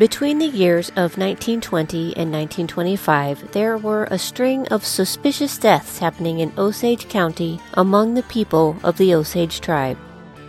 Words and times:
Between 0.00 0.38
the 0.38 0.46
years 0.46 0.88
of 0.96 1.18
1920 1.18 2.16
and 2.16 2.32
1925, 2.32 3.52
there 3.52 3.76
were 3.76 4.04
a 4.04 4.18
string 4.18 4.66
of 4.68 4.82
suspicious 4.82 5.58
deaths 5.58 5.98
happening 5.98 6.40
in 6.40 6.54
Osage 6.56 7.06
County 7.10 7.60
among 7.74 8.14
the 8.14 8.22
people 8.22 8.78
of 8.82 8.96
the 8.96 9.12
Osage 9.14 9.60
tribe. 9.60 9.98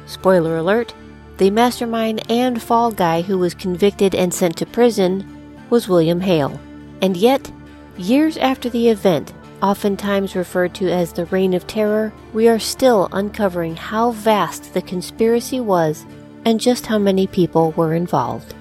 Spoiler 0.06 0.56
alert 0.56 0.94
the 1.36 1.52
mastermind 1.52 2.22
and 2.32 2.62
fall 2.62 2.94
guy 2.94 3.22
who 3.22 3.38
was 3.38 3.54
convicted 3.54 4.16
and 4.16 4.34
sent 4.34 4.56
to 4.56 4.66
prison 4.66 5.28
was 5.70 5.90
William 5.90 6.22
Hale. 6.22 6.58
And 7.02 7.18
yet, 7.18 7.52
years 7.98 8.38
after 8.38 8.70
the 8.70 8.88
event, 8.88 9.34
oftentimes 9.62 10.34
referred 10.34 10.74
to 10.76 10.90
as 10.90 11.12
the 11.12 11.26
Reign 11.26 11.54
of 11.54 11.68
Terror, 11.68 12.14
we 12.32 12.48
are 12.48 12.58
still 12.58 13.10
uncovering 13.12 13.76
how 13.76 14.12
vast 14.12 14.74
the 14.74 14.82
conspiracy 14.82 15.60
was 15.60 16.06
and 16.46 16.58
just 16.58 16.86
how 16.86 16.98
many 16.98 17.28
people 17.28 17.74
were 17.74 17.94
involved. 17.94 18.56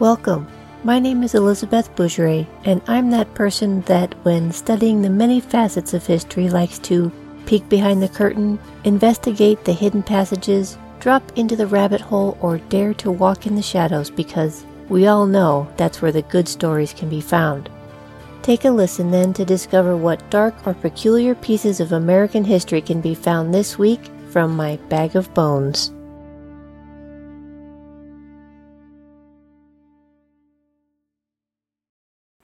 Welcome. 0.00 0.48
My 0.82 0.98
name 0.98 1.22
is 1.22 1.36
Elizabeth 1.36 1.94
Bougeret, 1.94 2.48
and 2.64 2.82
I'm 2.88 3.10
that 3.10 3.32
person 3.34 3.80
that, 3.82 4.12
when 4.24 4.50
studying 4.50 5.02
the 5.02 5.08
many 5.08 5.38
facets 5.38 5.94
of 5.94 6.04
history, 6.04 6.48
likes 6.48 6.80
to 6.80 7.12
peek 7.46 7.68
behind 7.68 8.02
the 8.02 8.08
curtain, 8.08 8.58
investigate 8.82 9.64
the 9.64 9.72
hidden 9.72 10.02
passages, 10.02 10.78
drop 10.98 11.22
into 11.38 11.54
the 11.54 11.68
rabbit 11.68 12.00
hole, 12.00 12.36
or 12.40 12.58
dare 12.58 12.92
to 12.94 13.12
walk 13.12 13.46
in 13.46 13.54
the 13.54 13.62
shadows 13.62 14.10
because 14.10 14.66
we 14.88 15.06
all 15.06 15.26
know 15.26 15.72
that's 15.76 16.02
where 16.02 16.12
the 16.12 16.22
good 16.22 16.48
stories 16.48 16.92
can 16.92 17.08
be 17.08 17.20
found. 17.20 17.70
Take 18.42 18.64
a 18.64 18.70
listen 18.70 19.12
then 19.12 19.32
to 19.34 19.44
discover 19.44 19.96
what 19.96 20.28
dark 20.28 20.66
or 20.66 20.74
peculiar 20.74 21.36
pieces 21.36 21.78
of 21.78 21.92
American 21.92 22.42
history 22.42 22.82
can 22.82 23.00
be 23.00 23.14
found 23.14 23.54
this 23.54 23.78
week 23.78 24.10
from 24.30 24.56
my 24.56 24.74
bag 24.88 25.14
of 25.14 25.32
bones. 25.34 25.93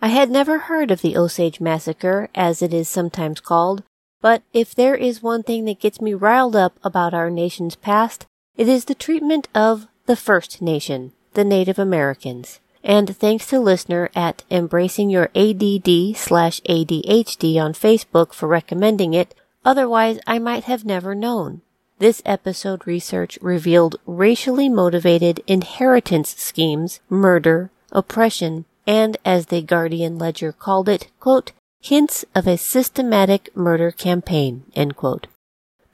I 0.02 0.08
had 0.08 0.30
never 0.30 0.58
heard 0.58 0.90
of 0.90 1.02
the 1.02 1.16
Osage 1.16 1.60
Massacre, 1.60 2.30
as 2.34 2.62
it 2.62 2.72
is 2.72 2.88
sometimes 2.88 3.40
called, 3.40 3.82
but 4.22 4.42
if 4.54 4.74
there 4.74 4.94
is 4.94 5.22
one 5.22 5.42
thing 5.42 5.66
that 5.66 5.80
gets 5.80 6.00
me 6.00 6.14
riled 6.14 6.56
up 6.56 6.78
about 6.82 7.12
our 7.12 7.28
nation's 7.28 7.76
past, 7.76 8.26
it 8.56 8.66
is 8.66 8.86
the 8.86 8.94
treatment 8.94 9.48
of 9.54 9.88
the 10.06 10.16
First 10.16 10.62
Nation, 10.62 11.12
the 11.34 11.44
Native 11.44 11.78
Americans. 11.78 12.60
And 12.82 13.14
thanks 13.14 13.46
to 13.48 13.60
listener 13.60 14.10
at 14.14 14.42
Embracing 14.50 15.10
Your 15.10 15.30
ADD 15.34 16.16
slash 16.16 16.60
ADHD 16.62 17.56
on 17.56 17.74
Facebook 17.74 18.32
for 18.32 18.48
recommending 18.48 19.12
it, 19.12 19.34
otherwise 19.66 20.18
I 20.26 20.38
might 20.38 20.64
have 20.64 20.84
never 20.84 21.14
known. 21.14 21.60
This 21.98 22.22
episode 22.24 22.86
research 22.86 23.38
revealed 23.42 23.96
racially 24.06 24.70
motivated 24.70 25.42
inheritance 25.46 26.34
schemes, 26.36 27.00
murder, 27.10 27.70
oppression, 27.92 28.64
and 28.86 29.16
as 29.24 29.46
the 29.46 29.62
Guardian 29.62 30.18
Ledger 30.18 30.52
called 30.52 30.88
it, 30.88 31.08
quote, 31.20 31.52
hints 31.80 32.24
of 32.34 32.46
a 32.46 32.58
systematic 32.58 33.54
murder 33.56 33.90
campaign, 33.90 34.64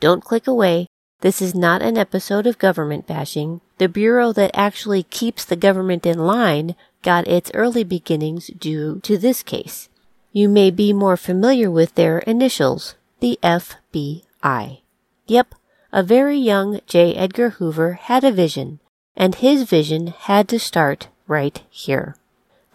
Don't 0.01 0.25
click 0.25 0.47
away. 0.47 0.87
This 1.21 1.41
is 1.41 1.55
not 1.55 1.83
an 1.83 1.97
episode 1.97 2.47
of 2.47 2.59
government 2.59 3.07
bashing. 3.07 3.61
The 3.79 3.89
bureau 3.89 4.33
that 4.33 4.51
actually 4.55 5.05
keeps 5.05 5.45
the 5.45 5.57
government 5.57 6.05
in 6.05 6.19
line 6.19 6.75
got 7.03 7.29
its 7.29 7.51
early 7.55 7.85
beginnings 7.85 8.49
due 8.49 9.01
to 9.01 9.17
this 9.17 9.43
case. 9.43 9.89
You 10.33 10.49
may 10.49 10.71
be 10.71 10.93
more 10.93 11.17
familiar 11.17 11.71
with 11.71 11.95
their 11.95 12.19
initials, 12.21 12.95
the 13.21 13.39
FBI. 13.43 14.81
Yep, 15.27 15.55
a 15.93 16.03
very 16.03 16.37
young 16.37 16.81
J. 16.87 17.15
Edgar 17.15 17.51
Hoover 17.51 17.95
had 17.95 18.23
a 18.23 18.33
vision, 18.33 18.81
and 19.17 19.35
his 19.37 19.63
vision 19.63 20.09
had 20.09 20.49
to 20.49 20.59
start 20.59 21.09
right 21.27 21.63
here. 21.71 22.17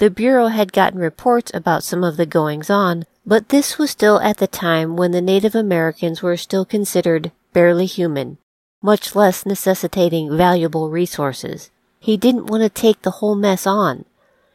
The 0.02 0.10
Bureau 0.10 0.48
had 0.48 0.74
gotten 0.74 0.98
reports 0.98 1.52
about 1.54 1.84
some 1.84 2.04
of 2.04 2.18
the 2.18 2.26
goings 2.26 2.72
on, 2.72 3.06
but 3.24 3.50
this 3.50 3.78
was 3.78 3.92
still 3.92 4.20
at 4.20 4.38
the 4.38 4.48
time 4.48 4.96
when 4.96 5.12
the 5.12 5.22
Native 5.22 5.54
Americans 5.54 6.24
were 6.24 6.38
still 6.38 6.66
considered 6.66 7.32
barely 7.54 7.86
human, 7.86 8.40
much 8.82 9.16
less 9.16 9.46
necessitating 9.46 10.36
valuable 10.36 10.90
resources. 10.90 11.70
He 12.00 12.18
didn't 12.18 12.48
want 12.48 12.64
to 12.64 12.70
take 12.70 13.04
the 13.04 13.20
whole 13.22 13.36
mess 13.36 13.68
on. 13.68 14.06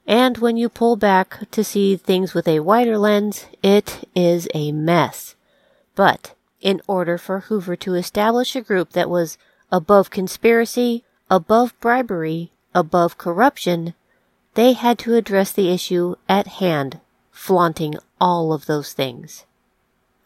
And 0.04 0.36
when 0.38 0.56
you 0.56 0.68
pull 0.68 0.96
back 0.96 1.48
to 1.52 1.62
see 1.62 1.96
things 1.96 2.34
with 2.34 2.48
a 2.48 2.58
wider 2.58 2.98
lens, 2.98 3.46
it 3.62 4.08
is 4.16 4.48
a 4.52 4.72
mess. 4.72 5.36
But 5.94 6.34
in 6.60 6.82
order 6.88 7.18
for 7.18 7.38
Hoover 7.38 7.76
to 7.76 7.94
establish 7.94 8.56
a 8.56 8.62
group 8.62 8.94
that 8.94 9.08
was 9.08 9.38
above 9.70 10.10
conspiracy, 10.10 11.04
above 11.30 11.72
bribery, 11.78 12.50
above 12.74 13.16
corruption, 13.16 13.94
they 14.56 14.72
had 14.72 14.98
to 14.98 15.14
address 15.14 15.52
the 15.52 15.70
issue 15.70 16.14
at 16.30 16.46
hand, 16.46 16.98
flaunting 17.30 17.94
all 18.18 18.54
of 18.54 18.64
those 18.64 18.94
things. 18.94 19.44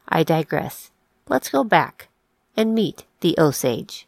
I 0.09 0.23
digress. 0.23 0.93
Let's 1.29 1.49
go 1.49 1.65
back 1.65 2.09
and 2.57 2.73
meet 2.73 3.05
the 3.23 3.35
Osage. 3.39 4.07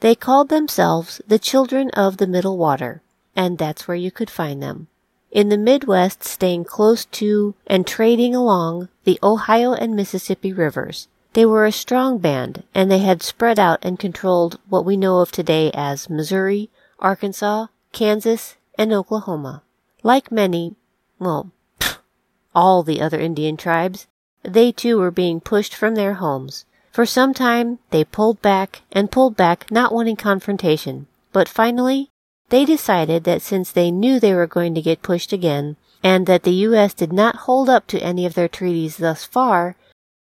They 0.00 0.16
called 0.16 0.48
themselves 0.48 1.20
the 1.24 1.38
Children 1.38 1.90
of 1.90 2.16
the 2.16 2.26
Middle 2.26 2.58
Water, 2.58 3.00
and 3.36 3.58
that's 3.58 3.86
where 3.86 3.96
you 3.96 4.10
could 4.10 4.28
find 4.28 4.60
them. 4.60 4.88
In 5.30 5.50
the 5.50 5.58
Midwest, 5.58 6.24
staying 6.24 6.64
close 6.64 7.04
to 7.04 7.54
and 7.68 7.86
trading 7.86 8.34
along 8.34 8.88
the 9.04 9.20
Ohio 9.22 9.72
and 9.72 9.94
Mississippi 9.94 10.52
rivers. 10.52 11.06
They 11.34 11.46
were 11.46 11.64
a 11.64 11.70
strong 11.70 12.18
band, 12.18 12.64
and 12.74 12.90
they 12.90 12.98
had 12.98 13.22
spread 13.22 13.60
out 13.60 13.78
and 13.82 14.00
controlled 14.00 14.58
what 14.68 14.84
we 14.84 14.96
know 14.96 15.20
of 15.20 15.30
today 15.30 15.70
as 15.74 16.10
Missouri, 16.10 16.70
Arkansas, 16.98 17.66
Kansas, 17.92 18.56
and 18.78 18.92
Oklahoma. 18.92 19.62
Like 20.02 20.32
many, 20.32 20.76
well, 21.18 21.50
all 22.54 22.82
the 22.82 23.00
other 23.00 23.18
Indian 23.18 23.56
tribes, 23.56 24.06
they 24.42 24.72
too 24.72 24.98
were 24.98 25.10
being 25.10 25.40
pushed 25.40 25.74
from 25.74 25.94
their 25.94 26.14
homes. 26.14 26.64
For 26.90 27.06
some 27.06 27.34
time, 27.34 27.78
they 27.90 28.04
pulled 28.04 28.42
back 28.42 28.82
and 28.90 29.10
pulled 29.12 29.36
back, 29.36 29.70
not 29.70 29.92
wanting 29.92 30.16
confrontation. 30.16 31.06
But 31.32 31.48
finally, 31.48 32.10
they 32.48 32.64
decided 32.64 33.24
that 33.24 33.42
since 33.42 33.70
they 33.70 33.90
knew 33.90 34.18
they 34.18 34.34
were 34.34 34.46
going 34.46 34.74
to 34.74 34.82
get 34.82 35.02
pushed 35.02 35.32
again, 35.32 35.76
and 36.02 36.26
that 36.26 36.42
the 36.42 36.64
U.S. 36.68 36.94
did 36.94 37.12
not 37.12 37.46
hold 37.46 37.68
up 37.68 37.86
to 37.88 38.02
any 38.02 38.26
of 38.26 38.34
their 38.34 38.48
treaties 38.48 38.96
thus 38.96 39.24
far, 39.24 39.76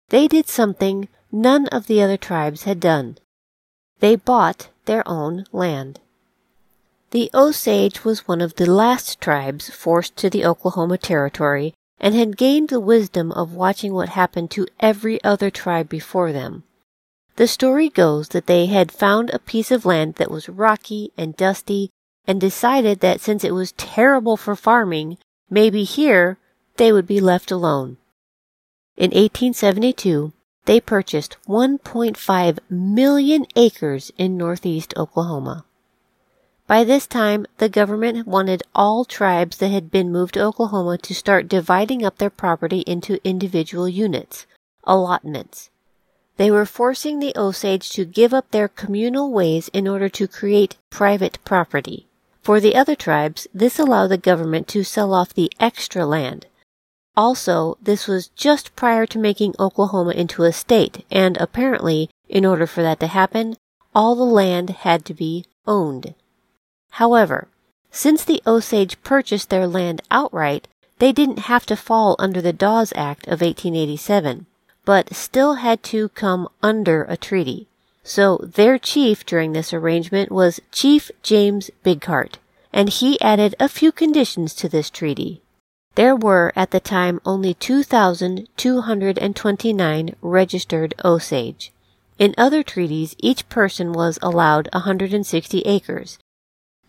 they 0.09 0.27
did 0.27 0.49
something 0.49 1.07
none 1.31 1.67
of 1.67 1.87
the 1.87 2.01
other 2.01 2.17
tribes 2.17 2.63
had 2.63 2.79
done. 2.79 3.17
They 3.99 4.15
bought 4.15 4.69
their 4.85 5.07
own 5.07 5.45
land. 5.51 5.99
The 7.11 7.29
Osage 7.33 8.03
was 8.03 8.27
one 8.27 8.41
of 8.41 8.55
the 8.55 8.69
last 8.69 9.21
tribes 9.21 9.69
forced 9.69 10.17
to 10.17 10.29
the 10.29 10.45
Oklahoma 10.45 10.97
Territory 10.97 11.73
and 11.99 12.13
had 12.13 12.37
gained 12.37 12.67
the 12.69 12.81
wisdom 12.81 13.31
of 13.31 13.53
watching 13.53 13.93
what 13.93 14.09
happened 14.09 14.51
to 14.51 14.67
every 14.79 15.23
other 15.23 15.49
tribe 15.49 15.87
before 15.87 16.33
them. 16.33 16.63
The 17.37 17.47
story 17.47 17.87
goes 17.89 18.29
that 18.29 18.47
they 18.47 18.65
had 18.65 18.91
found 18.91 19.29
a 19.29 19.39
piece 19.39 19.71
of 19.71 19.85
land 19.85 20.15
that 20.15 20.31
was 20.31 20.49
rocky 20.49 21.13
and 21.17 21.37
dusty 21.37 21.91
and 22.27 22.41
decided 22.41 22.99
that 22.99 23.21
since 23.21 23.43
it 23.43 23.53
was 23.53 23.71
terrible 23.73 24.35
for 24.35 24.55
farming, 24.55 25.17
maybe 25.49 25.83
here 25.83 26.37
they 26.75 26.91
would 26.91 27.07
be 27.07 27.21
left 27.21 27.51
alone. 27.51 27.97
In 28.97 29.11
1872, 29.11 30.33
they 30.65 30.81
purchased 30.81 31.37
1.5 31.47 32.59
million 32.69 33.45
acres 33.55 34.11
in 34.17 34.35
northeast 34.35 34.93
Oklahoma. 34.97 35.63
By 36.67 36.83
this 36.83 37.07
time, 37.07 37.45
the 37.59 37.69
government 37.69 38.27
wanted 38.27 38.61
all 38.75 39.05
tribes 39.05 39.55
that 39.57 39.69
had 39.69 39.89
been 39.89 40.11
moved 40.11 40.33
to 40.33 40.43
Oklahoma 40.43 40.97
to 40.97 41.15
start 41.15 41.47
dividing 41.47 42.03
up 42.03 42.17
their 42.17 42.29
property 42.29 42.81
into 42.81 43.23
individual 43.23 43.87
units, 43.87 44.45
allotments. 44.83 45.69
They 46.35 46.51
were 46.51 46.65
forcing 46.65 47.19
the 47.19 47.31
Osage 47.37 47.89
to 47.91 48.03
give 48.03 48.33
up 48.33 48.51
their 48.51 48.67
communal 48.67 49.31
ways 49.31 49.69
in 49.69 49.87
order 49.87 50.09
to 50.09 50.27
create 50.27 50.75
private 50.89 51.39
property. 51.45 52.05
For 52.41 52.59
the 52.59 52.75
other 52.75 52.95
tribes, 52.95 53.47
this 53.53 53.79
allowed 53.79 54.07
the 54.07 54.17
government 54.17 54.67
to 54.69 54.83
sell 54.83 55.13
off 55.13 55.33
the 55.33 55.51
extra 55.61 56.05
land. 56.05 56.47
Also, 57.15 57.77
this 57.81 58.07
was 58.07 58.27
just 58.35 58.75
prior 58.75 59.05
to 59.05 59.17
making 59.17 59.55
Oklahoma 59.57 60.11
into 60.11 60.43
a 60.43 60.51
state, 60.51 61.05
and 61.09 61.37
apparently, 61.37 62.09
in 62.27 62.45
order 62.45 62.67
for 62.67 62.83
that 62.83 62.99
to 62.99 63.07
happen, 63.07 63.55
all 63.95 64.15
the 64.15 64.23
land 64.23 64.69
had 64.69 65.05
to 65.05 65.13
be 65.13 65.45
owned. 65.65 66.13
However, 66.97 67.47
since 67.91 68.25
the 68.25 68.41
Osage 68.47 68.99
purchased 69.03 69.51
their 69.51 69.67
land 69.67 70.01
outright, 70.09 70.67
they 70.97 71.11
didn't 71.11 71.45
have 71.45 71.63
to 71.67 71.75
fall 71.75 72.15
under 72.17 72.41
the 72.41 72.51
Dawes 72.51 72.91
Act 72.95 73.27
of 73.27 73.41
1887, 73.41 74.47
but 74.83 75.13
still 75.13 75.53
had 75.61 75.83
to 75.83 76.09
come 76.09 76.49
under 76.63 77.03
a 77.03 77.15
treaty. 77.15 77.67
So 78.03 78.39
their 78.41 78.79
chief 78.79 79.23
during 79.27 79.53
this 79.53 79.73
arrangement 79.73 80.31
was 80.31 80.59
Chief 80.71 81.11
James 81.21 81.69
Bigheart, 81.83 82.39
and 82.73 82.89
he 82.89 83.21
added 83.21 83.53
a 83.59 83.69
few 83.69 83.91
conditions 83.91 84.55
to 84.55 84.67
this 84.67 84.89
treaty. 84.89 85.43
There 85.93 86.15
were 86.15 86.51
at 86.55 86.71
the 86.71 86.79
time 86.79 87.21
only 87.27 87.53
2,229 87.53 90.15
registered 90.23 90.95
Osage. 91.05 91.71
In 92.17 92.33
other 92.39 92.63
treaties, 92.63 93.15
each 93.19 93.47
person 93.49 93.93
was 93.93 94.17
allowed 94.23 94.67
160 94.73 95.61
acres, 95.61 96.17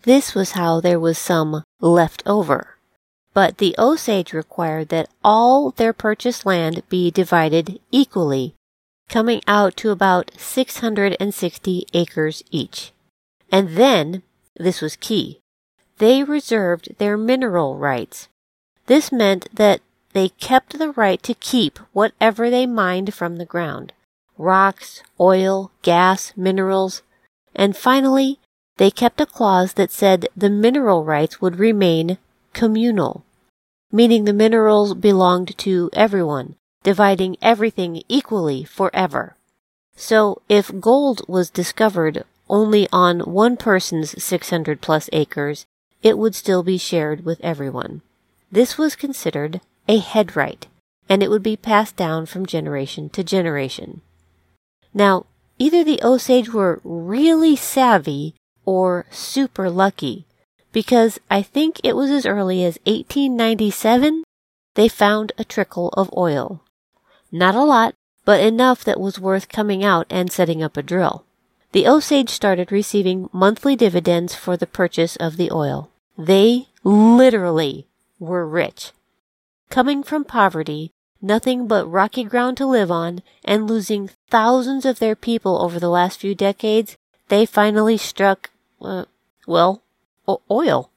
This 0.03 0.33
was 0.33 0.51
how 0.51 0.79
there 0.79 0.99
was 0.99 1.17
some 1.17 1.63
left 1.81 2.23
over. 2.25 2.77
But 3.33 3.57
the 3.57 3.75
Osage 3.77 4.33
required 4.33 4.89
that 4.89 5.09
all 5.23 5.71
their 5.71 5.93
purchased 5.93 6.45
land 6.45 6.83
be 6.89 7.11
divided 7.11 7.79
equally, 7.91 8.55
coming 9.07 9.41
out 9.47 9.77
to 9.77 9.91
about 9.91 10.31
660 10.37 11.85
acres 11.93 12.43
each. 12.49 12.91
And 13.51 13.69
then, 13.77 14.23
this 14.55 14.81
was 14.81 14.95
key, 14.95 15.39
they 15.99 16.23
reserved 16.23 16.95
their 16.97 17.17
mineral 17.17 17.77
rights. 17.77 18.29
This 18.87 19.11
meant 19.11 19.53
that 19.53 19.81
they 20.13 20.29
kept 20.29 20.79
the 20.79 20.91
right 20.91 21.21
to 21.23 21.33
keep 21.33 21.77
whatever 21.93 22.49
they 22.49 22.65
mined 22.65 23.13
from 23.13 23.35
the 23.35 23.45
ground 23.45 23.93
rocks, 24.37 25.03
oil, 25.19 25.69
gas, 25.81 26.31
minerals, 26.37 27.03
and 27.53 27.75
finally, 27.75 28.39
they 28.79 28.89
kept 28.89 29.19
a 29.19 29.25
clause 29.25 29.73
that 29.73 29.91
said 29.91 30.29
the 30.37 30.49
mineral 30.49 31.03
rights 31.03 31.41
would 31.41 31.59
remain 31.59 32.17
communal, 32.53 33.25
meaning 33.91 34.23
the 34.23 34.31
minerals 34.31 34.93
belonged 34.93 35.57
to 35.57 35.89
everyone, 35.91 36.55
dividing 36.81 37.35
everything 37.41 38.01
equally 38.07 38.63
forever. 38.63 39.35
So 39.97 40.41
if 40.47 40.79
gold 40.79 41.21
was 41.27 41.49
discovered 41.49 42.23
only 42.49 42.87
on 42.93 43.19
one 43.19 43.57
person's 43.57 44.23
600 44.23 44.79
plus 44.79 45.09
acres, 45.11 45.65
it 46.01 46.17
would 46.17 46.33
still 46.33 46.63
be 46.63 46.77
shared 46.77 47.25
with 47.25 47.41
everyone. 47.41 48.01
This 48.49 48.77
was 48.77 48.95
considered 48.95 49.59
a 49.89 49.97
head 49.97 50.37
right, 50.37 50.65
and 51.09 51.21
it 51.21 51.29
would 51.29 51.43
be 51.43 51.57
passed 51.57 51.97
down 51.97 52.25
from 52.25 52.45
generation 52.45 53.09
to 53.09 53.25
generation. 53.25 53.99
Now, 54.93 55.25
either 55.57 55.83
the 55.83 55.99
Osage 56.01 56.53
were 56.53 56.79
really 56.85 57.57
savvy 57.57 58.35
or 58.69 59.07
super 59.09 59.67
lucky, 59.67 60.27
because 60.71 61.17
I 61.27 61.41
think 61.41 61.81
it 61.83 61.95
was 61.95 62.11
as 62.11 62.27
early 62.27 62.63
as 62.63 62.77
1897 62.85 64.23
they 64.75 64.87
found 64.87 65.31
a 65.39 65.43
trickle 65.43 65.89
of 65.97 66.13
oil. 66.15 66.61
Not 67.31 67.55
a 67.55 67.63
lot, 67.63 67.95
but 68.25 68.39
enough 68.39 68.83
that 68.83 68.99
was 68.99 69.19
worth 69.19 69.49
coming 69.49 69.83
out 69.83 70.05
and 70.11 70.31
setting 70.31 70.61
up 70.61 70.77
a 70.77 70.83
drill. 70.83 71.25
The 71.71 71.87
Osage 71.87 72.29
started 72.29 72.71
receiving 72.71 73.27
monthly 73.33 73.75
dividends 73.75 74.35
for 74.35 74.55
the 74.55 74.67
purchase 74.67 75.15
of 75.15 75.37
the 75.37 75.49
oil. 75.51 75.89
They 76.15 76.67
literally 76.83 77.87
were 78.19 78.47
rich. 78.47 78.91
Coming 79.71 80.03
from 80.03 80.25
poverty, 80.25 80.91
nothing 81.23 81.67
but 81.67 81.89
rocky 81.89 82.23
ground 82.23 82.57
to 82.57 82.67
live 82.67 82.91
on, 82.91 83.23
and 83.43 83.67
losing 83.67 84.11
thousands 84.29 84.85
of 84.85 84.99
their 84.99 85.15
people 85.15 85.59
over 85.59 85.79
the 85.79 85.89
last 85.89 86.19
few 86.19 86.35
decades, 86.35 86.97
they 87.29 87.47
finally 87.47 87.97
struck, 87.97 88.51
uh, 88.81 89.05
well, 89.47 89.83
o- 90.27 90.41
oil. 90.49 90.89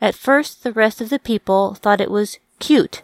At 0.00 0.14
first, 0.14 0.62
the 0.62 0.72
rest 0.72 1.00
of 1.00 1.08
the 1.08 1.18
people 1.18 1.74
thought 1.74 2.00
it 2.00 2.10
was 2.10 2.38
cute. 2.58 3.02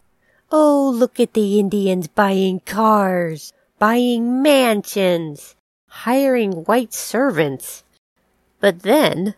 Oh, 0.51 0.91
look 0.95 1.19
at 1.19 1.33
the 1.33 1.59
Indians 1.59 2.09
buying 2.09 2.61
cars, 2.61 3.53
buying 3.79 4.43
mansions, 4.43 5.57
hiring 5.89 6.65
white 6.65 6.93
servants. 6.93 7.85
But 8.61 8.81
then, 8.83 9.35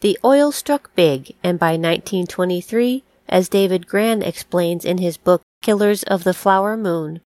the 0.00 0.18
oil 0.24 0.52
struck 0.52 0.94
big, 0.94 1.34
and 1.42 1.58
by 1.58 1.72
1923, 1.72 3.02
as 3.28 3.48
David 3.48 3.86
Grann 3.86 4.22
explains 4.22 4.84
in 4.84 4.98
his 4.98 5.16
book 5.16 5.42
Killers 5.62 6.02
of 6.02 6.24
the 6.24 6.34
Flower 6.34 6.76
Moon, 6.76 7.20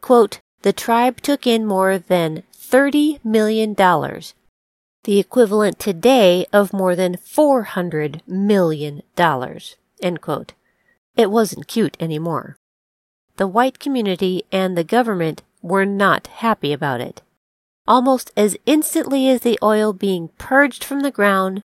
quote, 0.00 0.40
the 0.62 0.72
tribe 0.72 1.20
took 1.20 1.46
in 1.46 1.66
more 1.66 1.98
than 1.98 2.42
$30 2.54 3.24
million, 3.24 3.74
the 5.04 5.18
equivalent 5.18 5.78
today 5.78 6.46
of 6.52 6.72
more 6.72 6.94
than 6.94 7.16
$400 7.16 8.20
million. 8.26 9.02
It 11.16 11.30
wasn't 11.30 11.68
cute 11.68 11.96
anymore. 12.00 12.56
The 13.36 13.48
white 13.48 13.78
community 13.78 14.44
and 14.52 14.76
the 14.76 14.84
government 14.84 15.42
were 15.60 15.86
not 15.86 16.26
happy 16.26 16.72
about 16.72 17.00
it. 17.00 17.22
Almost 17.86 18.30
as 18.36 18.56
instantly 18.64 19.28
as 19.28 19.40
the 19.40 19.58
oil 19.62 19.92
being 19.92 20.28
purged 20.38 20.84
from 20.84 21.00
the 21.00 21.10
ground, 21.10 21.62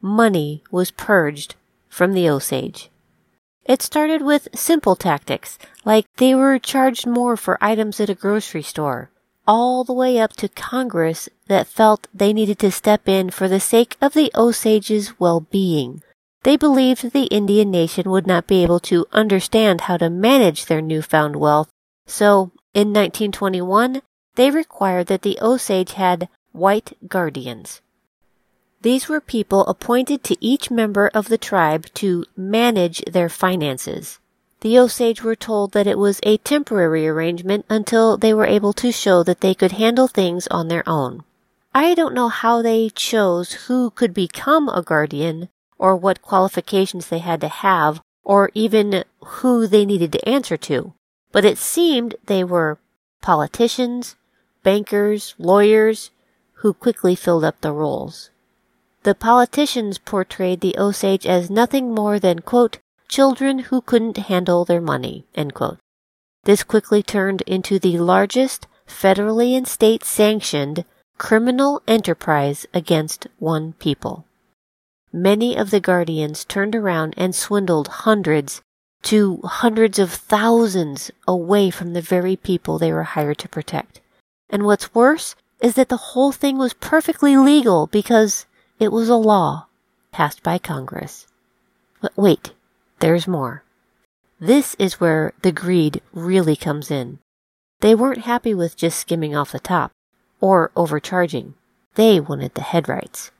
money 0.00 0.62
was 0.70 0.92
purged 0.92 1.56
from 1.88 2.12
the 2.12 2.28
Osage. 2.28 2.90
It 3.64 3.82
started 3.82 4.22
with 4.22 4.48
simple 4.54 4.94
tactics, 4.94 5.58
like 5.84 6.06
they 6.18 6.36
were 6.36 6.60
charged 6.60 7.04
more 7.06 7.36
for 7.36 7.58
items 7.60 7.98
at 7.98 8.10
a 8.10 8.14
grocery 8.14 8.62
store, 8.62 9.10
all 9.46 9.84
the 9.84 9.92
way 9.92 10.18
up 10.18 10.32
to 10.34 10.48
Congress 10.48 11.28
that 11.46 11.66
felt 11.66 12.08
they 12.12 12.32
needed 12.32 12.58
to 12.58 12.70
step 12.70 13.08
in 13.08 13.30
for 13.30 13.48
the 13.48 13.60
sake 13.60 13.96
of 14.00 14.14
the 14.14 14.30
Osage's 14.34 15.18
well-being. 15.20 16.02
They 16.42 16.56
believed 16.56 17.12
the 17.12 17.24
Indian 17.24 17.70
nation 17.70 18.10
would 18.10 18.26
not 18.26 18.46
be 18.46 18.62
able 18.62 18.80
to 18.80 19.06
understand 19.12 19.82
how 19.82 19.96
to 19.96 20.10
manage 20.10 20.66
their 20.66 20.80
newfound 20.80 21.36
wealth, 21.36 21.68
so 22.06 22.52
in 22.74 22.92
1921 22.92 24.02
they 24.36 24.50
required 24.50 25.06
that 25.08 25.22
the 25.22 25.38
Osage 25.40 25.92
had 25.92 26.28
white 26.52 26.96
guardians. 27.08 27.80
These 28.82 29.08
were 29.08 29.20
people 29.20 29.66
appointed 29.66 30.22
to 30.24 30.36
each 30.44 30.70
member 30.70 31.08
of 31.12 31.28
the 31.28 31.38
tribe 31.38 31.86
to 31.94 32.24
manage 32.36 33.02
their 33.06 33.28
finances. 33.28 34.20
The 34.60 34.78
Osage 34.78 35.22
were 35.22 35.36
told 35.36 35.72
that 35.72 35.86
it 35.86 35.98
was 35.98 36.20
a 36.22 36.38
temporary 36.38 37.06
arrangement 37.06 37.66
until 37.68 38.16
they 38.16 38.32
were 38.32 38.46
able 38.46 38.72
to 38.74 38.90
show 38.90 39.22
that 39.22 39.40
they 39.40 39.54
could 39.54 39.72
handle 39.72 40.08
things 40.08 40.46
on 40.48 40.68
their 40.68 40.88
own. 40.88 41.24
I 41.74 41.94
don't 41.94 42.14
know 42.14 42.28
how 42.28 42.62
they 42.62 42.88
chose 42.88 43.52
who 43.66 43.90
could 43.90 44.14
become 44.14 44.68
a 44.68 44.82
guardian, 44.82 45.50
or 45.78 45.94
what 45.94 46.22
qualifications 46.22 47.08
they 47.08 47.18
had 47.18 47.40
to 47.42 47.48
have, 47.48 48.00
or 48.24 48.50
even 48.54 49.04
who 49.20 49.66
they 49.66 49.84
needed 49.84 50.12
to 50.12 50.28
answer 50.28 50.56
to, 50.56 50.94
but 51.32 51.44
it 51.44 51.58
seemed 51.58 52.16
they 52.24 52.42
were 52.42 52.78
politicians, 53.20 54.16
bankers, 54.62 55.34
lawyers, 55.38 56.10
who 56.54 56.72
quickly 56.72 57.14
filled 57.14 57.44
up 57.44 57.60
the 57.60 57.72
roles. 57.72 58.30
The 59.02 59.14
politicians 59.14 59.98
portrayed 59.98 60.60
the 60.60 60.76
Osage 60.78 61.26
as 61.26 61.50
nothing 61.50 61.94
more 61.94 62.18
than, 62.18 62.40
quote, 62.40 62.78
children 63.08 63.58
who 63.60 63.80
couldn't 63.80 64.16
handle 64.16 64.64
their 64.64 64.80
money, 64.80 65.24
This 66.44 66.62
quickly 66.62 67.02
turned 67.02 67.42
into 67.42 67.78
the 67.78 67.98
largest 67.98 68.66
federally 68.86 69.56
and 69.56 69.66
state 69.66 70.04
sanctioned 70.04 70.84
criminal 71.18 71.82
enterprise 71.88 72.66
against 72.74 73.26
one 73.38 73.72
people. 73.74 74.24
Many 75.12 75.56
of 75.56 75.70
the 75.70 75.80
guardians 75.80 76.44
turned 76.44 76.74
around 76.74 77.14
and 77.16 77.34
swindled 77.34 77.88
hundreds 77.88 78.60
to 79.02 79.40
hundreds 79.44 79.98
of 79.98 80.12
thousands 80.12 81.10
away 81.26 81.70
from 81.70 81.92
the 81.92 82.00
very 82.00 82.36
people 82.36 82.78
they 82.78 82.92
were 82.92 83.04
hired 83.04 83.38
to 83.38 83.48
protect. 83.48 84.00
And 84.50 84.64
what's 84.64 84.94
worse 84.94 85.34
is 85.60 85.74
that 85.74 85.88
the 85.88 85.96
whole 86.12 86.32
thing 86.32 86.58
was 86.58 86.74
perfectly 86.74 87.36
legal 87.36 87.86
because 87.86 88.46
it 88.78 88.92
was 88.92 89.08
a 89.08 89.16
law 89.16 89.66
passed 90.12 90.42
by 90.42 90.58
Congress. 90.58 91.26
But 92.00 92.12
wait, 92.16 92.52
there's 93.00 93.28
more. 93.28 93.62
This 94.40 94.74
is 94.78 95.00
where 95.00 95.32
the 95.42 95.52
greed 95.52 96.00
really 96.12 96.56
comes 96.56 96.90
in. 96.90 97.18
They 97.80 97.94
weren't 97.94 98.22
happy 98.22 98.54
with 98.54 98.76
just 98.76 98.98
skimming 98.98 99.36
off 99.36 99.52
the 99.52 99.60
top 99.60 99.92
or 100.40 100.70
overcharging. 100.76 101.54
They 101.94 102.20
wanted 102.20 102.54
the 102.54 102.62
head 102.62 102.88
rights. 102.88 103.30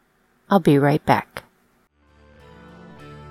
I'll 0.51 0.61
be 0.61 0.79
right 0.79 1.05
back. 1.05 1.45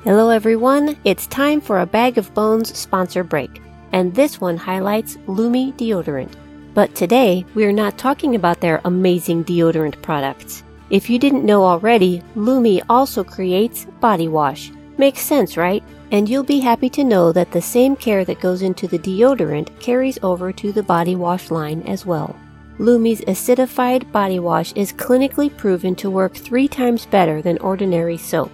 Hello 0.03 0.29
everyone, 0.29 0.97
it's 1.03 1.25
time 1.27 1.61
for 1.61 1.79
a 1.79 1.85
Bag 1.85 2.17
of 2.17 2.33
Bones 2.35 2.77
sponsor 2.77 3.23
break, 3.23 3.61
and 3.91 4.13
this 4.13 4.39
one 4.39 4.57
highlights 4.57 5.17
Lume 5.25 5.73
deodorant. 5.73 6.33
But 6.75 6.93
today, 6.93 7.45
we 7.55 7.65
are 7.65 7.71
not 7.71 7.97
talking 7.97 8.35
about 8.35 8.61
their 8.61 8.81
amazing 8.85 9.45
deodorant 9.45 9.99
products. 10.01 10.63
If 10.91 11.09
you 11.09 11.17
didn't 11.17 11.45
know 11.45 11.63
already, 11.63 12.21
Lume 12.35 12.81
also 12.89 13.23
creates 13.23 13.85
body 13.99 14.27
wash. 14.27 14.71
Makes 14.97 15.21
sense, 15.21 15.57
right? 15.57 15.83
And 16.11 16.29
you'll 16.29 16.43
be 16.43 16.59
happy 16.59 16.89
to 16.91 17.03
know 17.03 17.31
that 17.31 17.51
the 17.51 17.61
same 17.61 17.95
care 17.95 18.23
that 18.25 18.39
goes 18.39 18.61
into 18.61 18.87
the 18.87 18.99
deodorant 18.99 19.77
carries 19.79 20.19
over 20.23 20.51
to 20.53 20.71
the 20.71 20.83
body 20.83 21.15
wash 21.15 21.51
line 21.51 21.81
as 21.83 22.05
well. 22.05 22.35
Lume's 22.77 23.21
acidified 23.21 24.11
body 24.11 24.39
wash 24.39 24.73
is 24.73 24.93
clinically 24.93 25.55
proven 25.55 25.95
to 25.95 26.09
work 26.09 26.35
three 26.35 26.67
times 26.67 27.05
better 27.05 27.41
than 27.41 27.57
ordinary 27.59 28.17
soap. 28.17 28.51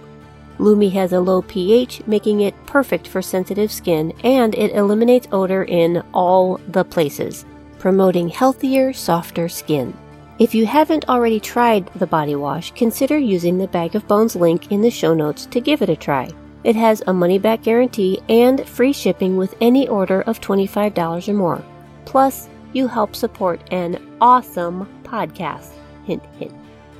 Lumi 0.58 0.92
has 0.92 1.12
a 1.12 1.20
low 1.20 1.42
pH, 1.42 2.06
making 2.06 2.42
it 2.42 2.54
perfect 2.66 3.08
for 3.08 3.20
sensitive 3.20 3.72
skin, 3.72 4.12
and 4.22 4.54
it 4.54 4.72
eliminates 4.72 5.26
odor 5.32 5.64
in 5.64 6.02
all 6.12 6.58
the 6.68 6.84
places, 6.84 7.44
promoting 7.78 8.28
healthier, 8.28 8.92
softer 8.92 9.48
skin. 9.48 9.96
If 10.38 10.54
you 10.54 10.66
haven't 10.66 11.08
already 11.08 11.38
tried 11.38 11.86
the 11.94 12.06
body 12.06 12.34
wash, 12.36 12.72
consider 12.72 13.18
using 13.18 13.58
the 13.58 13.68
Bag 13.68 13.94
of 13.94 14.08
Bones 14.08 14.34
link 14.34 14.72
in 14.72 14.80
the 14.80 14.90
show 14.90 15.12
notes 15.12 15.46
to 15.46 15.60
give 15.60 15.82
it 15.82 15.90
a 15.90 15.96
try. 15.96 16.28
It 16.64 16.74
has 16.74 17.02
a 17.06 17.12
money 17.12 17.38
back 17.38 17.62
guarantee 17.62 18.20
and 18.28 18.66
free 18.66 18.92
shipping 18.92 19.36
with 19.36 19.54
any 19.60 19.88
order 19.88 20.22
of 20.22 20.40
$25 20.40 21.28
or 21.28 21.32
more. 21.34 21.64
Plus, 22.06 22.48
you 22.72 22.88
help 22.88 23.14
support 23.14 23.60
an 23.72 24.16
awesome 24.20 24.88
podcast. 25.02 25.72
Hint, 26.04 26.24
hint. 26.38 26.54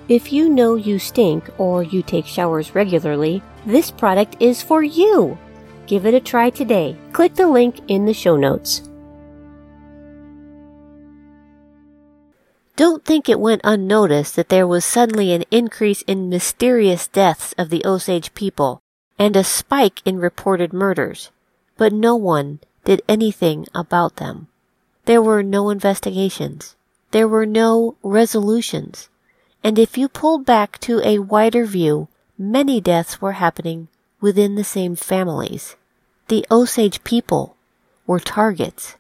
If 0.09 0.33
you 0.33 0.51
know 0.51 0.75
you 0.75 0.99
stink 0.99 1.49
or 1.59 1.83
you 1.83 2.03
take 2.03 2.27
showers 2.27 2.75
regularly, 2.75 3.43
this 3.65 3.91
product 3.91 4.37
is 4.41 4.61
for 4.61 4.83
you. 4.83 5.39
Give 5.87 6.05
it 6.05 6.15
a 6.15 6.21
try 6.21 6.51
today. 6.51 6.97
Click 7.13 7.35
the 7.35 7.49
link 7.49 7.81
in 7.89 8.05
the 8.05 8.13
show 8.13 8.37
notes. 8.37 8.89
Don't 12.75 13.05
think 13.05 13.29
it 13.29 13.41
went 13.41 13.61
unnoticed 13.65 14.35
that 14.37 14.49
there 14.49 14.67
was 14.67 14.85
suddenly 14.85 15.33
an 15.33 15.45
increase 15.51 16.03
in 16.03 16.31
mysterious 16.31 17.07
deaths 17.07 17.55
of 17.59 17.69
the 17.69 17.85
Osage 17.85 18.33
people 18.35 18.81
and 19.19 19.37
a 19.37 19.45
spike 19.45 20.01
in 20.05 20.19
reported 20.19 20.73
murders, 20.73 21.31
but 21.77 21.93
no 21.93 22.17
one 22.17 22.61
did 22.85 23.03
anything 23.09 23.67
about 23.75 24.17
them. 24.17 24.49
There 25.05 25.23
were 25.23 25.43
no 25.43 25.69
investigations. 25.71 26.75
There 27.11 27.29
were 27.29 27.47
no 27.47 27.97
resolutions. 28.03 29.09
And 29.63 29.79
if 29.79 29.99
you 29.99 30.09
pulled 30.09 30.47
back 30.47 30.79
to 30.81 31.01
a 31.07 31.19
wider 31.19 31.67
view, 31.67 32.09
many 32.39 32.81
deaths 32.81 33.21
were 33.21 33.33
happening 33.33 33.89
within 34.21 34.55
the 34.55 34.65
same 34.65 34.97
families. 34.97 35.77
The 36.29 36.47
Osage 36.51 37.05
people 37.05 37.57
were 38.07 38.19
targets. 38.19 38.97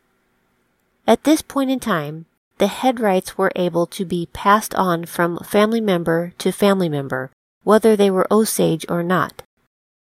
At 1.06 1.24
this 1.24 1.40
point 1.40 1.70
in 1.70 1.80
time, 1.80 2.26
the 2.62 2.68
head 2.68 3.00
rights 3.00 3.36
were 3.36 3.50
able 3.56 3.86
to 3.86 4.04
be 4.04 4.28
passed 4.32 4.72
on 4.76 5.04
from 5.04 5.36
family 5.38 5.80
member 5.80 6.32
to 6.38 6.52
family 6.52 6.88
member, 6.88 7.28
whether 7.64 7.96
they 7.96 8.08
were 8.08 8.32
Osage 8.32 8.86
or 8.88 9.02
not. 9.02 9.42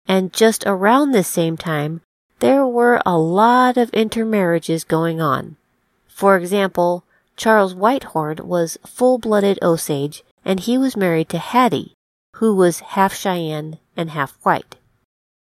And 0.07 0.31
just 0.31 0.63
around 0.67 1.09
this 1.09 1.27
same 1.27 1.57
time, 1.57 2.01
there 2.41 2.63
were 2.63 3.01
a 3.03 3.17
lot 3.17 3.77
of 3.77 3.89
intermarriages 3.95 4.83
going 4.83 5.19
on. 5.19 5.55
For 6.07 6.37
example, 6.37 7.03
Charles 7.35 7.73
Whitehorn 7.73 8.41
was 8.43 8.77
full-blooded 8.85 9.57
Osage, 9.63 10.23
and 10.45 10.59
he 10.59 10.77
was 10.77 10.95
married 10.95 11.29
to 11.29 11.39
Hattie, 11.39 11.93
who 12.35 12.53
was 12.53 12.93
half 12.93 13.15
Cheyenne 13.15 13.79
and 13.97 14.11
half 14.11 14.37
white. 14.43 14.75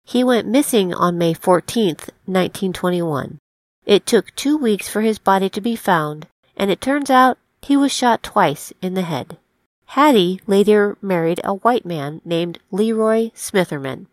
He 0.06 0.24
went 0.24 0.48
missing 0.48 0.94
on 0.94 1.18
May 1.18 1.34
14, 1.34 1.96
1921. 2.24 3.36
It 3.84 4.06
took 4.06 4.34
two 4.34 4.56
weeks 4.56 4.88
for 4.88 5.02
his 5.02 5.18
body 5.18 5.50
to 5.50 5.60
be 5.60 5.76
found, 5.76 6.28
and 6.56 6.70
it 6.70 6.80
turns 6.80 7.10
out 7.10 7.38
he 7.62 7.76
was 7.76 7.92
shot 7.92 8.22
twice 8.22 8.72
in 8.82 8.94
the 8.94 9.02
head. 9.02 9.38
Hattie 9.86 10.40
later 10.46 10.96
married 11.00 11.40
a 11.44 11.54
white 11.54 11.84
man 11.84 12.20
named 12.24 12.58
Leroy 12.70 13.30
Smitherman. 13.34 14.06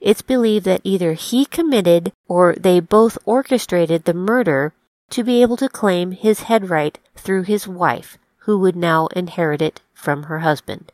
It's 0.00 0.22
believed 0.22 0.64
that 0.66 0.80
either 0.84 1.12
he 1.12 1.44
committed 1.44 2.12
or 2.28 2.54
they 2.54 2.80
both 2.80 3.16
orchestrated 3.24 4.04
the 4.04 4.14
murder 4.14 4.74
to 5.10 5.22
be 5.22 5.42
able 5.42 5.56
to 5.58 5.68
claim 5.68 6.12
his 6.12 6.40
head 6.40 6.70
right 6.70 6.98
through 7.16 7.42
his 7.42 7.68
wife, 7.68 8.18
who 8.38 8.58
would 8.58 8.76
now 8.76 9.06
inherit 9.08 9.62
it 9.62 9.80
from 9.94 10.24
her 10.24 10.40
husband. 10.40 10.90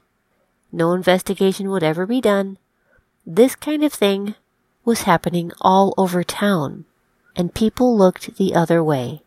No 0.70 0.92
investigation 0.92 1.70
would 1.70 1.82
ever 1.82 2.04
be 2.04 2.20
done. 2.20 2.58
This 3.26 3.54
kind 3.56 3.82
of 3.82 3.92
thing 3.92 4.34
was 4.84 5.02
happening 5.02 5.52
all 5.60 5.94
over 5.96 6.22
town, 6.22 6.84
and 7.34 7.54
people 7.54 7.96
looked 7.96 8.36
the 8.36 8.54
other 8.54 8.84
way. 8.84 9.22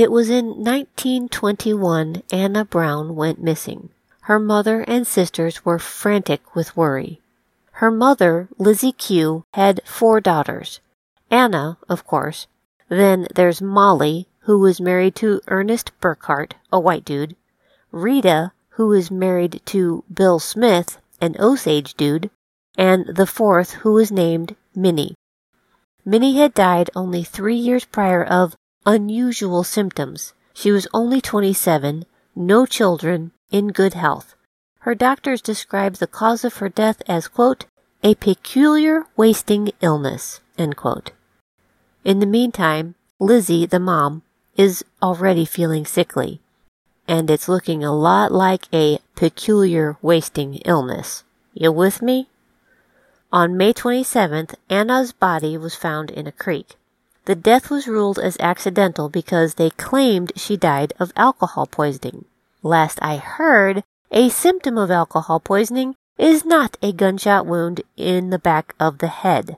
It 0.00 0.10
was 0.10 0.30
in 0.30 0.64
1921 0.64 2.22
Anna 2.32 2.64
Brown 2.64 3.14
went 3.16 3.42
missing. 3.42 3.90
Her 4.22 4.38
mother 4.38 4.80
and 4.88 5.06
sisters 5.06 5.62
were 5.62 5.78
frantic 5.78 6.54
with 6.54 6.74
worry. 6.74 7.20
Her 7.72 7.90
mother, 7.90 8.48
Lizzie 8.56 8.92
Q, 8.92 9.44
had 9.52 9.82
four 9.84 10.22
daughters. 10.22 10.80
Anna, 11.30 11.76
of 11.86 12.06
course. 12.06 12.46
Then 12.88 13.26
there's 13.34 13.60
Molly, 13.60 14.26
who 14.44 14.58
was 14.58 14.80
married 14.80 15.16
to 15.16 15.42
Ernest 15.48 15.92
Burkhart, 16.00 16.52
a 16.72 16.80
white 16.80 17.04
dude. 17.04 17.36
Rita, 17.92 18.52
who 18.70 18.86
was 18.86 19.10
married 19.10 19.60
to 19.66 20.02
Bill 20.10 20.38
Smith, 20.38 20.96
an 21.20 21.36
Osage 21.38 21.92
dude. 21.92 22.30
And 22.74 23.04
the 23.04 23.26
fourth, 23.26 23.72
who 23.82 23.92
was 23.92 24.10
named 24.10 24.56
Minnie. 24.74 25.14
Minnie 26.06 26.38
had 26.38 26.54
died 26.54 26.88
only 26.96 27.22
three 27.22 27.56
years 27.56 27.84
prior 27.84 28.24
of 28.24 28.56
unusual 28.86 29.64
symptoms. 29.64 30.32
She 30.54 30.70
was 30.70 30.88
only 30.92 31.20
27, 31.20 32.04
no 32.34 32.66
children, 32.66 33.32
in 33.50 33.68
good 33.68 33.94
health. 33.94 34.34
Her 34.80 34.94
doctors 34.94 35.42
described 35.42 36.00
the 36.00 36.06
cause 36.06 36.44
of 36.44 36.56
her 36.56 36.68
death 36.68 37.02
as, 37.06 37.28
quote, 37.28 37.66
a 38.02 38.14
peculiar 38.14 39.04
wasting 39.16 39.70
illness, 39.80 40.40
end 40.56 40.76
quote. 40.76 41.12
In 42.04 42.18
the 42.18 42.26
meantime, 42.26 42.94
Lizzie, 43.18 43.66
the 43.66 43.78
mom, 43.78 44.22
is 44.56 44.84
already 45.02 45.44
feeling 45.44 45.84
sickly, 45.84 46.40
and 47.06 47.30
it's 47.30 47.48
looking 47.48 47.84
a 47.84 47.94
lot 47.94 48.32
like 48.32 48.66
a 48.72 48.98
peculiar 49.16 49.98
wasting 50.00 50.54
illness. 50.64 51.24
You 51.52 51.72
with 51.72 52.00
me? 52.00 52.28
On 53.32 53.56
May 53.56 53.72
27th, 53.72 54.54
Anna's 54.70 55.12
body 55.12 55.58
was 55.58 55.74
found 55.74 56.10
in 56.10 56.26
a 56.26 56.32
creek. 56.32 56.76
The 57.26 57.34
death 57.34 57.70
was 57.70 57.86
ruled 57.86 58.18
as 58.18 58.36
accidental 58.40 59.08
because 59.08 59.54
they 59.54 59.70
claimed 59.70 60.32
she 60.36 60.56
died 60.56 60.92
of 60.98 61.12
alcohol 61.16 61.66
poisoning. 61.66 62.24
Last 62.62 62.98
I 63.02 63.16
heard, 63.16 63.84
a 64.10 64.28
symptom 64.28 64.78
of 64.78 64.90
alcohol 64.90 65.40
poisoning 65.40 65.94
is 66.18 66.44
not 66.44 66.76
a 66.82 66.92
gunshot 66.92 67.46
wound 67.46 67.82
in 67.96 68.30
the 68.30 68.38
back 68.38 68.74
of 68.80 68.98
the 68.98 69.08
head. 69.08 69.56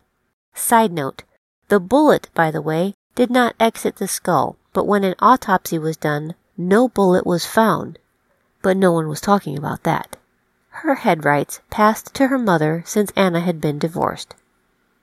Side 0.54 0.92
note, 0.92 1.24
the 1.68 1.80
bullet, 1.80 2.28
by 2.34 2.50
the 2.50 2.62
way, 2.62 2.94
did 3.14 3.30
not 3.30 3.56
exit 3.58 3.96
the 3.96 4.08
skull, 4.08 4.56
but 4.72 4.86
when 4.86 5.04
an 5.04 5.14
autopsy 5.20 5.78
was 5.78 5.96
done, 5.96 6.34
no 6.56 6.88
bullet 6.88 7.26
was 7.26 7.46
found. 7.46 7.98
But 8.60 8.76
no 8.76 8.92
one 8.92 9.08
was 9.08 9.20
talking 9.20 9.56
about 9.56 9.82
that. 9.84 10.16
Her 10.70 10.96
head 10.96 11.24
rights 11.24 11.60
passed 11.70 12.14
to 12.14 12.28
her 12.28 12.38
mother 12.38 12.82
since 12.86 13.12
Anna 13.16 13.40
had 13.40 13.60
been 13.60 13.78
divorced. 13.78 14.34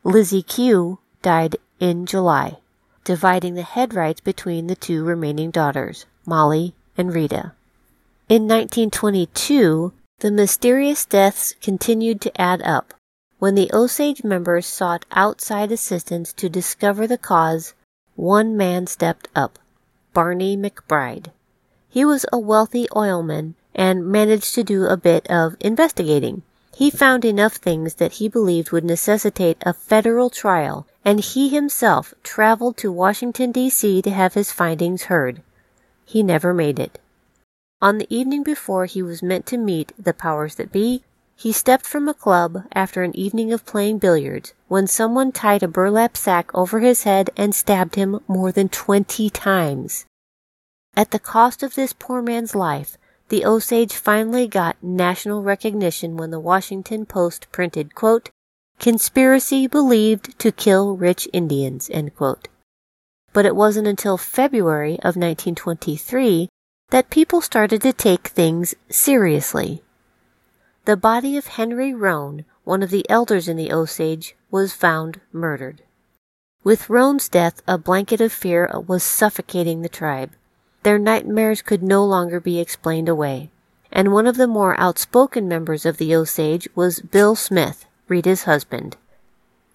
Lizzie 0.03 0.43
Q 0.43 0.99
died 1.21 1.57
in 1.79 2.05
July, 2.05 2.57
dividing 3.03 3.55
the 3.55 3.63
head 3.63 3.93
rights 3.93 4.21
between 4.21 4.67
the 4.67 4.75
two 4.75 5.03
remaining 5.03 5.51
daughters, 5.51 6.05
Molly 6.25 6.73
and 6.97 7.13
Rita. 7.13 7.53
In 8.27 8.43
1922, 8.43 9.93
the 10.19 10.31
mysterious 10.31 11.05
deaths 11.05 11.55
continued 11.61 12.21
to 12.21 12.41
add 12.41 12.61
up. 12.61 12.93
When 13.39 13.55
the 13.55 13.71
Osage 13.73 14.23
members 14.23 14.65
sought 14.65 15.05
outside 15.11 15.71
assistance 15.71 16.33
to 16.33 16.49
discover 16.49 17.07
the 17.07 17.17
cause, 17.17 17.73
one 18.15 18.57
man 18.57 18.85
stepped 18.85 19.29
up, 19.33 19.57
Barney 20.13 20.57
McBride. 20.57 21.27
He 21.87 22.03
was 22.03 22.25
a 22.33 22.37
wealthy 22.37 22.85
oilman 22.93 23.55
and 23.73 24.05
managed 24.05 24.53
to 24.55 24.63
do 24.63 24.85
a 24.85 24.97
bit 24.97 25.25
of 25.27 25.55
investigating. 25.61 26.43
He 26.79 26.89
found 26.89 27.25
enough 27.25 27.55
things 27.55 27.95
that 27.95 28.13
he 28.13 28.29
believed 28.29 28.71
would 28.71 28.85
necessitate 28.85 29.57
a 29.65 29.73
federal 29.73 30.29
trial, 30.29 30.87
and 31.03 31.19
he 31.19 31.49
himself 31.49 32.13
traveled 32.23 32.77
to 32.77 32.89
Washington, 32.89 33.51
D.C. 33.51 34.01
to 34.01 34.09
have 34.09 34.33
his 34.33 34.53
findings 34.53 35.11
heard. 35.11 35.41
He 36.05 36.23
never 36.23 36.53
made 36.53 36.79
it. 36.79 36.97
On 37.81 37.97
the 37.97 38.07
evening 38.09 38.43
before 38.43 38.85
he 38.85 39.01
was 39.01 39.21
meant 39.21 39.45
to 39.47 39.57
meet 39.57 39.91
the 39.99 40.13
powers 40.13 40.55
that 40.55 40.71
be, 40.71 41.03
he 41.35 41.51
stepped 41.51 41.85
from 41.85 42.07
a 42.07 42.13
club 42.13 42.63
after 42.71 43.03
an 43.03 43.13
evening 43.13 43.51
of 43.51 43.65
playing 43.65 43.97
billiards 43.97 44.53
when 44.69 44.87
someone 44.87 45.33
tied 45.33 45.63
a 45.63 45.67
burlap 45.67 46.15
sack 46.15 46.49
over 46.53 46.79
his 46.79 47.03
head 47.03 47.29
and 47.35 47.53
stabbed 47.53 47.95
him 47.95 48.21
more 48.25 48.53
than 48.53 48.69
twenty 48.69 49.29
times. 49.29 50.05
At 50.95 51.11
the 51.11 51.19
cost 51.19 51.61
of 51.61 51.75
this 51.75 51.91
poor 51.91 52.21
man's 52.21 52.55
life, 52.55 52.97
the 53.29 53.45
Osage 53.45 53.93
finally 53.93 54.47
got 54.47 54.83
national 54.83 55.43
recognition 55.43 56.17
when 56.17 56.31
the 56.31 56.39
Washington 56.39 57.05
Post 57.05 57.47
printed, 57.51 57.95
quote, 57.95 58.29
Conspiracy 58.79 59.67
believed 59.67 60.37
to 60.39 60.51
kill 60.51 60.95
rich 60.95 61.27
Indians, 61.33 61.89
But 63.33 63.45
it 63.45 63.55
wasn't 63.55 63.87
until 63.87 64.17
February 64.17 64.93
of 64.99 65.15
1923 65.15 66.49
that 66.89 67.09
people 67.09 67.41
started 67.41 67.81
to 67.83 67.93
take 67.93 68.27
things 68.27 68.73
seriously. 68.89 69.83
The 70.85 70.97
body 70.97 71.37
of 71.37 71.47
Henry 71.47 71.93
Roan, 71.93 72.45
one 72.63 72.81
of 72.81 72.89
the 72.89 73.07
elders 73.09 73.47
in 73.47 73.57
the 73.57 73.71
Osage, 73.71 74.35
was 74.49 74.73
found 74.73 75.21
murdered. 75.31 75.83
With 76.63 76.89
Roan's 76.89 77.29
death, 77.29 77.61
a 77.67 77.77
blanket 77.77 78.21
of 78.21 78.33
fear 78.33 78.71
was 78.87 79.03
suffocating 79.03 79.81
the 79.81 79.89
tribe. 79.89 80.31
Their 80.83 80.97
nightmares 80.97 81.61
could 81.61 81.83
no 81.83 82.05
longer 82.05 82.39
be 82.39 82.59
explained 82.59 83.09
away. 83.09 83.49
And 83.91 84.13
one 84.13 84.27
of 84.27 84.37
the 84.37 84.47
more 84.47 84.79
outspoken 84.79 85.47
members 85.47 85.85
of 85.85 85.97
the 85.97 86.15
Osage 86.15 86.67
was 86.75 87.01
Bill 87.01 87.35
Smith, 87.35 87.85
Rita's 88.07 88.43
husband. 88.43 88.97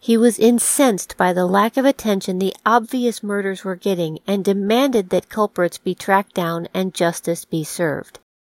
He 0.00 0.16
was 0.16 0.38
incensed 0.38 1.16
by 1.16 1.32
the 1.32 1.46
lack 1.46 1.76
of 1.76 1.84
attention 1.84 2.38
the 2.38 2.54
obvious 2.66 3.22
murders 3.22 3.64
were 3.64 3.74
getting 3.74 4.18
and 4.26 4.44
demanded 4.44 5.08
that 5.10 5.30
culprits 5.30 5.78
be 5.78 5.94
tracked 5.94 6.34
down 6.34 6.68
and 6.74 6.94
justice 6.94 7.44
be 7.44 7.64
served. 7.64 8.18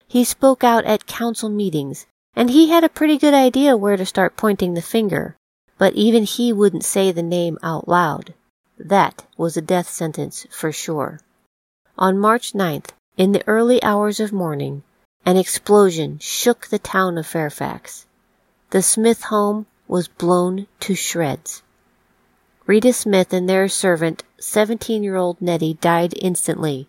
He 0.09 0.25
spoke 0.25 0.65
out 0.65 0.85
at 0.85 1.07
council 1.07 1.51
meetings, 1.51 2.07
and 2.35 2.51
he 2.51 2.71
had 2.71 2.83
a 2.83 2.89
pretty 2.89 3.19
good 3.19 3.35
idea 3.35 3.77
where 3.77 3.97
to 3.97 4.07
start 4.07 4.37
pointing 4.37 4.75
the 4.75 4.83
finger, 4.83 5.37
but 5.77 5.93
even 5.95 6.25
he 6.25 6.53
wouldn't 6.53 6.85
say 6.85 7.13
the 7.13 7.23
name 7.23 7.59
out 7.63 7.89
loud. 7.89 8.33
That 8.79 9.27
was 9.37 9.57
a 9.57 9.61
death 9.61 9.89
sentence 9.89 10.47
for 10.51 10.73
sure. 10.73 11.21
On 11.97 12.19
March 12.19 12.55
9th, 12.55 12.91
in 13.17 13.31
the 13.31 13.47
early 13.47 13.81
hours 13.83 14.19
of 14.19 14.33
morning, 14.33 14.83
An 15.25 15.37
explosion 15.37 16.19
shook 16.19 16.67
the 16.67 16.79
town 16.79 17.17
of 17.17 17.27
Fairfax. 17.27 18.05
The 18.71 18.83
Smith 18.83 19.23
home 19.25 19.67
was 19.87 20.09
blown 20.09 20.67
to 20.81 20.97
shreds. 20.97 21.63
Rita 22.67 22.93
Smith 22.93 23.33
and 23.33 23.49
their 23.49 23.69
servant, 23.69 24.25
17 24.41 25.05
year 25.05 25.15
old 25.15 25.41
Nettie, 25.41 25.75
died 25.75 26.15
instantly. 26.21 26.89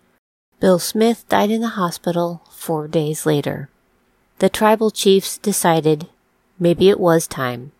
Bill 0.58 0.80
Smith 0.80 1.24
died 1.28 1.50
in 1.50 1.60
the 1.60 1.78
hospital 1.78 2.42
four 2.50 2.88
days 2.88 3.24
later. 3.24 3.70
The 4.40 4.48
tribal 4.48 4.90
chiefs 4.90 5.38
decided 5.38 6.08
maybe 6.58 6.88
it 6.88 6.98
was 6.98 7.28
time. 7.28 7.70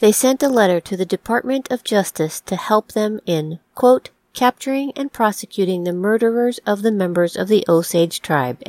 They 0.00 0.12
sent 0.12 0.42
a 0.42 0.48
letter 0.48 0.80
to 0.82 0.96
the 0.98 1.06
Department 1.06 1.72
of 1.72 1.82
Justice 1.82 2.40
to 2.42 2.56
help 2.56 2.92
them 2.92 3.20
in, 3.24 3.60
quote, 3.74 4.10
capturing 4.34 4.92
and 4.96 5.12
prosecuting 5.12 5.84
the 5.84 5.92
murderers 5.92 6.58
of 6.66 6.82
the 6.82 6.92
members 6.92 7.36
of 7.36 7.48
the 7.48 7.64
Osage 7.68 8.20
tribe. 8.20 8.60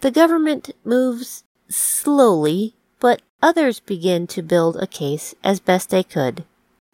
The 0.00 0.10
government 0.10 0.70
moves 0.84 1.44
slowly, 1.68 2.74
but 2.98 3.22
others 3.40 3.80
begin 3.80 4.26
to 4.26 4.42
build 4.42 4.76
a 4.76 4.86
case 4.86 5.34
as 5.42 5.60
best 5.60 5.90
they 5.90 6.02
could. 6.02 6.44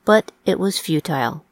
But 0.04 0.30
it 0.44 0.60
was 0.60 0.78
futile. 0.78 1.44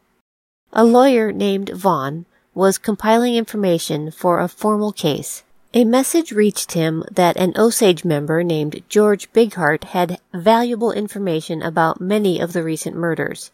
A 0.73 0.85
lawyer 0.85 1.33
named 1.33 1.71
Vaughn 1.71 2.26
was 2.54 2.78
compiling 2.78 3.35
information 3.35 4.11
for 4.11 4.38
a 4.38 4.49
formal 4.49 4.92
case. 4.92 5.42
A 5.73 5.85
message 5.85 6.30
reached 6.30 6.73
him 6.73 7.02
that 7.11 7.37
an 7.37 7.52
Osage 7.56 8.04
member 8.04 8.44
named 8.44 8.83
George 8.88 9.33
Bigheart 9.33 9.85
had 9.85 10.21
valuable 10.33 10.92
information 10.92 11.62
about 11.62 12.00
many 12.00 12.38
of 12.38 12.52
the 12.52 12.62
recent 12.62 12.94
murders. 12.94 13.50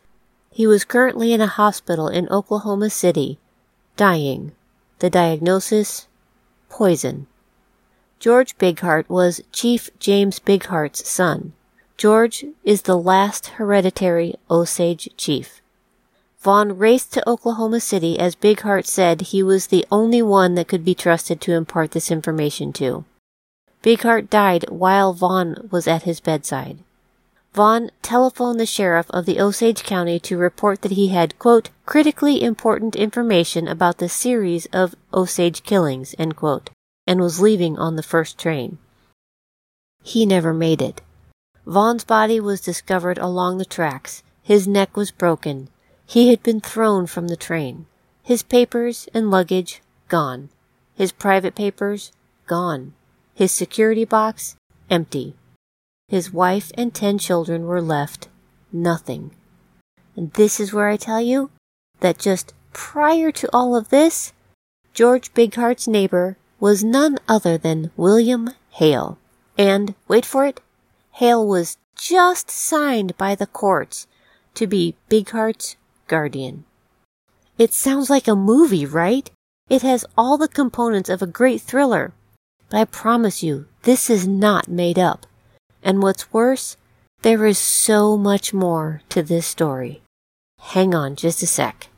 He 0.52 0.66
was 0.66 0.85
currently 0.85 1.33
in 1.33 1.40
a 1.40 1.47
hospital 1.47 2.09
in 2.09 2.28
Oklahoma 2.28 2.90
City, 2.90 3.38
dying. 3.97 4.52
The 4.99 5.09
diagnosis? 5.09 6.09
Poison. 6.69 7.26
George 8.19 8.59
Bigheart 8.59 9.09
was 9.09 9.40
Chief 9.52 9.88
James 9.99 10.38
Bigheart's 10.40 11.09
son. 11.09 11.52
George 11.97 12.45
is 12.64 12.83
the 12.83 12.99
last 12.99 13.47
hereditary 13.59 14.35
Osage 14.50 15.09
chief. 15.16 15.62
Vaughn 16.40 16.78
raced 16.78 17.12
to 17.12 17.28
Oklahoma 17.28 17.80
City 17.80 18.19
as 18.19 18.35
Bigheart 18.35 18.87
said 18.87 19.21
he 19.21 19.42
was 19.42 19.69
the 19.69 19.87
only 19.90 20.23
one 20.23 20.54
that 20.54 20.69
could 20.69 20.85
be 20.85 20.95
trusted 20.95 21.40
to 21.42 21.52
impart 21.52 21.92
this 21.92 22.11
information 22.11 22.73
to. 22.73 23.04
Bigheart 23.83 24.28
died 24.28 24.64
while 24.69 25.12
Vaughn 25.12 25.69
was 25.71 25.87
at 25.87 26.02
his 26.02 26.21
bedside. 26.21 26.78
Vaughn 27.52 27.90
telephoned 28.02 28.61
the 28.61 28.66
sheriff 28.66 29.11
of 29.11 29.26
the 29.26 29.40
Osage 29.40 29.83
County 29.83 30.21
to 30.21 30.38
report 30.38 30.83
that 30.83 30.92
he 30.92 31.09
had, 31.09 31.38
quote, 31.38 31.71
critically 31.85 32.42
important 32.42 32.95
information 32.95 33.66
about 33.66 33.99
the 33.99 34.09
series 34.09 34.66
of 34.66 34.95
Osage 35.12 35.62
killings, 35.64 36.14
end 36.19 36.37
quote 36.37 36.71
and 37.11 37.21
was 37.21 37.40
leaving 37.40 37.76
on 37.76 37.97
the 37.97 38.04
first 38.04 38.38
train. 38.38 38.78
He 40.04 40.25
never 40.25 40.54
made 40.54 40.80
it. 40.80 41.02
Vaughn's 41.66 42.04
body 42.04 42.38
was 42.38 42.61
discovered 42.61 43.19
along 43.19 43.59
the 43.59 43.64
tracks. 43.64 44.23
His 44.45 44.69
neck 44.69 44.97
was 44.97 45.11
broken. 45.11 45.71
He 46.07 46.28
had 46.28 46.40
been 46.45 46.61
thrown 46.61 47.09
from 47.09 47.26
the 47.26 47.37
train. 47.37 47.87
His 48.23 48.45
papers 48.45 49.09
and 49.12 49.28
luggage 49.28 49.83
gone. 50.07 50.50
His 50.95 51.11
private 51.11 51.57
papers 51.57 52.12
gone. 52.47 52.95
His 53.35 53.50
security 53.50 54.04
box 54.04 54.54
empty. 54.88 55.35
His 56.11 56.33
wife 56.33 56.73
and 56.76 56.93
ten 56.93 57.19
children 57.19 57.67
were 57.67 57.81
left 57.81 58.26
nothing. 58.73 59.31
And 60.17 60.33
this 60.33 60.59
is 60.59 60.73
where 60.73 60.88
I 60.88 60.97
tell 60.97 61.21
you 61.21 61.52
that 62.00 62.19
just 62.19 62.52
prior 62.73 63.31
to 63.31 63.49
all 63.52 63.76
of 63.76 63.90
this, 63.90 64.33
George 64.93 65.33
Bigheart's 65.35 65.87
neighbor 65.87 66.37
was 66.59 66.83
none 66.83 67.18
other 67.29 67.57
than 67.57 67.92
William 67.96 68.51
Hale. 68.73 69.18
And, 69.57 69.94
wait 70.09 70.27
for 70.27 70.44
it, 70.46 70.61
Hale 71.12 71.46
was 71.46 71.79
just 71.94 72.51
signed 72.51 73.16
by 73.16 73.37
the 73.37 73.46
courts 73.46 74.09
to 74.55 74.66
be 74.66 74.96
Bigheart's 75.09 75.77
guardian. 76.09 76.64
It 77.57 77.73
sounds 77.73 78.11
like 78.11 78.27
a 78.27 78.35
movie, 78.35 78.85
right? 78.85 79.31
It 79.68 79.83
has 79.83 80.05
all 80.18 80.37
the 80.37 80.49
components 80.49 81.09
of 81.09 81.23
a 81.23 81.27
great 81.29 81.61
thriller. 81.61 82.12
But 82.68 82.79
I 82.79 82.85
promise 82.87 83.44
you, 83.44 83.66
this 83.83 84.11
is 84.11 84.27
not 84.27 84.66
made 84.66 84.99
up. 84.99 85.25
And 85.83 86.03
what's 86.03 86.33
worse, 86.33 86.77
there 87.23 87.47
is 87.47 87.59
so 87.59 88.16
much 88.16 88.53
more 88.53 89.03
to 89.09 89.23
this 89.23 89.47
story. 89.47 90.03
Hang 90.59 90.95
on 90.95 91.16
just 91.16 91.43
a 91.43 91.47
sec. 91.47 91.88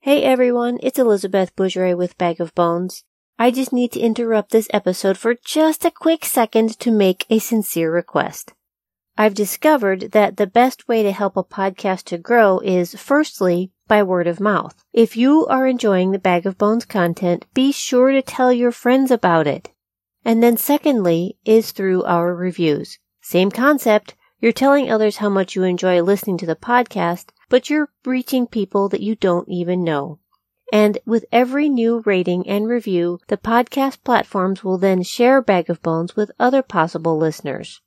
Hey 0.00 0.22
everyone, 0.22 0.78
it's 0.82 0.98
Elizabeth 0.98 1.54
Bougeret 1.56 1.96
with 1.96 2.18
Bag 2.18 2.40
of 2.40 2.54
Bones. 2.54 3.04
I 3.38 3.50
just 3.50 3.72
need 3.72 3.92
to 3.92 4.00
interrupt 4.00 4.50
this 4.50 4.68
episode 4.72 5.16
for 5.16 5.34
just 5.44 5.84
a 5.84 5.90
quick 5.90 6.24
second 6.24 6.78
to 6.80 6.90
make 6.90 7.24
a 7.30 7.38
sincere 7.38 7.92
request. 7.92 8.52
I've 9.16 9.34
discovered 9.34 10.12
that 10.12 10.36
the 10.36 10.46
best 10.46 10.88
way 10.88 11.02
to 11.02 11.12
help 11.12 11.36
a 11.36 11.44
podcast 11.44 12.04
to 12.04 12.18
grow 12.18 12.60
is 12.60 12.94
firstly 12.94 13.72
by 13.86 14.02
word 14.02 14.26
of 14.26 14.40
mouth. 14.40 14.74
If 14.92 15.16
you 15.16 15.46
are 15.46 15.66
enjoying 15.66 16.12
the 16.12 16.18
Bag 16.18 16.46
of 16.46 16.56
Bones 16.56 16.84
content, 16.84 17.46
be 17.52 17.72
sure 17.72 18.10
to 18.10 18.22
tell 18.22 18.52
your 18.52 18.72
friends 18.72 19.10
about 19.10 19.46
it. 19.46 19.70
And 20.24 20.42
then 20.42 20.56
secondly 20.56 21.36
is 21.44 21.72
through 21.72 22.04
our 22.04 22.34
reviews. 22.34 22.98
Same 23.20 23.50
concept. 23.50 24.14
You're 24.40 24.52
telling 24.52 24.90
others 24.90 25.18
how 25.18 25.28
much 25.28 25.54
you 25.54 25.62
enjoy 25.62 26.02
listening 26.02 26.38
to 26.38 26.46
the 26.46 26.56
podcast, 26.56 27.26
but 27.48 27.70
you're 27.70 27.90
reaching 28.04 28.46
people 28.46 28.88
that 28.88 29.02
you 29.02 29.14
don't 29.14 29.48
even 29.48 29.84
know. 29.84 30.18
And 30.72 30.98
with 31.04 31.26
every 31.30 31.68
new 31.68 32.02
rating 32.06 32.48
and 32.48 32.66
review, 32.66 33.20
the 33.28 33.36
podcast 33.36 34.02
platforms 34.04 34.64
will 34.64 34.78
then 34.78 35.02
share 35.02 35.42
Bag 35.42 35.68
of 35.68 35.82
Bones 35.82 36.16
with 36.16 36.32
other 36.40 36.62
possible 36.62 37.18
listeners. 37.18 37.80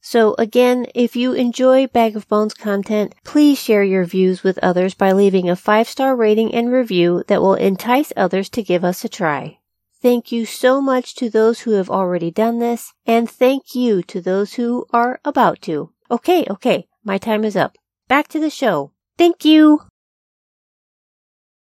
So 0.00 0.34
again, 0.36 0.86
if 0.96 1.14
you 1.14 1.32
enjoy 1.32 1.86
Bag 1.86 2.16
of 2.16 2.26
Bones 2.26 2.54
content, 2.54 3.14
please 3.22 3.58
share 3.58 3.84
your 3.84 4.04
views 4.04 4.42
with 4.42 4.58
others 4.58 4.94
by 4.94 5.12
leaving 5.12 5.48
a 5.48 5.54
five 5.54 5.88
star 5.88 6.16
rating 6.16 6.52
and 6.52 6.72
review 6.72 7.22
that 7.28 7.40
will 7.40 7.54
entice 7.54 8.12
others 8.16 8.48
to 8.50 8.64
give 8.64 8.84
us 8.84 9.04
a 9.04 9.08
try. 9.08 9.60
Thank 10.02 10.32
you 10.32 10.46
so 10.46 10.80
much 10.80 11.14
to 11.14 11.30
those 11.30 11.60
who 11.60 11.72
have 11.72 11.88
already 11.88 12.32
done 12.32 12.58
this, 12.58 12.92
and 13.06 13.30
thank 13.30 13.76
you 13.76 14.02
to 14.02 14.20
those 14.20 14.54
who 14.54 14.84
are 14.92 15.20
about 15.24 15.62
to. 15.62 15.92
Okay, 16.10 16.44
okay, 16.50 16.88
my 17.04 17.18
time 17.18 17.44
is 17.44 17.54
up. 17.54 17.76
Back 18.08 18.26
to 18.28 18.40
the 18.40 18.50
show. 18.50 18.90
Thank 19.16 19.44
you! 19.44 19.82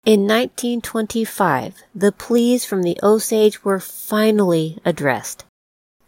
In 0.06 0.28
1925, 0.28 1.76
the 1.96 2.12
pleas 2.12 2.66
from 2.66 2.84
the 2.84 3.00
Osage 3.02 3.64
were 3.64 3.80
finally 3.80 4.78
addressed. 4.84 5.46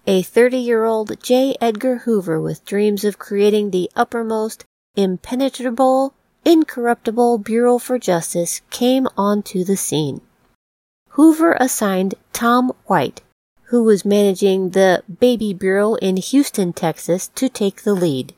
A 0.05 0.21
30 0.21 0.57
year 0.57 0.83
old 0.83 1.23
J. 1.23 1.55
Edgar 1.61 1.99
Hoover 1.99 2.41
with 2.41 2.65
dreams 2.65 3.05
of 3.05 3.17
creating 3.17 3.71
the 3.71 3.89
uppermost, 3.95 4.65
impenetrable, 4.93 6.13
incorruptible 6.43 7.37
Bureau 7.37 7.77
for 7.77 7.97
Justice 7.97 8.59
came 8.69 9.07
onto 9.17 9.63
the 9.63 9.77
scene. 9.77 10.19
Hoover 11.19 11.57
assigned 11.59 12.15
Tom 12.31 12.71
White, 12.85 13.23
who 13.63 13.83
was 13.83 14.05
managing 14.05 14.69
the 14.69 15.03
Baby 15.19 15.53
Bureau 15.53 15.95
in 15.95 16.15
Houston, 16.15 16.71
Texas, 16.71 17.27
to 17.35 17.49
take 17.49 17.83
the 17.83 17.93
lead. 17.93 18.33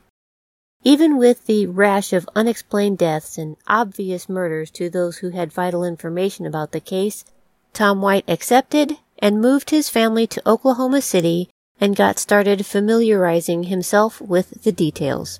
Even 0.82 1.16
with 1.16 1.46
the 1.46 1.66
rash 1.66 2.12
of 2.12 2.28
unexplained 2.34 2.98
deaths 2.98 3.38
and 3.38 3.56
obvious 3.68 4.28
murders 4.28 4.68
to 4.72 4.90
those 4.90 5.18
who 5.18 5.30
had 5.30 5.52
vital 5.52 5.84
information 5.84 6.44
about 6.44 6.72
the 6.72 6.80
case, 6.80 7.24
Tom 7.72 8.02
White 8.02 8.24
accepted 8.26 8.98
and 9.20 9.40
moved 9.40 9.70
his 9.70 9.88
family 9.88 10.26
to 10.26 10.42
Oklahoma 10.44 11.02
City 11.02 11.50
and 11.80 11.94
got 11.94 12.18
started 12.18 12.66
familiarizing 12.66 13.62
himself 13.62 14.20
with 14.20 14.64
the 14.64 14.72
details. 14.72 15.38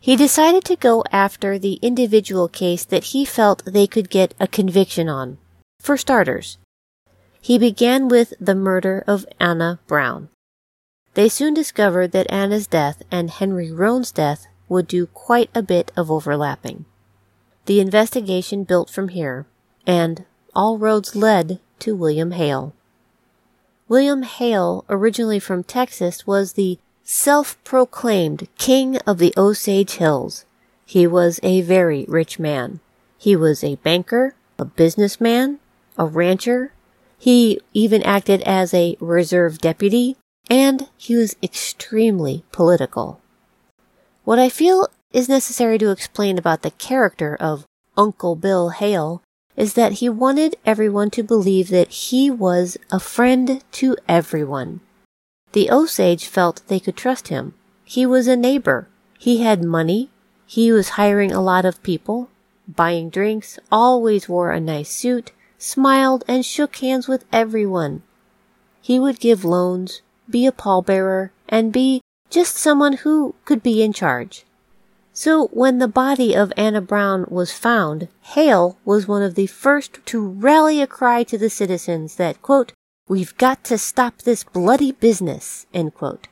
He 0.00 0.16
decided 0.16 0.64
to 0.64 0.76
go 0.76 1.04
after 1.12 1.58
the 1.58 1.74
individual 1.82 2.48
case 2.48 2.86
that 2.86 3.12
he 3.12 3.26
felt 3.26 3.66
they 3.66 3.86
could 3.86 4.08
get 4.08 4.32
a 4.40 4.48
conviction 4.48 5.10
on. 5.10 5.36
For 5.84 5.98
starters, 5.98 6.56
he 7.42 7.58
began 7.58 8.08
with 8.08 8.32
the 8.40 8.54
murder 8.54 9.04
of 9.06 9.26
Anna 9.38 9.80
Brown. 9.86 10.30
They 11.12 11.28
soon 11.28 11.52
discovered 11.52 12.12
that 12.12 12.30
Anna's 12.32 12.66
death 12.66 13.02
and 13.10 13.28
Henry 13.28 13.70
Roan's 13.70 14.10
death 14.10 14.46
would 14.66 14.88
do 14.88 15.04
quite 15.04 15.50
a 15.54 15.60
bit 15.60 15.92
of 15.94 16.10
overlapping. 16.10 16.86
The 17.66 17.80
investigation 17.80 18.64
built 18.64 18.88
from 18.88 19.08
here, 19.08 19.44
and 19.86 20.24
all 20.54 20.78
roads 20.78 21.14
led 21.14 21.60
to 21.80 21.94
William 21.94 22.30
Hale. 22.30 22.72
William 23.86 24.22
Hale, 24.22 24.86
originally 24.88 25.38
from 25.38 25.62
Texas, 25.62 26.26
was 26.26 26.54
the 26.54 26.78
self-proclaimed 27.02 28.48
king 28.56 28.96
of 29.06 29.18
the 29.18 29.34
Osage 29.36 29.96
Hills. 29.96 30.46
He 30.86 31.06
was 31.06 31.40
a 31.42 31.60
very 31.60 32.06
rich 32.08 32.38
man. 32.38 32.80
He 33.18 33.36
was 33.36 33.62
a 33.62 33.76
banker, 33.76 34.34
a 34.58 34.64
businessman, 34.64 35.58
a 35.98 36.06
rancher. 36.06 36.72
He 37.18 37.60
even 37.72 38.02
acted 38.02 38.42
as 38.42 38.74
a 38.74 38.96
reserve 39.00 39.58
deputy, 39.58 40.16
and 40.50 40.88
he 40.96 41.16
was 41.16 41.36
extremely 41.42 42.44
political. 42.52 43.20
What 44.24 44.38
I 44.38 44.48
feel 44.48 44.88
is 45.12 45.28
necessary 45.28 45.78
to 45.78 45.90
explain 45.90 46.38
about 46.38 46.62
the 46.62 46.70
character 46.72 47.36
of 47.36 47.66
Uncle 47.96 48.36
Bill 48.36 48.70
Hale 48.70 49.22
is 49.56 49.74
that 49.74 49.94
he 49.94 50.08
wanted 50.08 50.56
everyone 50.66 51.10
to 51.10 51.22
believe 51.22 51.68
that 51.68 51.88
he 51.88 52.30
was 52.30 52.76
a 52.90 52.98
friend 52.98 53.62
to 53.72 53.96
everyone. 54.08 54.80
The 55.52 55.70
Osage 55.70 56.26
felt 56.26 56.62
they 56.66 56.80
could 56.80 56.96
trust 56.96 57.28
him. 57.28 57.54
He 57.84 58.04
was 58.04 58.26
a 58.26 58.36
neighbor. 58.36 58.88
He 59.18 59.42
had 59.42 59.62
money. 59.62 60.10
He 60.46 60.72
was 60.72 60.90
hiring 60.90 61.32
a 61.32 61.40
lot 61.40 61.64
of 61.64 61.82
people, 61.82 62.28
buying 62.66 63.10
drinks, 63.10 63.58
always 63.70 64.28
wore 64.28 64.50
a 64.50 64.60
nice 64.60 64.90
suit, 64.90 65.30
smiled, 65.58 66.24
and 66.26 66.44
shook 66.44 66.76
hands 66.76 67.08
with 67.08 67.24
everyone. 67.32 68.02
He 68.80 68.98
would 68.98 69.20
give 69.20 69.44
loans, 69.44 70.02
be 70.28 70.46
a 70.46 70.52
pallbearer, 70.52 71.30
and 71.48 71.72
be 71.72 72.00
just 72.30 72.56
someone 72.56 72.94
who 72.94 73.34
could 73.44 73.62
be 73.62 73.82
in 73.82 73.92
charge. 73.92 74.44
So 75.12 75.46
when 75.52 75.78
the 75.78 75.88
body 75.88 76.34
of 76.34 76.52
Anna 76.56 76.80
Brown 76.80 77.26
was 77.28 77.52
found, 77.52 78.08
Hale 78.22 78.76
was 78.84 79.06
one 79.06 79.22
of 79.22 79.36
the 79.36 79.46
first 79.46 80.04
to 80.06 80.26
rally 80.26 80.82
a 80.82 80.88
cry 80.88 81.22
to 81.22 81.38
the 81.38 81.48
citizens 81.48 82.16
that, 82.16 82.42
quote, 82.42 82.72
We've 83.06 83.36
got 83.36 83.62
to 83.64 83.78
stop 83.78 84.18
this 84.18 84.42
bloody 84.42 84.90
business, 84.90 85.66
end 85.72 85.94
quote. 85.94 86.26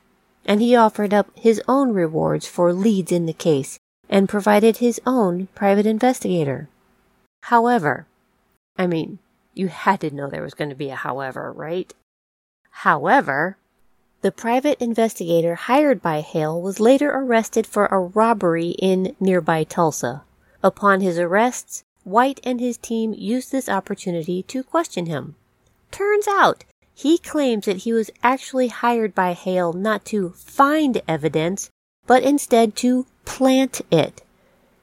And 0.44 0.60
he 0.60 0.74
offered 0.74 1.14
up 1.14 1.30
his 1.36 1.62
own 1.68 1.92
rewards 1.92 2.48
for 2.48 2.72
leads 2.72 3.12
in 3.12 3.26
the 3.26 3.32
case 3.32 3.78
and 4.08 4.28
provided 4.28 4.78
his 4.78 5.00
own 5.06 5.46
private 5.54 5.86
investigator. 5.86 6.68
However, 7.44 8.06
I 8.76 8.86
mean, 8.86 9.18
you 9.54 9.68
had 9.68 10.00
to 10.00 10.10
know 10.10 10.28
there 10.28 10.42
was 10.42 10.54
going 10.54 10.70
to 10.70 10.76
be 10.76 10.90
a 10.90 10.96
however, 10.96 11.52
right? 11.52 11.92
However, 12.70 13.58
the 14.22 14.32
private 14.32 14.80
investigator 14.80 15.54
hired 15.54 16.00
by 16.00 16.20
Hale 16.20 16.60
was 16.60 16.80
later 16.80 17.10
arrested 17.10 17.66
for 17.66 17.86
a 17.86 17.98
robbery 17.98 18.70
in 18.78 19.16
nearby 19.20 19.64
Tulsa. 19.64 20.22
Upon 20.62 21.00
his 21.00 21.18
arrests, 21.18 21.82
White 22.04 22.40
and 22.44 22.60
his 22.60 22.76
team 22.76 23.14
used 23.16 23.52
this 23.52 23.68
opportunity 23.68 24.42
to 24.44 24.62
question 24.62 25.06
him. 25.06 25.36
Turns 25.90 26.26
out, 26.26 26.64
he 26.94 27.18
claims 27.18 27.66
that 27.66 27.78
he 27.78 27.92
was 27.92 28.10
actually 28.22 28.68
hired 28.68 29.14
by 29.14 29.32
Hale 29.32 29.72
not 29.72 30.04
to 30.06 30.30
find 30.30 31.00
evidence, 31.06 31.70
but 32.06 32.22
instead 32.22 32.76
to 32.76 33.06
plant 33.24 33.80
it. 33.90 34.22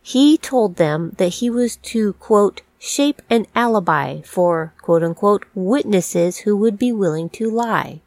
He 0.01 0.37
told 0.37 0.77
them 0.77 1.13
that 1.17 1.35
he 1.35 1.49
was 1.49 1.75
to, 1.77 2.13
quote, 2.13 2.61
shape 2.79 3.21
an 3.29 3.45
alibi 3.53 4.21
for, 4.21 4.73
quote 4.81 5.03
unquote, 5.03 5.45
witnesses 5.53 6.39
who 6.39 6.55
would 6.55 6.79
be 6.79 6.91
willing 6.91 7.29
to 7.29 7.49
lie. 7.49 8.01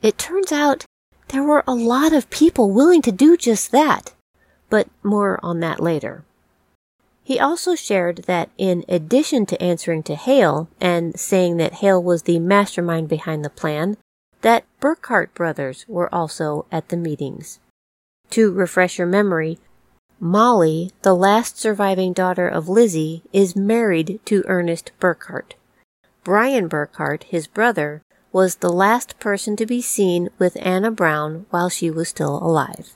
It 0.00 0.16
turns 0.16 0.52
out 0.52 0.84
there 1.28 1.42
were 1.42 1.64
a 1.66 1.74
lot 1.74 2.12
of 2.12 2.30
people 2.30 2.70
willing 2.70 3.02
to 3.02 3.12
do 3.12 3.36
just 3.36 3.72
that, 3.72 4.14
but 4.70 4.88
more 5.02 5.40
on 5.42 5.60
that 5.60 5.80
later. 5.80 6.24
He 7.24 7.40
also 7.40 7.74
shared 7.74 8.18
that 8.28 8.50
in 8.56 8.84
addition 8.88 9.46
to 9.46 9.60
answering 9.60 10.04
to 10.04 10.14
Hale 10.14 10.68
and 10.80 11.18
saying 11.18 11.56
that 11.56 11.74
Hale 11.74 12.00
was 12.00 12.22
the 12.22 12.38
mastermind 12.38 13.08
behind 13.08 13.44
the 13.44 13.50
plan, 13.50 13.96
that 14.42 14.64
Burkhart 14.80 15.34
brothers 15.34 15.84
were 15.88 16.14
also 16.14 16.66
at 16.70 16.88
the 16.88 16.96
meetings. 16.96 17.58
To 18.30 18.52
refresh 18.52 18.98
your 18.98 19.08
memory, 19.08 19.58
Molly, 20.18 20.92
the 21.02 21.14
last 21.14 21.58
surviving 21.58 22.12
daughter 22.12 22.48
of 22.48 22.68
Lizzie, 22.68 23.22
is 23.32 23.54
married 23.54 24.18
to 24.24 24.42
Ernest 24.46 24.92
Burkhart. 24.98 25.52
Brian 26.24 26.68
Burkhart, 26.68 27.24
his 27.24 27.46
brother, 27.46 28.02
was 28.32 28.56
the 28.56 28.72
last 28.72 29.18
person 29.20 29.56
to 29.56 29.66
be 29.66 29.82
seen 29.82 30.28
with 30.38 30.56
Anna 30.60 30.90
Brown 30.90 31.46
while 31.50 31.68
she 31.68 31.90
was 31.90 32.08
still 32.08 32.36
alive. 32.38 32.94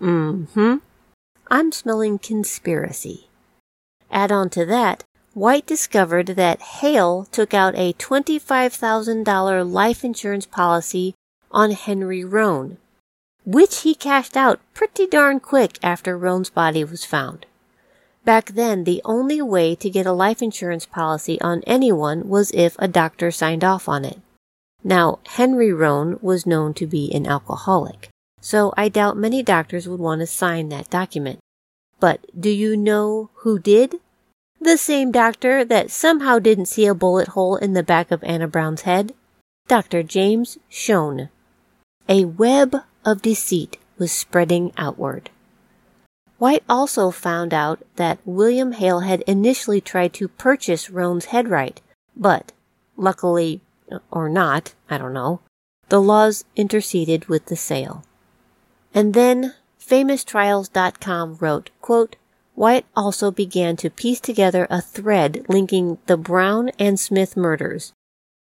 Mm-hmm. 0.00 0.76
I'm 1.50 1.72
smelling 1.72 2.18
conspiracy. 2.18 3.28
Add 4.10 4.32
on 4.32 4.48
to 4.50 4.64
that, 4.66 5.04
White 5.34 5.66
discovered 5.66 6.28
that 6.28 6.62
Hale 6.62 7.26
took 7.32 7.52
out 7.52 7.74
a 7.74 7.92
$25,000 7.94 9.72
life 9.72 10.04
insurance 10.04 10.46
policy 10.46 11.14
on 11.50 11.72
Henry 11.72 12.24
Roan, 12.24 12.78
which 13.44 13.80
he 13.82 13.94
cashed 13.94 14.36
out 14.36 14.60
pretty 14.72 15.06
darn 15.06 15.40
quick 15.40 15.78
after 15.82 16.16
Roan's 16.16 16.50
body 16.50 16.84
was 16.84 17.04
found. 17.04 17.46
Back 18.24 18.52
then, 18.52 18.84
the 18.84 19.02
only 19.04 19.42
way 19.42 19.74
to 19.74 19.90
get 19.90 20.06
a 20.06 20.12
life 20.12 20.40
insurance 20.40 20.86
policy 20.86 21.38
on 21.42 21.62
anyone 21.66 22.28
was 22.28 22.50
if 22.52 22.74
a 22.78 22.88
doctor 22.88 23.30
signed 23.30 23.62
off 23.62 23.88
on 23.88 24.04
it. 24.04 24.18
Now, 24.82 25.18
Henry 25.26 25.72
Roan 25.72 26.18
was 26.22 26.46
known 26.46 26.72
to 26.74 26.86
be 26.86 27.12
an 27.14 27.26
alcoholic, 27.26 28.08
so 28.40 28.72
I 28.76 28.88
doubt 28.88 29.16
many 29.16 29.42
doctors 29.42 29.88
would 29.88 30.00
want 30.00 30.20
to 30.20 30.26
sign 30.26 30.70
that 30.70 30.90
document. 30.90 31.40
But 32.00 32.20
do 32.38 32.50
you 32.50 32.76
know 32.76 33.30
who 33.36 33.58
did? 33.58 33.96
The 34.60 34.78
same 34.78 35.12
doctor 35.12 35.64
that 35.64 35.90
somehow 35.90 36.38
didn't 36.38 36.66
see 36.66 36.86
a 36.86 36.94
bullet 36.94 37.28
hole 37.28 37.56
in 37.56 37.74
the 37.74 37.82
back 37.82 38.10
of 38.10 38.24
Anna 38.24 38.48
Brown's 38.48 38.82
head. 38.82 39.12
Dr. 39.68 40.02
James 40.02 40.58
Schoen. 40.68 41.28
A 42.08 42.24
web 42.24 42.76
of 43.04 43.22
deceit 43.22 43.78
was 43.98 44.12
spreading 44.12 44.72
outward. 44.76 45.30
White 46.38 46.64
also 46.68 47.10
found 47.10 47.54
out 47.54 47.82
that 47.96 48.18
William 48.24 48.72
Hale 48.72 49.00
had 49.00 49.22
initially 49.22 49.80
tried 49.80 50.12
to 50.14 50.28
purchase 50.28 50.90
Roan's 50.90 51.26
headright, 51.26 51.80
but 52.16 52.52
luckily 52.96 53.60
or 54.10 54.28
not, 54.28 54.74
I 54.90 54.98
don't 54.98 55.12
know, 55.12 55.40
the 55.88 56.00
laws 56.00 56.44
interceded 56.56 57.26
with 57.26 57.46
the 57.46 57.56
sale. 57.56 58.04
And 58.92 59.14
then 59.14 59.54
FamousTrials.com 59.80 61.36
wrote, 61.40 61.70
quote, 61.80 62.16
White 62.54 62.86
also 62.94 63.30
began 63.30 63.76
to 63.76 63.90
piece 63.90 64.20
together 64.20 64.66
a 64.70 64.80
thread 64.80 65.44
linking 65.48 65.98
the 66.06 66.16
Brown 66.16 66.70
and 66.78 66.98
Smith 66.98 67.36
murders. 67.36 67.92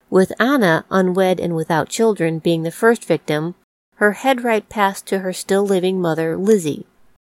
With 0.08 0.32
Anna, 0.40 0.84
unwed 0.90 1.38
and 1.38 1.54
without 1.54 1.88
children, 1.88 2.38
being 2.38 2.62
the 2.62 2.70
first 2.70 3.04
victim, 3.04 3.54
her 4.00 4.12
headright 4.12 4.70
passed 4.70 5.04
to 5.06 5.18
her 5.18 5.32
still 5.32 5.62
living 5.62 6.00
mother, 6.00 6.34
Lizzie. 6.34 6.86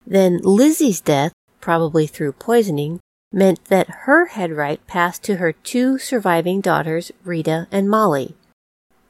Then 0.04 0.38
Lizzie's 0.42 1.00
death, 1.00 1.32
probably 1.60 2.08
through 2.08 2.32
poisoning, 2.32 2.98
meant 3.32 3.64
that 3.66 3.88
her 4.04 4.26
headright 4.26 4.84
passed 4.88 5.22
to 5.24 5.36
her 5.36 5.52
two 5.52 5.96
surviving 5.96 6.60
daughters, 6.60 7.12
Rita 7.24 7.68
and 7.70 7.88
Molly. 7.88 8.34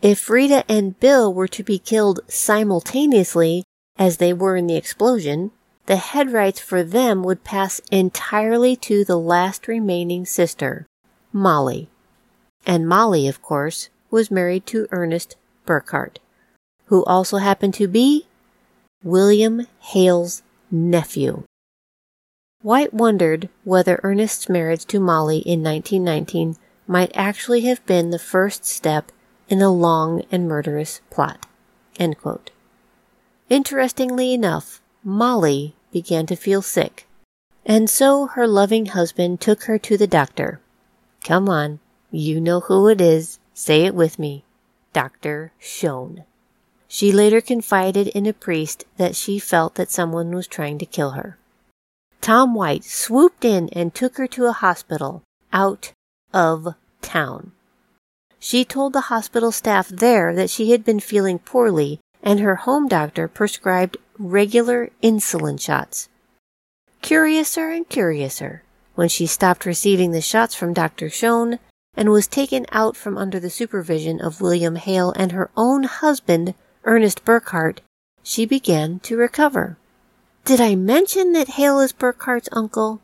If 0.02 0.28
Rita 0.28 0.64
and 0.68 1.00
Bill 1.00 1.32
were 1.32 1.48
to 1.48 1.62
be 1.62 1.78
killed 1.78 2.20
simultaneously, 2.28 3.64
as 3.98 4.18
they 4.18 4.34
were 4.34 4.56
in 4.56 4.66
the 4.66 4.76
explosion, 4.76 5.50
the 5.86 5.96
headrights 5.96 6.60
for 6.60 6.82
them 6.82 7.22
would 7.22 7.42
pass 7.42 7.80
entirely 7.90 8.76
to 8.76 9.02
the 9.02 9.18
last 9.18 9.66
remaining 9.66 10.26
sister, 10.26 10.86
Molly. 11.32 11.88
And 12.66 12.86
Molly, 12.86 13.26
of 13.26 13.40
course, 13.40 13.88
was 14.10 14.30
married 14.30 14.66
to 14.66 14.88
Ernest 14.90 15.36
Burkhart, 15.66 16.18
who 16.87 17.05
also 17.05 17.38
happened 17.38 17.75
to 17.75 17.87
be 17.87 18.27
William 19.03 19.66
Hale's 19.81 20.42
nephew. 20.70 21.44
White 22.62 22.92
wondered 22.92 23.49
whether 23.64 24.01
Ernest's 24.03 24.49
marriage 24.49 24.87
to 24.87 24.99
Molly 24.99 25.38
in 25.38 25.62
1919 25.62 26.57
might 26.88 27.12
actually 27.14 27.62
have 27.62 27.85
been 27.87 28.11
the 28.11 28.18
first 28.18 28.64
step 28.64 29.12
in 29.49 29.62
a 29.62 29.70
long 29.70 30.25
and 30.31 30.49
murderous 30.49 31.01
plot. 31.11 31.46
Interestingly 33.49 34.35
enough, 34.35 34.81
Molly 35.05 35.77
began 35.92 36.27
to 36.27 36.35
feel 36.37 36.62
sick, 36.62 37.07
and 37.64 37.88
so 37.88 38.27
her 38.27 38.46
loving 38.46 38.87
husband 38.87 39.40
took 39.40 39.64
her 39.64 39.79
to 39.79 39.96
the 39.96 40.07
doctor. 40.07 40.61
Come 41.25 41.49
on, 41.49 41.79
you 42.11 42.40
know 42.40 42.61
who 42.61 42.88
it 42.88 43.01
is. 43.01 43.38
Say 43.55 43.85
it 43.85 43.94
with 43.94 44.18
me. 44.18 44.44
Dr. 44.92 45.53
Schoen. 45.59 46.25
She 46.88 47.12
later 47.12 47.40
confided 47.40 48.09
in 48.09 48.27
a 48.27 48.33
priest 48.33 48.85
that 48.96 49.16
she 49.16 49.38
felt 49.38 49.75
that 49.75 49.90
someone 49.90 50.35
was 50.35 50.46
trying 50.46 50.79
to 50.79 50.87
kill 50.87 51.11
her. 51.11 51.37
Tom 52.20 52.55
White 52.55 52.85
swooped 52.85 53.44
in 53.44 53.68
and 53.70 53.94
took 53.94 54.16
her 54.16 54.27
to 54.29 54.46
a 54.46 54.53
hospital 54.53 55.22
out 55.53 55.92
of 56.33 56.75
town. 57.03 57.53
She 58.38 58.64
told 58.64 58.92
the 58.92 59.12
hospital 59.12 59.53
staff 59.53 59.88
there 59.88 60.35
that 60.35 60.51
she 60.51 60.70
had 60.70 60.85
been 60.85 61.01
feeling 61.01 61.38
poorly 61.38 62.01
and 62.22 62.40
her 62.40 62.57
home 62.57 62.88
doctor 62.88 63.29
prescribed 63.29 63.96
regular 64.18 64.90
insulin 65.03 65.61
shots. 65.61 66.09
Curiouser 67.03 67.70
and 67.70 67.88
curiouser, 67.88 68.62
when 68.94 69.09
she 69.09 69.27
stopped 69.27 69.66
receiving 69.66 70.11
the 70.11 70.20
shots 70.20 70.55
from 70.55 70.72
Dr. 70.72 71.09
Schoen 71.09 71.59
and 71.96 72.11
was 72.11 72.27
taken 72.27 72.66
out 72.72 72.96
from 72.96 73.16
under 73.16 73.38
the 73.38 73.51
supervision 73.51 74.20
of 74.20 74.40
William 74.40 74.77
Hale 74.77 75.12
and 75.16 75.33
her 75.33 75.51
own 75.57 75.85
husband, 75.85 76.55
Ernest 76.87 77.25
Burkhart, 77.25 77.79
she 78.22 78.46
began 78.46 79.01
to 79.01 79.16
recover. 79.16 79.77
Did 80.44 80.61
I 80.61 80.77
mention 80.77 81.33
that 81.33 81.49
Hale 81.49 81.81
is 81.81 81.92
Burkhart's 81.92 82.49
uncle? 82.53 83.01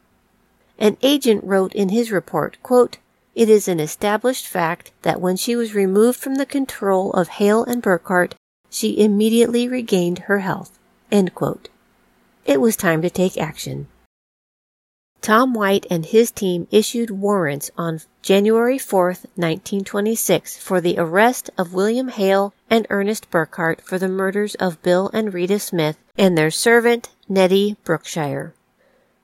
An 0.79 0.97
agent 1.03 1.43
wrote 1.43 1.73
in 1.75 1.89
his 1.89 2.13
report, 2.13 2.59
quote, 2.63 2.99
It 3.35 3.49
is 3.49 3.67
an 3.67 3.81
established 3.81 4.47
fact 4.47 4.93
that 5.03 5.21
when 5.21 5.37
she 5.37 5.57
was 5.57 5.75
removed 5.75 6.21
from 6.21 6.37
the 6.37 6.47
control 6.47 7.13
of 7.13 7.27
Hale 7.29 7.65
and 7.65 7.83
Burkhart, 7.83 8.35
she 8.71 9.03
immediately 9.03 9.67
regained 9.67 10.21
her 10.21 10.39
health. 10.39 10.79
It 11.11 12.61
was 12.61 12.77
time 12.77 13.03
to 13.03 13.11
take 13.11 13.37
action. 13.37 13.89
Tom 15.23 15.55
White 15.55 15.87
and 15.89 16.05
his 16.05 16.33
team 16.33 16.67
issued 16.73 17.09
warrants 17.09 17.71
on 17.79 18.01
January 18.23 18.77
4, 18.77 19.07
1926 19.37 20.57
for 20.57 20.81
the 20.81 20.99
arrest 20.99 21.49
of 21.57 21.73
William 21.73 22.09
Hale 22.09 22.53
and 22.69 22.89
Ernest 22.91 23.31
Burkhart 23.31 23.81
for 23.83 24.01
the 24.01 24.09
murders 24.09 24.57
of 24.57 24.83
Bill 24.83 25.13
and 25.15 25.33
Rita 25.33 25.61
Smith 25.61 25.97
and 26.19 26.37
their 26.37 26.51
servant, 26.51 27.11
Nettie 27.29 27.77
Brookshire. 27.85 28.53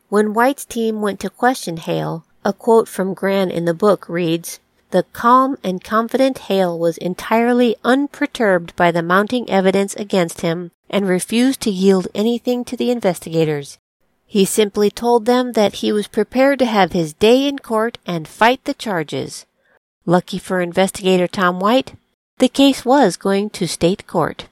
When 0.08 0.34
White's 0.34 0.64
team 0.64 1.02
went 1.02 1.18
to 1.18 1.30
question 1.30 1.78
Hale, 1.78 2.24
a 2.44 2.52
quote 2.52 2.86
from 2.86 3.12
Grann 3.12 3.50
in 3.50 3.64
the 3.64 3.74
book 3.74 4.08
reads, 4.08 4.60
The 4.92 5.02
calm 5.12 5.58
and 5.64 5.82
confident 5.82 6.38
Hale 6.46 6.78
was 6.78 6.96
entirely 6.98 7.74
unperturbed 7.82 8.76
by 8.76 8.92
the 8.92 9.02
mounting 9.02 9.50
evidence 9.50 9.96
against 9.96 10.42
him 10.42 10.70
and 10.88 11.08
refused 11.08 11.60
to 11.62 11.70
yield 11.70 12.06
anything 12.14 12.64
to 12.66 12.76
the 12.76 12.92
investigators. 12.92 13.78
He 14.30 14.44
simply 14.44 14.90
told 14.90 15.24
them 15.24 15.52
that 15.52 15.76
he 15.76 15.90
was 15.90 16.06
prepared 16.06 16.58
to 16.58 16.66
have 16.66 16.92
his 16.92 17.14
day 17.14 17.48
in 17.48 17.58
court 17.58 17.96
and 18.04 18.28
fight 18.28 18.62
the 18.64 18.74
charges. 18.74 19.46
Lucky 20.04 20.38
for 20.38 20.60
investigator 20.60 21.26
Tom 21.26 21.58
White, 21.58 21.94
the 22.36 22.48
case 22.48 22.84
was 22.84 23.16
going 23.16 23.48
to 23.50 23.66
state 23.66 24.06
court. 24.06 24.48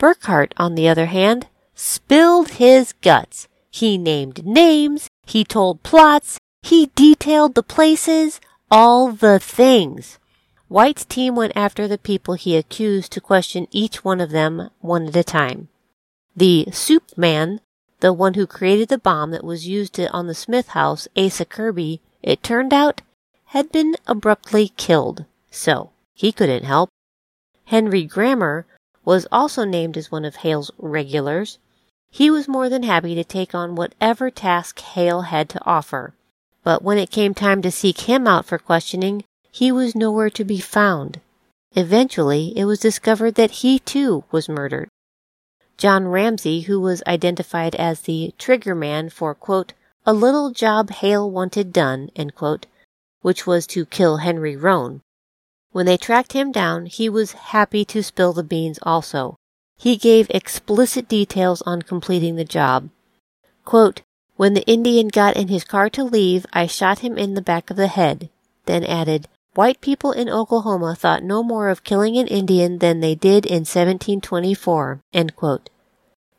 Burkhart, 0.00 0.52
on 0.56 0.74
the 0.74 0.88
other 0.88 1.06
hand, 1.06 1.46
spilled 1.76 2.50
his 2.50 2.92
guts. 3.02 3.46
He 3.70 3.96
named 3.96 4.44
names, 4.44 5.08
he 5.24 5.44
told 5.44 5.84
plots, 5.84 6.38
he 6.60 6.90
detailed 6.96 7.54
the 7.54 7.62
places, 7.62 8.40
all 8.68 9.12
the 9.12 9.38
things. 9.38 10.18
White's 10.66 11.04
team 11.04 11.36
went 11.36 11.52
after 11.54 11.86
the 11.86 11.98
people 11.98 12.34
he 12.34 12.56
accused 12.56 13.12
to 13.12 13.20
question 13.20 13.68
each 13.70 14.04
one 14.04 14.20
of 14.20 14.30
them 14.30 14.70
one 14.80 15.06
at 15.06 15.16
a 15.16 15.22
time. 15.22 15.68
The 16.34 16.66
soup 16.72 17.16
man 17.16 17.60
the 18.02 18.12
one 18.12 18.34
who 18.34 18.48
created 18.48 18.88
the 18.88 18.98
bomb 18.98 19.30
that 19.30 19.44
was 19.44 19.68
used 19.68 19.98
on 20.10 20.26
the 20.26 20.34
Smith 20.34 20.70
house, 20.70 21.06
Asa 21.16 21.44
Kirby, 21.44 22.00
it 22.20 22.42
turned 22.42 22.74
out, 22.74 23.00
had 23.46 23.70
been 23.70 23.94
abruptly 24.08 24.72
killed, 24.76 25.24
so 25.52 25.90
he 26.12 26.32
couldn't 26.32 26.64
help. 26.64 26.88
Henry 27.66 28.04
Grammer 28.04 28.66
was 29.04 29.28
also 29.30 29.64
named 29.64 29.96
as 29.96 30.10
one 30.10 30.24
of 30.24 30.36
Hale's 30.36 30.72
regulars. 30.78 31.58
He 32.10 32.28
was 32.28 32.48
more 32.48 32.68
than 32.68 32.82
happy 32.82 33.14
to 33.14 33.22
take 33.22 33.54
on 33.54 33.76
whatever 33.76 34.30
task 34.30 34.80
Hale 34.80 35.22
had 35.22 35.48
to 35.50 35.64
offer, 35.64 36.12
but 36.64 36.82
when 36.82 36.98
it 36.98 37.12
came 37.12 37.34
time 37.34 37.62
to 37.62 37.70
seek 37.70 38.00
him 38.00 38.26
out 38.26 38.46
for 38.46 38.58
questioning, 38.58 39.22
he 39.52 39.70
was 39.70 39.94
nowhere 39.94 40.30
to 40.30 40.44
be 40.44 40.58
found. 40.58 41.20
Eventually, 41.76 42.52
it 42.58 42.64
was 42.64 42.80
discovered 42.80 43.36
that 43.36 43.62
he 43.62 43.78
too 43.78 44.24
was 44.32 44.48
murdered. 44.48 44.88
John 45.82 46.06
Ramsey, 46.06 46.60
who 46.60 46.80
was 46.80 47.02
identified 47.08 47.74
as 47.74 48.02
the 48.02 48.32
trigger 48.38 48.72
man 48.72 49.10
for, 49.10 49.34
quote, 49.34 49.72
a 50.06 50.12
little 50.12 50.52
job 50.52 50.90
Hale 50.90 51.28
wanted 51.28 51.72
done, 51.72 52.08
quote, 52.36 52.66
which 53.22 53.48
was 53.48 53.66
to 53.66 53.84
kill 53.84 54.18
Henry 54.18 54.54
Roan. 54.54 55.00
When 55.72 55.86
they 55.86 55.96
tracked 55.96 56.34
him 56.34 56.52
down, 56.52 56.86
he 56.86 57.08
was 57.08 57.32
happy 57.32 57.84
to 57.86 58.04
spill 58.04 58.32
the 58.32 58.44
beans 58.44 58.78
also. 58.82 59.34
He 59.76 59.96
gave 59.96 60.30
explicit 60.30 61.08
details 61.08 61.62
on 61.62 61.82
completing 61.82 62.36
the 62.36 62.44
job. 62.44 62.88
Quote, 63.64 64.02
when 64.36 64.54
the 64.54 64.64
Indian 64.68 65.08
got 65.08 65.36
in 65.36 65.48
his 65.48 65.64
car 65.64 65.90
to 65.90 66.04
leave, 66.04 66.46
I 66.52 66.68
shot 66.68 67.00
him 67.00 67.18
in 67.18 67.34
the 67.34 67.42
back 67.42 67.70
of 67.70 67.76
the 67.76 67.88
head, 67.88 68.30
then 68.66 68.84
added, 68.84 69.26
White 69.54 69.82
people 69.82 70.12
in 70.12 70.30
Oklahoma 70.30 70.96
thought 70.96 71.22
no 71.22 71.42
more 71.42 71.68
of 71.68 71.84
killing 71.84 72.16
an 72.16 72.26
Indian 72.26 72.78
than 72.78 73.00
they 73.00 73.14
did 73.14 73.44
in 73.44 73.66
1724. 73.66 75.00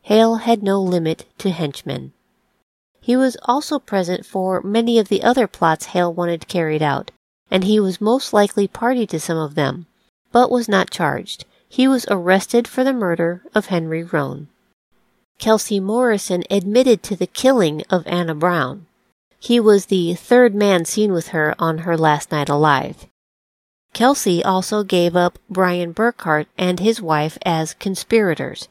Hale 0.01 0.35
had 0.35 0.63
no 0.63 0.81
limit 0.81 1.25
to 1.37 1.51
henchmen. 1.51 2.13
He 2.99 3.15
was 3.15 3.37
also 3.43 3.77
present 3.77 4.25
for 4.25 4.61
many 4.61 4.97
of 4.97 5.09
the 5.09 5.21
other 5.21 5.45
plots 5.45 5.87
Hale 5.87 6.11
wanted 6.11 6.47
carried 6.47 6.81
out, 6.81 7.11
and 7.51 7.65
he 7.65 7.79
was 7.79 8.01
most 8.01 8.33
likely 8.33 8.67
party 8.67 9.05
to 9.07 9.19
some 9.19 9.37
of 9.37 9.53
them, 9.53 9.85
but 10.31 10.49
was 10.49 10.67
not 10.67 10.89
charged. 10.89 11.45
He 11.69 11.87
was 11.87 12.07
arrested 12.09 12.67
for 12.67 12.83
the 12.83 12.93
murder 12.93 13.43
of 13.53 13.67
Henry 13.67 14.03
Roan. 14.03 14.47
Kelsey 15.37 15.79
Morrison 15.79 16.43
admitted 16.49 17.03
to 17.03 17.15
the 17.15 17.27
killing 17.27 17.83
of 17.89 18.07
Anna 18.07 18.33
Brown. 18.33 18.87
He 19.43 19.59
was 19.59 19.87
the 19.87 20.13
third 20.13 20.55
man 20.55 20.85
seen 20.85 21.11
with 21.11 21.29
her 21.29 21.53
on 21.59 21.79
her 21.79 21.97
last 21.97 22.31
night 22.31 22.49
alive. 22.49 23.07
Kelsey 23.93 24.43
also 24.43 24.83
gave 24.83 25.15
up 25.15 25.37
Brian 25.49 25.93
Burkhart 25.93 26.47
and 26.57 26.79
his 26.79 27.01
wife 27.01 27.37
as 27.45 27.73
conspirators, 27.73 28.69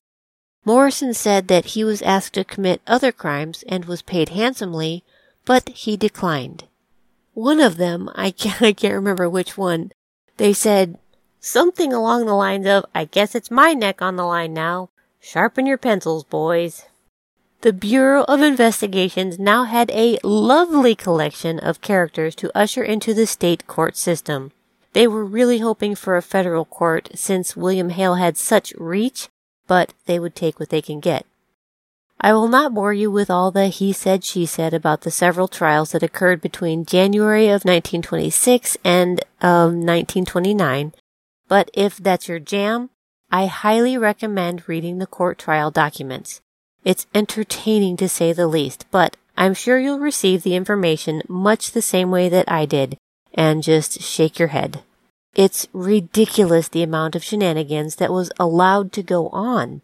Morrison 0.65 1.13
said 1.13 1.49
that 1.49 1.75
he 1.75 1.83
was 1.83 2.03
asked 2.03 2.35
to 2.35 2.45
commit 2.45 2.81
other 2.87 3.11
crimes 3.11 3.65
and 3.69 3.85
was 3.85 4.03
paid 4.03 4.29
handsomely, 4.29 5.03
but 5.45 5.69
he 5.71 5.97
declined. 5.97 6.65
One 7.35 7.61
of 7.61 7.79
them, 7.79 8.09
I 8.15 8.31
can't, 8.31 8.63
I 8.63 8.73
can't 8.73 8.95
remember 8.95 9.29
which 9.29 9.59
one, 9.59 9.93
they 10.37 10.53
said 10.53 10.99
something 11.41 11.93
along 11.93 12.27
the 12.27 12.35
lines 12.35 12.67
of, 12.67 12.85
I 12.95 13.07
guess 13.07 13.35
it's 13.35 13.51
my 13.51 13.73
neck 13.75 14.01
on 14.01 14.17
the 14.17 14.25
line 14.25 14.55
now. 14.55 14.91
Sharpen 15.19 15.67
your 15.67 15.79
pencils, 15.79 16.25
boys. 16.25 16.85
The 17.62 17.72
Bureau 17.72 18.25
of 18.25 18.40
Investigations 18.40 19.38
now 19.38 19.64
had 19.64 19.90
a 19.90 20.18
lovely 20.22 20.94
collection 20.94 21.59
of 21.59 21.81
characters 21.81 22.35
to 22.37 22.57
usher 22.57 22.83
into 22.83 23.14
the 23.14 23.27
state 23.27 23.66
court 23.66 23.96
system. 23.96 24.53
They 24.92 25.07
were 25.07 25.25
really 25.25 25.59
hoping 25.59 25.94
for 25.94 26.16
a 26.16 26.22
federal 26.22 26.64
court 26.64 27.09
since 27.14 27.57
William 27.57 27.90
Hale 27.90 28.16
had 28.16 28.37
such 28.37 28.75
reach 28.77 29.29
but 29.66 29.94
they 30.07 30.18
would 30.18 30.35
take 30.35 30.59
what 30.59 30.68
they 30.68 30.83
can 30.83 31.01
get. 31.01 31.25
I 32.20 32.33
will 32.33 32.48
not 32.48 32.75
bore 32.75 32.92
you 32.92 33.11
with 33.11 33.31
all 33.31 33.51
the 33.51 33.68
he 33.68 33.92
said, 33.92 34.22
she 34.22 34.46
said 34.46 34.75
about 34.75 35.01
the 35.01 35.11
several 35.11 35.48
trials 35.48 35.92
that 35.92 36.03
occurred 36.03 36.40
between 36.40 36.85
January 36.85 37.46
of 37.46 37.64
1926 37.64 38.77
and 38.85 39.20
of 39.40 39.72
1929, 39.72 40.92
but 41.48 41.70
if 41.75 41.96
that's 41.96 42.29
your 42.29 42.38
jam, 42.38 42.90
I 43.31 43.46
highly 43.46 43.96
recommend 43.96 44.68
reading 44.68 44.98
the 44.98 45.07
court 45.07 45.38
trial 45.38 45.70
documents. 45.70 46.40
It's 46.85 47.07
entertaining 47.14 47.97
to 47.99 48.09
say 48.09 48.33
the 48.33 48.47
least, 48.47 48.87
but 48.90 49.16
I'm 49.37 49.55
sure 49.55 49.79
you'll 49.79 49.99
receive 49.99 50.42
the 50.42 50.57
information 50.57 51.23
much 51.29 51.71
the 51.71 51.83
same 51.83 52.11
way 52.11 52.29
that 52.29 52.51
I 52.51 52.66
did, 52.66 52.99
and 53.33 53.62
just 53.62 54.01
shake 54.03 54.38
your 54.38 54.49
head. 54.49 54.83
It's 55.35 55.66
ridiculous 55.73 56.68
the 56.68 56.83
amount 56.83 57.16
of 57.16 57.25
shenanigans 57.25 57.97
that 57.97 58.12
was 58.12 58.31
allowed 58.38 58.92
to 58.92 59.03
go 59.03 59.29
on. 59.29 59.81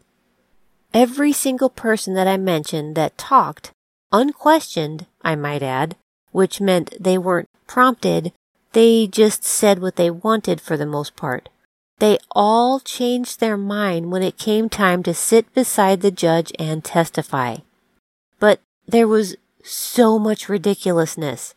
Every 0.93 1.33
single 1.33 1.71
person 1.71 2.15
that 2.15 2.27
I 2.27 2.37
mentioned 2.37 2.97
that 2.97 3.17
talked, 3.17 3.71
unquestioned, 4.13 5.07
I 5.23 5.37
might 5.37 5.63
add, 5.63 5.97
which 6.33 6.61
meant 6.61 6.95
they 7.01 7.17
weren't 7.17 7.49
prompted, 7.67 8.33
they 8.73 9.07
just 9.07 9.45
said 9.45 9.81
what 9.81 9.97
they 9.97 10.11
wanted 10.11 10.61
for 10.61 10.77
the 10.77 10.87
most 10.87 11.17
part. 11.17 11.49
They 11.99 12.19
all 12.31 12.81
changed 12.81 13.41
their 13.41 13.57
mind 13.57 14.13
when 14.13 14.23
it 14.23 14.39
came 14.39 14.69
time 14.69 15.03
to 15.03 15.15
sit 15.15 15.53
beside 15.53 16.01
the 16.01 16.11
judge 16.11 16.53
and 16.59 16.85
testify. 16.85 17.57
But 18.39 18.61
there 18.87 19.09
was 19.09 19.37
so 19.65 20.19
much 20.19 20.49
ridiculousness. 20.49 21.55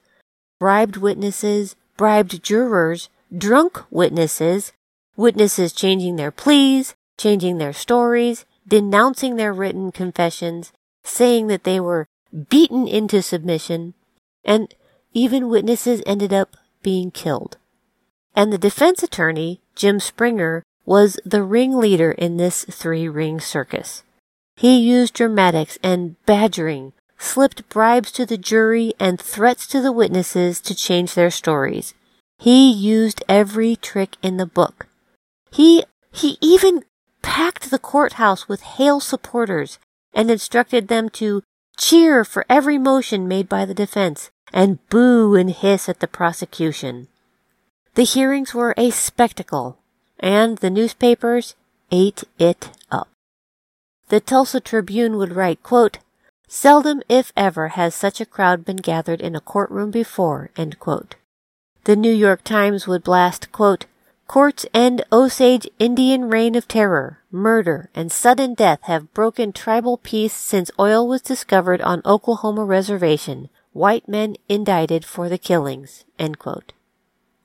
Bribed 0.59 0.97
witnesses, 0.97 1.75
bribed 1.95 2.43
jurors, 2.43 3.09
drunk 3.35 3.83
witnesses, 3.91 4.73
witnesses 5.15 5.73
changing 5.73 6.15
their 6.15 6.31
pleas, 6.31 6.95
changing 7.17 7.57
their 7.57 7.73
stories, 7.73 8.45
denouncing 8.67 9.35
their 9.35 9.53
written 9.53 9.91
confessions, 9.91 10.71
saying 11.03 11.47
that 11.47 11.63
they 11.63 11.79
were 11.79 12.07
beaten 12.49 12.87
into 12.87 13.21
submission, 13.21 13.93
and 14.43 14.73
even 15.13 15.49
witnesses 15.49 16.01
ended 16.05 16.33
up 16.33 16.55
being 16.81 17.11
killed. 17.11 17.57
And 18.35 18.51
the 18.51 18.57
defense 18.57 19.03
attorney, 19.03 19.61
Jim 19.81 19.99
Springer, 19.99 20.61
was 20.85 21.19
the 21.25 21.41
ringleader 21.41 22.11
in 22.11 22.37
this 22.37 22.65
three 22.65 23.09
ring 23.09 23.39
circus. 23.39 24.03
He 24.55 24.77
used 24.77 25.15
dramatics 25.15 25.79
and 25.81 26.23
badgering, 26.27 26.93
slipped 27.17 27.67
bribes 27.67 28.11
to 28.11 28.27
the 28.27 28.37
jury 28.37 28.93
and 28.99 29.19
threats 29.19 29.65
to 29.69 29.81
the 29.81 29.91
witnesses 29.91 30.61
to 30.61 30.75
change 30.75 31.15
their 31.15 31.31
stories. 31.31 31.95
He 32.37 32.71
used 32.71 33.23
every 33.27 33.75
trick 33.75 34.17
in 34.21 34.37
the 34.37 34.45
book. 34.45 34.85
He, 35.49 35.83
he 36.11 36.37
even 36.41 36.83
packed 37.23 37.71
the 37.71 37.79
courthouse 37.79 38.47
with 38.47 38.61
Hale 38.61 38.99
supporters 38.99 39.79
and 40.13 40.29
instructed 40.29 40.89
them 40.89 41.09
to 41.21 41.41
cheer 41.75 42.23
for 42.23 42.45
every 42.47 42.77
motion 42.77 43.27
made 43.27 43.49
by 43.49 43.65
the 43.65 43.73
defense 43.73 44.29
and 44.53 44.77
boo 44.89 45.33
and 45.33 45.49
hiss 45.49 45.89
at 45.89 46.01
the 46.01 46.07
prosecution. 46.07 47.07
The 47.95 48.03
hearings 48.03 48.53
were 48.53 48.73
a 48.77 48.89
spectacle, 48.89 49.77
and 50.19 50.59
the 50.59 50.69
newspapers 50.69 51.55
ate 51.91 52.23
it 52.39 52.69
up. 52.89 53.09
The 54.07 54.21
Tulsa 54.21 54.61
Tribune 54.61 55.17
would 55.17 55.35
write, 55.35 55.61
quote, 55.61 55.97
Seldom, 56.47 57.01
if 57.09 57.33
ever, 57.35 57.69
has 57.69 57.95
such 57.95 58.21
a 58.21 58.25
crowd 58.25 58.63
been 58.63 58.77
gathered 58.77 59.21
in 59.21 59.35
a 59.35 59.41
courtroom 59.41 59.91
before, 59.91 60.51
the 60.55 61.95
New 61.95 62.13
York 62.13 62.43
Times 62.43 62.87
would 62.87 63.03
blast, 63.03 63.51
quote, 63.51 63.85
Courts 64.27 64.65
end 64.73 65.03
Osage 65.11 65.67
Indian 65.79 66.29
reign 66.29 66.55
of 66.55 66.67
terror, 66.67 67.19
murder, 67.31 67.89
and 67.93 68.11
sudden 68.11 68.53
death 68.53 68.79
have 68.83 69.13
broken 69.13 69.51
tribal 69.51 69.97
peace 69.97 70.33
since 70.33 70.71
oil 70.79 71.05
was 71.05 71.21
discovered 71.21 71.81
on 71.81 72.01
Oklahoma 72.05 72.63
reservation. 72.63 73.49
White 73.73 74.07
men 74.07 74.35
indicted 74.47 75.03
for 75.03 75.27
the 75.27 75.37
killings. 75.37 76.05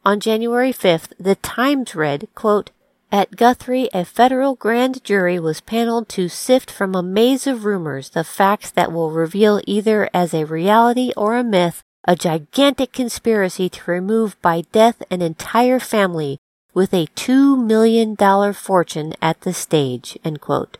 On 0.06 0.20
January 0.20 0.72
5th, 0.72 1.14
the 1.18 1.34
Times 1.34 1.96
read, 1.96 2.28
quote, 2.36 2.70
At 3.10 3.34
Guthrie, 3.34 3.90
a 3.92 4.04
federal 4.04 4.54
grand 4.54 5.02
jury 5.02 5.40
was 5.40 5.60
paneled 5.60 6.08
to 6.10 6.28
sift 6.28 6.70
from 6.70 6.94
a 6.94 7.02
maze 7.02 7.48
of 7.48 7.64
rumors 7.64 8.10
the 8.10 8.22
facts 8.22 8.70
that 8.70 8.92
will 8.92 9.10
reveal 9.10 9.60
either 9.66 10.08
as 10.14 10.32
a 10.32 10.44
reality 10.44 11.10
or 11.16 11.36
a 11.36 11.42
myth 11.42 11.82
a 12.04 12.14
gigantic 12.14 12.92
conspiracy 12.92 13.68
to 13.68 13.90
remove 13.90 14.40
by 14.40 14.60
death 14.70 15.02
an 15.10 15.22
entire 15.22 15.80
family 15.80 16.38
with 16.72 16.94
a 16.94 17.08
$2 17.16 17.58
million 17.58 18.14
fortune 18.52 19.12
at 19.20 19.40
the 19.40 19.52
stage, 19.52 20.16
And, 20.22 20.40
quote, 20.40 20.78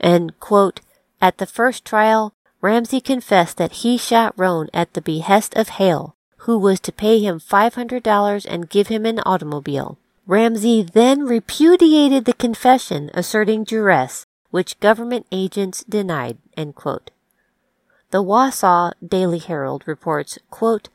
And 0.00 0.40
quote, 0.40 0.80
at 1.20 1.38
the 1.38 1.46
first 1.46 1.84
trial, 1.84 2.32
Ramsey 2.60 3.00
confessed 3.00 3.56
that 3.58 3.86
he 3.86 3.96
shot 3.96 4.34
Roan 4.36 4.68
at 4.74 4.94
the 4.94 5.00
behest 5.00 5.54
of 5.54 5.68
Hale, 5.68 6.15
who 6.46 6.56
was 6.56 6.78
to 6.78 6.92
pay 6.92 7.18
him 7.18 7.40
$500 7.40 8.46
and 8.48 8.70
give 8.70 8.86
him 8.86 9.04
an 9.04 9.18
automobile. 9.26 9.98
Ramsey 10.28 10.80
then 10.80 11.26
repudiated 11.26 12.24
the 12.24 12.32
confession, 12.32 13.10
asserting 13.14 13.64
duress, 13.64 14.26
which 14.50 14.78
government 14.78 15.26
agents 15.32 15.82
denied. 15.82 16.38
The 16.56 18.22
Wausau 18.22 18.92
Daily 19.04 19.38
Herald 19.38 19.82
reports, 19.86 20.38
quote, 20.48 20.88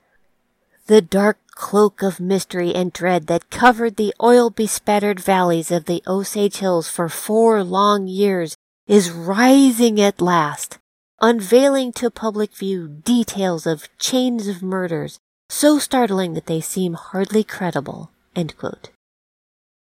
the 0.87 1.01
dark 1.01 1.37
cloak 1.53 2.01
of 2.01 2.21
mystery 2.21 2.73
and 2.73 2.93
dread 2.93 3.27
that 3.27 3.49
covered 3.49 3.97
the 3.97 4.13
oil 4.23 4.49
bespattered 4.49 5.19
valleys 5.19 5.69
of 5.69 5.83
the 5.83 6.01
Osage 6.07 6.57
Hills 6.57 6.87
for 6.87 7.09
four 7.09 7.61
long 7.61 8.07
years 8.07 8.55
is 8.87 9.11
rising 9.11 9.99
at 9.99 10.21
last, 10.21 10.79
unveiling 11.19 11.91
to 11.93 12.09
public 12.09 12.55
view 12.55 12.87
details 12.87 13.67
of 13.67 13.89
chains 13.99 14.47
of 14.47 14.63
murders 14.63 15.19
so 15.51 15.77
startling 15.77 16.33
that 16.33 16.45
they 16.45 16.61
seem 16.61 16.93
hardly 16.93 17.43
credible. 17.43 18.09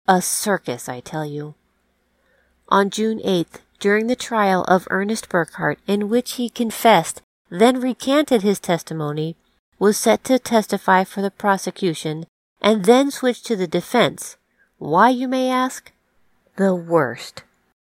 A 0.07 0.23
circus, 0.23 0.89
I 0.89 1.01
tell 1.01 1.27
you. 1.27 1.57
On 2.69 2.89
June 2.89 3.19
8th, 3.19 3.59
during 3.81 4.07
the 4.07 4.15
trial 4.15 4.63
of 4.69 4.87
Ernest 4.91 5.29
Burkhart, 5.29 5.79
in 5.89 6.09
which 6.09 6.35
he 6.35 6.49
confessed, 6.49 7.21
then 7.51 7.81
recanted 7.81 8.43
his 8.43 8.61
testimony, 8.61 9.35
was 9.81 9.99
set 9.99 10.23
to 10.25 10.39
testify 10.39 11.03
for 11.03 11.21
the 11.21 11.33
prosecution 11.33 12.27
and 12.63 12.85
then 12.85 13.11
switch 13.11 13.43
to 13.43 13.57
the 13.57 13.67
defense. 13.67 14.37
Why, 14.79 15.09
you 15.11 15.27
may 15.27 15.51
ask? 15.51 15.91
The 16.55 16.77
worst. 16.77 17.43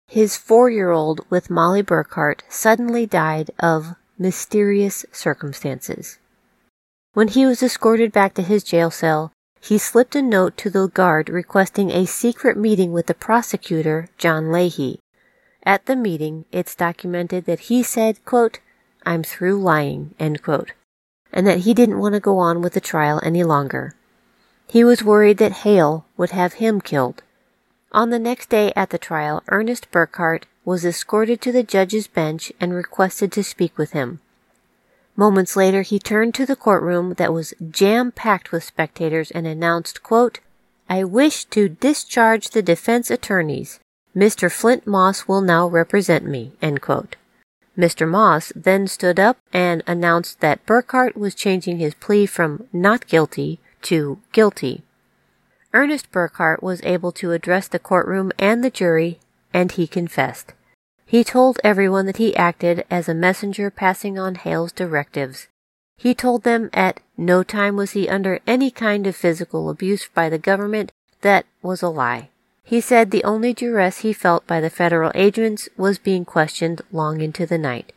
His 0.07 0.37
four 0.37 0.69
year 0.69 0.91
old 0.91 1.23
with 1.31 1.49
Molly 1.49 1.83
Burkhart 1.83 2.43
suddenly 2.51 3.07
died 3.07 3.51
of 3.59 3.95
mysterious 4.19 5.07
circumstances. 5.13 6.19
When 7.13 7.29
he 7.29 7.47
was 7.47 7.63
escorted 7.63 8.13
back 8.13 8.35
to 8.35 8.43
his 8.43 8.63
jail 8.63 8.91
cell, 8.91 9.33
he 9.61 9.79
slipped 9.79 10.15
a 10.15 10.23
note 10.23 10.57
to 10.59 10.71
the 10.71 10.89
guard 10.89 11.29
requesting 11.29 11.91
a 11.91 12.07
secret 12.07 12.57
meeting 12.57 12.93
with 12.93 13.07
the 13.07 13.15
prosecutor, 13.15 14.09
John 14.19 14.51
Leahy. 14.51 15.01
At 15.65 15.87
the 15.87 15.97
meeting, 15.97 16.47
it's 16.51 16.75
documented 16.75 17.45
that 17.45 17.61
he 17.61 17.83
said, 17.83 18.25
quote, 18.25 18.61
I'm 19.05 19.23
through 19.23 19.61
lying, 19.61 20.15
end 20.19 20.43
quote 20.43 20.73
and 21.33 21.47
that 21.47 21.61
he 21.61 21.75
didn't 21.75 21.99
want 21.99 22.15
to 22.15 22.21
go 22.21 22.39
on 22.39 22.63
with 22.63 22.73
the 22.73 22.81
trial 22.81 23.21
any 23.23 23.45
longer. 23.45 23.95
He 24.67 24.85
was 24.85 25.03
worried 25.03 25.39
that 25.39 25.65
Hale 25.65 26.07
would 26.17 26.31
have 26.31 26.55
him 26.55 26.81
killed. 26.81 27.23
On 27.93 28.11
the 28.11 28.19
next 28.19 28.49
day 28.49 28.73
at 28.77 28.91
the 28.91 28.99
trial, 28.99 29.43
Ernest 29.49 29.91
Burkhart 29.91 30.45
was 30.65 30.85
escorted 30.85 31.41
to 31.41 31.53
the 31.53 31.63
judge's 31.63 32.07
bench 32.07 32.53
and 32.61 32.73
requested 32.73 33.33
to 33.33 33.43
speak 33.43 33.77
with 33.77 33.93
him. 33.93 34.21
Moments 35.21 35.55
later, 35.55 35.83
he 35.83 35.99
turned 35.99 36.35
to 36.37 36.47
the 36.47 36.57
courtroom 36.57 37.13
that 37.19 37.31
was 37.31 37.53
jam 37.71 38.11
packed 38.11 38.53
with 38.53 38.65
spectators 38.65 39.31
and 39.31 39.47
announced, 39.47 40.03
quote, 40.03 40.41
I 40.89 41.05
wish 41.05 41.45
to 41.57 41.69
discharge 41.69 42.49
the 42.49 42.63
defense 42.63 43.11
attorneys. 43.11 43.81
Mr. 44.17 44.51
Flint 44.51 44.87
Moss 44.87 45.29
will 45.29 45.43
now 45.43 45.67
represent 45.69 46.25
me, 46.25 46.53
end 46.63 46.81
quote. 46.81 47.17
Mr. 47.77 48.09
Moss 48.09 48.51
then 48.57 48.87
stood 48.87 49.21
up 49.21 49.37
and 49.53 49.83
announced 49.87 50.41
that 50.41 50.65
Burkhart 50.65 51.19
was 51.19 51.35
changing 51.35 51.77
his 51.77 51.93
plea 51.93 52.25
from 52.25 52.67
not 52.73 53.07
guilty 53.07 53.61
to 53.83 54.21
guilty. 54.33 54.85
Ernest 55.75 56.11
Burkhart 56.11 56.63
was 56.63 56.81
able 56.83 57.13
to 57.13 57.33
address 57.33 57.69
the 57.69 57.79
courtroom 57.79 58.33
and 58.39 58.65
the 58.65 58.71
jury, 58.71 59.21
and 59.53 59.71
he 59.73 59.87
confessed. 59.87 60.55
He 61.11 61.25
told 61.25 61.59
everyone 61.65 62.07
that 62.07 62.19
he 62.19 62.37
acted 62.37 62.85
as 62.89 63.09
a 63.09 63.15
messenger 63.15 63.69
passing 63.69 64.17
on 64.17 64.37
Hale's 64.37 64.71
directives. 64.71 65.49
He 65.97 66.15
told 66.15 66.45
them 66.45 66.71
at 66.73 67.01
no 67.17 67.43
time 67.43 67.75
was 67.75 67.91
he 67.91 68.09
under 68.09 68.39
any 68.47 68.71
kind 68.71 69.09
of 69.09 69.17
physical 69.17 69.71
abuse 69.71 70.07
by 70.07 70.29
the 70.29 70.39
government. 70.39 70.93
That 71.23 71.47
was 71.63 71.83
a 71.83 71.89
lie. 71.89 72.29
He 72.63 72.81
said 72.81 73.11
the 73.11 73.25
only 73.25 73.53
duress 73.53 73.99
he 73.99 74.13
felt 74.13 74.47
by 74.47 74.61
the 74.61 74.71
federal 74.71 75.11
agents 75.17 75.69
was 75.77 75.99
being 75.99 76.25
questioned 76.25 76.81
long 76.93 77.21
into 77.21 77.45
the 77.45 77.59
night. 77.59 77.93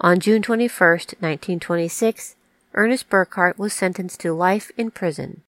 On 0.00 0.20
June 0.20 0.40
21, 0.40 0.70
1926, 0.70 2.36
Ernest 2.74 3.10
Burkhart 3.10 3.58
was 3.58 3.72
sentenced 3.72 4.20
to 4.20 4.32
life 4.32 4.70
in 4.76 4.92
prison. 4.92 5.42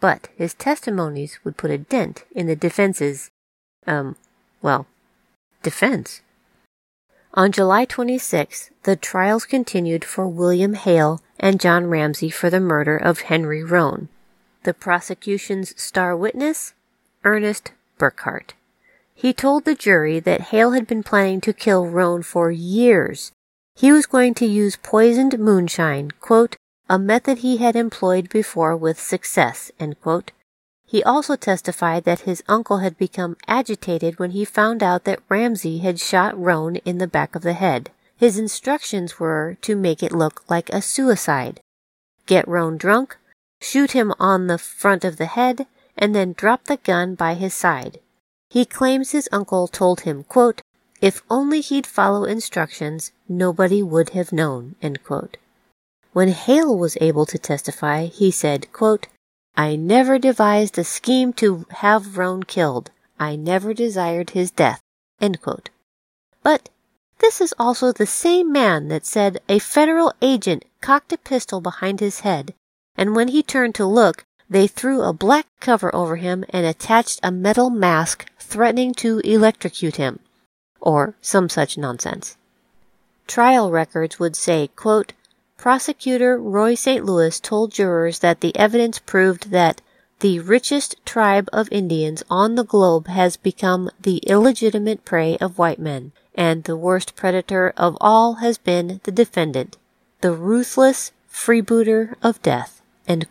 But 0.00 0.28
his 0.36 0.52
testimonies 0.52 1.38
would 1.44 1.56
put 1.56 1.70
a 1.70 1.78
dent 1.78 2.24
in 2.34 2.46
the 2.46 2.56
defense's, 2.56 3.30
um, 3.86 4.16
well, 4.60 4.86
defense. 5.62 6.20
On 7.34 7.50
July 7.50 7.86
26, 7.86 8.68
the 8.82 8.94
trials 8.94 9.46
continued 9.46 10.04
for 10.04 10.28
William 10.28 10.74
Hale 10.74 11.22
and 11.40 11.58
John 11.58 11.86
Ramsey 11.86 12.28
for 12.28 12.50
the 12.50 12.60
murder 12.60 12.94
of 12.94 13.20
Henry 13.20 13.64
Roan. 13.64 14.08
The 14.64 14.74
prosecution's 14.74 15.80
star 15.80 16.14
witness, 16.14 16.74
Ernest 17.24 17.72
Burkhart. 17.98 18.50
He 19.14 19.32
told 19.32 19.64
the 19.64 19.74
jury 19.74 20.20
that 20.20 20.52
Hale 20.52 20.72
had 20.72 20.86
been 20.86 21.02
planning 21.02 21.40
to 21.42 21.54
kill 21.54 21.86
Roan 21.86 22.22
for 22.22 22.50
years. 22.50 23.32
He 23.74 23.92
was 23.92 24.04
going 24.04 24.34
to 24.34 24.46
use 24.46 24.76
poisoned 24.76 25.38
moonshine, 25.38 26.10
quote, 26.20 26.56
a 26.90 26.98
method 26.98 27.38
he 27.38 27.56
had 27.56 27.76
employed 27.76 28.28
before 28.28 28.76
with 28.76 29.00
success, 29.00 29.72
He 30.92 31.02
also 31.04 31.36
testified 31.36 32.04
that 32.04 32.28
his 32.28 32.42
uncle 32.48 32.80
had 32.80 32.98
become 32.98 33.38
agitated 33.48 34.18
when 34.18 34.32
he 34.32 34.44
found 34.44 34.82
out 34.82 35.04
that 35.04 35.22
Ramsey 35.30 35.78
had 35.78 35.98
shot 35.98 36.38
Roan 36.38 36.76
in 36.84 36.98
the 36.98 37.06
back 37.06 37.34
of 37.34 37.40
the 37.40 37.54
head. 37.54 37.90
His 38.14 38.38
instructions 38.38 39.18
were 39.18 39.56
to 39.62 39.74
make 39.74 40.02
it 40.02 40.12
look 40.12 40.44
like 40.50 40.68
a 40.68 40.82
suicide. 40.82 41.60
Get 42.26 42.46
Roan 42.46 42.76
drunk, 42.76 43.16
shoot 43.58 43.92
him 43.92 44.12
on 44.20 44.48
the 44.48 44.58
front 44.58 45.02
of 45.02 45.16
the 45.16 45.24
head, 45.24 45.66
and 45.96 46.14
then 46.14 46.34
drop 46.34 46.64
the 46.64 46.76
gun 46.76 47.14
by 47.14 47.36
his 47.36 47.54
side. 47.54 47.98
He 48.50 48.66
claims 48.66 49.12
his 49.12 49.30
uncle 49.32 49.68
told 49.68 50.02
him, 50.02 50.24
quote, 50.24 50.60
if 51.00 51.22
only 51.30 51.62
he'd 51.62 51.86
follow 51.86 52.24
instructions, 52.24 53.12
nobody 53.26 53.82
would 53.82 54.10
have 54.10 54.30
known, 54.30 54.74
When 56.12 56.28
Hale 56.28 56.76
was 56.76 56.98
able 57.00 57.24
to 57.24 57.38
testify, 57.38 58.04
he 58.04 58.30
said, 58.30 58.70
quote, 58.74 59.06
I 59.56 59.76
never 59.76 60.18
devised 60.18 60.78
a 60.78 60.84
scheme 60.84 61.32
to 61.34 61.66
have 61.70 62.16
Roan 62.16 62.42
killed. 62.42 62.90
I 63.18 63.36
never 63.36 63.74
desired 63.74 64.30
his 64.30 64.50
death. 64.50 64.80
But 66.42 66.68
this 67.18 67.40
is 67.40 67.54
also 67.58 67.92
the 67.92 68.06
same 68.06 68.50
man 68.50 68.88
that 68.88 69.06
said 69.06 69.40
a 69.48 69.58
federal 69.60 70.12
agent 70.20 70.64
cocked 70.80 71.12
a 71.12 71.18
pistol 71.18 71.60
behind 71.60 72.00
his 72.00 72.20
head, 72.20 72.54
and 72.96 73.14
when 73.14 73.28
he 73.28 73.42
turned 73.42 73.74
to 73.76 73.86
look, 73.86 74.24
they 74.50 74.66
threw 74.66 75.02
a 75.02 75.12
black 75.12 75.46
cover 75.60 75.94
over 75.94 76.16
him 76.16 76.44
and 76.50 76.66
attached 76.66 77.20
a 77.22 77.30
metal 77.30 77.70
mask 77.70 78.26
threatening 78.38 78.92
to 78.94 79.20
electrocute 79.20 79.96
him, 79.96 80.18
or 80.80 81.14
some 81.20 81.48
such 81.48 81.78
nonsense. 81.78 82.36
Trial 83.26 83.70
records 83.70 84.18
would 84.18 84.34
say, 84.34 84.68
quote, 84.74 85.12
Prosecutor 85.62 86.38
Roy 86.38 86.74
St. 86.74 87.04
Lewis 87.04 87.38
told 87.38 87.70
jurors 87.70 88.18
that 88.18 88.40
the 88.40 88.56
evidence 88.56 88.98
proved 88.98 89.52
that 89.52 89.80
the 90.18 90.40
richest 90.40 90.96
tribe 91.06 91.48
of 91.52 91.70
Indians 91.70 92.24
on 92.28 92.56
the 92.56 92.64
globe 92.64 93.06
has 93.06 93.36
become 93.36 93.88
the 94.00 94.16
illegitimate 94.26 95.04
prey 95.04 95.36
of 95.36 95.58
white 95.58 95.78
men, 95.78 96.10
and 96.34 96.64
the 96.64 96.76
worst 96.76 97.14
predator 97.14 97.72
of 97.76 97.96
all 98.00 98.34
has 98.42 98.58
been 98.58 99.00
the 99.04 99.12
defendant, 99.12 99.76
the 100.20 100.32
ruthless 100.32 101.12
freebooter 101.30 102.16
of 102.24 102.42
death. 102.42 102.82
In 103.06 103.22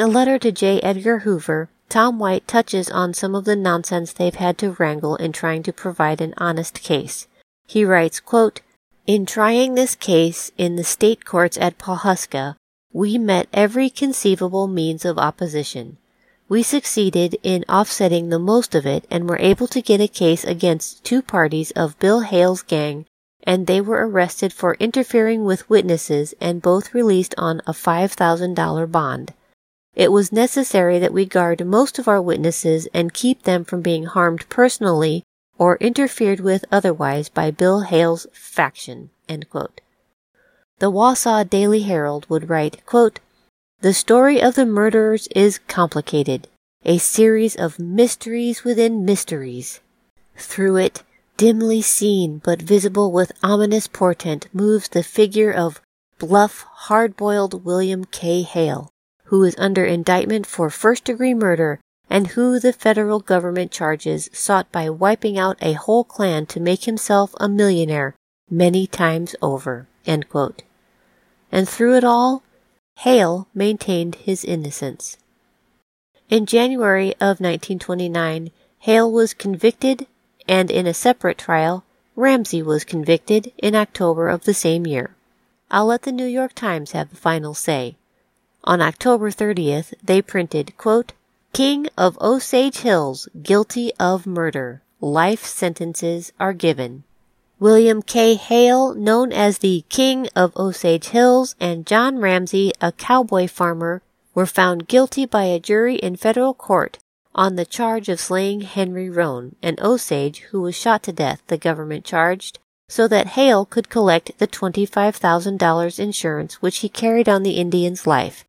a 0.00 0.08
letter 0.08 0.36
to 0.40 0.50
J. 0.50 0.80
Edgar 0.80 1.20
Hoover, 1.20 1.68
Tom 1.90 2.18
White 2.18 2.48
touches 2.48 2.90
on 2.90 3.14
some 3.14 3.36
of 3.36 3.44
the 3.44 3.54
nonsense 3.54 4.12
they've 4.12 4.34
had 4.34 4.58
to 4.58 4.72
wrangle 4.72 5.14
in 5.14 5.30
trying 5.30 5.62
to 5.62 5.72
provide 5.72 6.20
an 6.20 6.34
honest 6.38 6.82
case. 6.82 7.28
He 7.68 7.84
writes, 7.84 8.18
quote, 8.18 8.62
In 9.06 9.26
trying 9.26 9.74
this 9.74 9.96
case 9.96 10.52
in 10.56 10.76
the 10.76 10.84
state 10.84 11.24
courts 11.24 11.58
at 11.58 11.76
Pawhuska, 11.76 12.54
we 12.92 13.18
met 13.18 13.48
every 13.52 13.90
conceivable 13.90 14.68
means 14.68 15.04
of 15.04 15.18
opposition. 15.18 15.96
We 16.48 16.62
succeeded 16.62 17.36
in 17.42 17.64
offsetting 17.68 18.28
the 18.28 18.38
most 18.38 18.76
of 18.76 18.86
it 18.86 19.04
and 19.10 19.28
were 19.28 19.38
able 19.38 19.66
to 19.68 19.82
get 19.82 20.00
a 20.00 20.06
case 20.06 20.44
against 20.44 21.02
two 21.02 21.20
parties 21.20 21.72
of 21.72 21.98
Bill 21.98 22.20
Hale's 22.20 22.62
gang, 22.62 23.06
and 23.42 23.66
they 23.66 23.80
were 23.80 24.06
arrested 24.06 24.52
for 24.52 24.74
interfering 24.74 25.44
with 25.44 25.68
witnesses 25.68 26.32
and 26.40 26.62
both 26.62 26.94
released 26.94 27.34
on 27.36 27.60
a 27.66 27.72
$5,000 27.72 28.92
bond. 28.92 29.32
It 29.96 30.12
was 30.12 30.30
necessary 30.30 31.00
that 31.00 31.12
we 31.12 31.26
guard 31.26 31.66
most 31.66 31.98
of 31.98 32.06
our 32.06 32.22
witnesses 32.22 32.86
and 32.94 33.12
keep 33.12 33.42
them 33.42 33.64
from 33.64 33.82
being 33.82 34.04
harmed 34.04 34.48
personally 34.48 35.24
or 35.62 35.76
interfered 35.76 36.40
with 36.40 36.64
otherwise 36.72 37.28
by 37.28 37.48
Bill 37.48 37.82
Hale's 37.82 38.26
faction. 38.32 39.10
The 39.28 40.90
Wausau 40.90 41.48
Daily 41.48 41.82
Herald 41.82 42.26
would 42.28 42.50
write, 42.50 42.84
quote, 42.84 43.20
the 43.80 43.94
story 43.94 44.42
of 44.42 44.56
the 44.56 44.66
murderers 44.66 45.28
is 45.36 45.60
complicated, 45.68 46.48
a 46.84 46.98
series 46.98 47.54
of 47.54 47.78
mysteries 47.78 48.64
within 48.64 49.04
mysteries. 49.04 49.78
Through 50.36 50.78
it, 50.78 51.04
dimly 51.36 51.80
seen 51.80 52.38
but 52.42 52.60
visible 52.60 53.12
with 53.12 53.30
ominous 53.40 53.86
portent, 53.86 54.48
moves 54.52 54.88
the 54.88 55.04
figure 55.04 55.52
of 55.52 55.80
bluff, 56.18 56.66
hard-boiled 56.88 57.64
William 57.64 58.04
K. 58.04 58.42
Hale, 58.42 58.90
who 59.26 59.44
is 59.44 59.54
under 59.58 59.84
indictment 59.84 60.44
for 60.44 60.70
first-degree 60.70 61.34
murder 61.34 61.78
and 62.12 62.26
who 62.28 62.60
the 62.60 62.74
federal 62.74 63.20
government 63.20 63.70
charges 63.70 64.28
sought 64.34 64.70
by 64.70 64.90
wiping 64.90 65.38
out 65.38 65.56
a 65.62 65.72
whole 65.72 66.04
clan 66.04 66.44
to 66.44 66.60
make 66.60 66.84
himself 66.84 67.34
a 67.40 67.48
millionaire 67.48 68.14
many 68.50 68.86
times 68.86 69.34
over. 69.40 69.88
And 70.06 71.66
through 71.66 71.96
it 71.96 72.04
all, 72.04 72.42
Hale 72.96 73.48
maintained 73.54 74.16
his 74.16 74.44
innocence. 74.44 75.16
In 76.28 76.44
January 76.44 77.12
of 77.14 77.40
1929, 77.40 78.50
Hale 78.80 79.10
was 79.10 79.32
convicted, 79.32 80.06
and 80.46 80.70
in 80.70 80.86
a 80.86 80.92
separate 80.92 81.38
trial, 81.38 81.82
Ramsey 82.14 82.62
was 82.62 82.84
convicted 82.84 83.52
in 83.56 83.74
October 83.74 84.28
of 84.28 84.44
the 84.44 84.52
same 84.52 84.86
year. 84.86 85.14
I'll 85.70 85.86
let 85.86 86.02
the 86.02 86.12
New 86.12 86.26
York 86.26 86.52
Times 86.52 86.92
have 86.92 87.08
the 87.08 87.16
final 87.16 87.54
say. 87.54 87.96
On 88.64 88.82
October 88.82 89.30
30th, 89.30 89.94
they 90.04 90.20
printed, 90.20 90.76
quote, 90.76 91.14
King 91.52 91.86
of 91.98 92.16
Osage 92.18 92.78
Hills 92.78 93.28
guilty 93.42 93.92
of 94.00 94.26
murder. 94.26 94.80
Life 95.02 95.44
sentences 95.44 96.32
are 96.40 96.54
given. 96.54 97.04
William 97.60 98.00
K. 98.00 98.36
Hale, 98.36 98.94
known 98.94 99.34
as 99.34 99.58
the 99.58 99.84
King 99.90 100.28
of 100.34 100.56
Osage 100.56 101.08
Hills, 101.08 101.54
and 101.60 101.86
John 101.86 102.20
Ramsey, 102.20 102.72
a 102.80 102.90
cowboy 102.90 103.48
farmer, 103.48 104.00
were 104.34 104.46
found 104.46 104.88
guilty 104.88 105.26
by 105.26 105.44
a 105.44 105.60
jury 105.60 105.96
in 105.96 106.16
federal 106.16 106.54
court 106.54 106.98
on 107.34 107.56
the 107.56 107.66
charge 107.66 108.08
of 108.08 108.18
slaying 108.18 108.62
Henry 108.62 109.10
Roan, 109.10 109.54
an 109.62 109.76
Osage 109.82 110.38
who 110.52 110.62
was 110.62 110.74
shot 110.74 111.02
to 111.02 111.12
death, 111.12 111.42
the 111.48 111.58
government 111.58 112.06
charged, 112.06 112.60
so 112.88 113.06
that 113.08 113.36
Hale 113.36 113.66
could 113.66 113.90
collect 113.90 114.38
the 114.38 114.48
$25,000 114.48 115.98
insurance 115.98 116.62
which 116.62 116.78
he 116.78 116.88
carried 116.88 117.28
on 117.28 117.42
the 117.42 117.58
Indian's 117.58 118.06
life. 118.06 118.46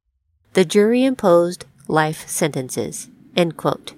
The 0.53 0.63
jury 0.63 1.03
imposed 1.03 1.65
life 1.87 2.27
sentences. 2.27 3.09
End 3.35 3.57
quote. 3.57 3.93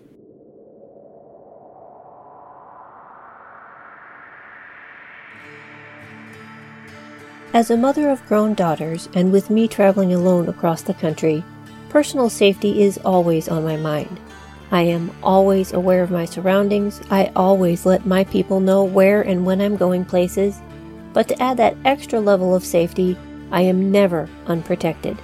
As 7.53 7.71
a 7.71 7.77
mother 7.77 8.09
of 8.09 8.25
grown 8.27 8.53
daughters, 8.53 9.07
and 9.13 9.31
with 9.31 9.49
me 9.49 9.67
traveling 9.67 10.13
alone 10.13 10.49
across 10.49 10.81
the 10.81 10.93
country, 10.93 11.41
personal 11.87 12.29
safety 12.29 12.83
is 12.83 12.97
always 13.05 13.47
on 13.47 13.63
my 13.63 13.77
mind. 13.77 14.19
I 14.71 14.81
am 14.81 15.15
always 15.23 15.71
aware 15.71 16.03
of 16.03 16.11
my 16.11 16.25
surroundings. 16.25 16.99
I 17.09 17.31
always 17.33 17.85
let 17.85 18.05
my 18.05 18.25
people 18.25 18.59
know 18.59 18.83
where 18.83 19.21
and 19.21 19.45
when 19.45 19.61
I'm 19.61 19.77
going 19.77 20.03
places. 20.03 20.59
But 21.13 21.29
to 21.29 21.41
add 21.41 21.55
that 21.57 21.77
extra 21.85 22.19
level 22.19 22.53
of 22.53 22.65
safety, 22.65 23.17
I 23.51 23.61
am 23.61 23.89
never 23.89 24.27
unprotected. 24.47 25.17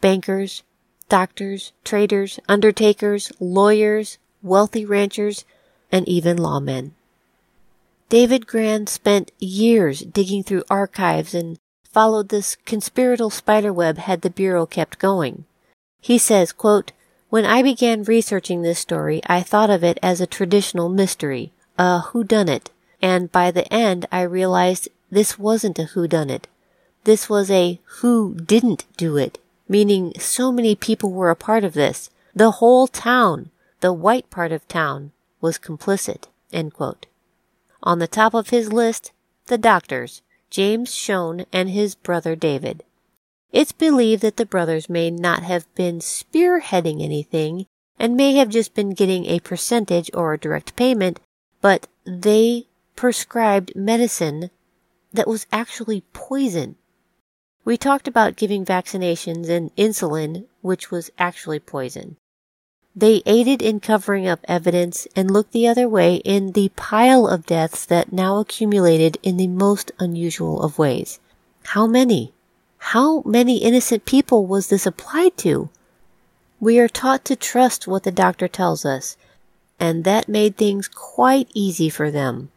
Bankers, 0.00 0.64
doctors, 1.08 1.72
traders, 1.84 2.40
undertakers, 2.48 3.30
lawyers, 3.38 4.18
wealthy 4.42 4.84
ranchers, 4.84 5.44
and 5.90 6.08
even 6.08 6.36
lawmen. 6.36 6.92
David 8.08 8.46
Grann 8.46 8.86
spent 8.86 9.32
years 9.38 10.00
digging 10.00 10.42
through 10.42 10.64
archives 10.70 11.34
and 11.34 11.58
followed 11.84 12.28
this 12.28 12.56
conspiratorial 12.64 13.30
spiderweb 13.30 13.98
had 13.98 14.22
the 14.22 14.30
Bureau 14.30 14.66
kept 14.66 14.98
going. 14.98 15.44
He 16.00 16.16
says, 16.16 16.52
quote, 16.52 16.92
When 17.28 17.44
I 17.44 17.62
began 17.62 18.04
researching 18.04 18.62
this 18.62 18.78
story, 18.78 19.20
I 19.26 19.42
thought 19.42 19.70
of 19.70 19.84
it 19.84 19.98
as 20.02 20.20
a 20.20 20.26
traditional 20.26 20.88
mystery, 20.88 21.52
a 21.78 22.00
whodunit, 22.00 22.68
and 23.02 23.30
by 23.30 23.50
the 23.50 23.70
end 23.72 24.06
I 24.10 24.22
realized 24.22 24.88
this 25.10 25.38
wasn't 25.38 25.78
a 25.78 25.84
whodunit. 25.94 26.44
This 27.04 27.28
was 27.28 27.50
a 27.50 27.80
who 28.00 28.34
didn't 28.34 28.84
do 28.96 29.16
it, 29.16 29.38
meaning 29.68 30.12
so 30.18 30.52
many 30.52 30.74
people 30.74 31.10
were 31.10 31.30
a 31.30 31.36
part 31.36 31.64
of 31.64 31.74
this. 31.74 32.10
The 32.34 32.52
whole 32.52 32.86
town, 32.86 33.50
the 33.80 33.92
white 33.92 34.30
part 34.30 34.52
of 34.52 34.66
town, 34.68 35.12
was 35.40 35.58
complicit. 35.58 36.24
On 37.82 37.98
the 37.98 38.08
top 38.08 38.34
of 38.34 38.50
his 38.50 38.72
list, 38.72 39.12
the 39.46 39.58
doctors, 39.58 40.22
James 40.50 40.94
Shoun 40.94 41.46
and 41.52 41.70
his 41.70 41.94
brother 41.94 42.34
David. 42.34 42.84
It's 43.52 43.72
believed 43.72 44.22
that 44.22 44.36
the 44.36 44.46
brothers 44.46 44.88
may 44.88 45.10
not 45.10 45.42
have 45.42 45.72
been 45.74 46.00
spearheading 46.00 47.02
anything 47.02 47.66
and 47.98 48.16
may 48.16 48.34
have 48.34 48.48
just 48.48 48.74
been 48.74 48.90
getting 48.90 49.26
a 49.26 49.40
percentage 49.40 50.10
or 50.14 50.32
a 50.32 50.38
direct 50.38 50.76
payment, 50.76 51.20
but 51.60 51.86
they 52.04 52.66
prescribed 52.96 53.74
medicine 53.74 54.50
that 55.12 55.28
was 55.28 55.46
actually 55.52 56.02
poison 56.12 56.76
We 57.64 57.76
talked 57.76 58.08
about 58.08 58.36
giving 58.36 58.64
vaccinations 58.64 59.48
and 59.50 59.74
insulin, 59.76 60.46
which 60.62 60.90
was 60.90 61.10
actually 61.18 61.60
poison. 61.60 62.16
They 62.98 63.22
aided 63.26 63.62
in 63.62 63.78
covering 63.78 64.26
up 64.26 64.40
evidence 64.48 65.06
and 65.14 65.30
looked 65.30 65.52
the 65.52 65.68
other 65.68 65.88
way 65.88 66.16
in 66.16 66.50
the 66.50 66.70
pile 66.70 67.28
of 67.28 67.46
deaths 67.46 67.84
that 67.84 68.12
now 68.12 68.40
accumulated 68.40 69.18
in 69.22 69.36
the 69.36 69.46
most 69.46 69.92
unusual 70.00 70.60
of 70.64 70.80
ways. 70.80 71.20
How 71.66 71.86
many? 71.86 72.32
How 72.78 73.22
many 73.24 73.58
innocent 73.58 74.04
people 74.04 74.46
was 74.46 74.66
this 74.66 74.84
applied 74.84 75.36
to? 75.38 75.68
We 76.58 76.80
are 76.80 76.88
taught 76.88 77.24
to 77.26 77.36
trust 77.36 77.86
what 77.86 78.02
the 78.02 78.10
doctor 78.10 78.48
tells 78.48 78.84
us, 78.84 79.16
and 79.78 80.02
that 80.02 80.28
made 80.28 80.56
things 80.56 80.88
quite 80.88 81.52
easy 81.54 81.88
for 81.88 82.10
them. 82.10 82.50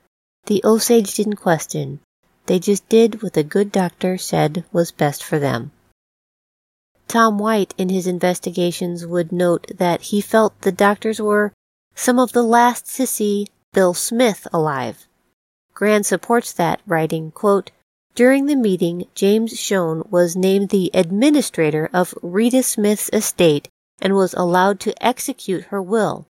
The 0.47 0.63
Osage 0.65 1.13
didn't 1.13 1.35
question. 1.35 1.99
They 2.47 2.57
just 2.57 2.89
did 2.89 3.21
what 3.21 3.33
the 3.33 3.43
good 3.43 3.71
doctor 3.71 4.17
said 4.17 4.63
was 4.71 4.91
best 4.91 5.23
for 5.23 5.37
them. 5.37 5.71
Tom 7.11 7.37
White, 7.37 7.73
in 7.77 7.89
his 7.89 8.07
investigations, 8.07 9.05
would 9.05 9.33
note 9.33 9.67
that 9.75 10.01
he 10.01 10.21
felt 10.21 10.61
the 10.61 10.71
doctors 10.71 11.19
were 11.19 11.51
some 11.93 12.17
of 12.17 12.31
the 12.31 12.41
last 12.41 12.95
to 12.95 13.05
see 13.05 13.47
Bill 13.73 13.93
Smith 13.93 14.47
alive. 14.53 15.09
Grann 15.73 16.05
supports 16.05 16.53
that, 16.53 16.79
writing, 16.87 17.31
quote, 17.31 17.69
During 18.15 18.45
the 18.45 18.55
meeting, 18.55 19.07
James 19.13 19.59
Shoun 19.59 20.07
was 20.09 20.37
named 20.37 20.69
the 20.69 20.89
administrator 20.93 21.89
of 21.91 22.13
Rita 22.21 22.63
Smith's 22.63 23.09
estate 23.11 23.67
and 24.01 24.15
was 24.15 24.33
allowed 24.35 24.79
to 24.79 25.05
execute 25.05 25.65
her 25.65 25.81
will, 25.81 26.27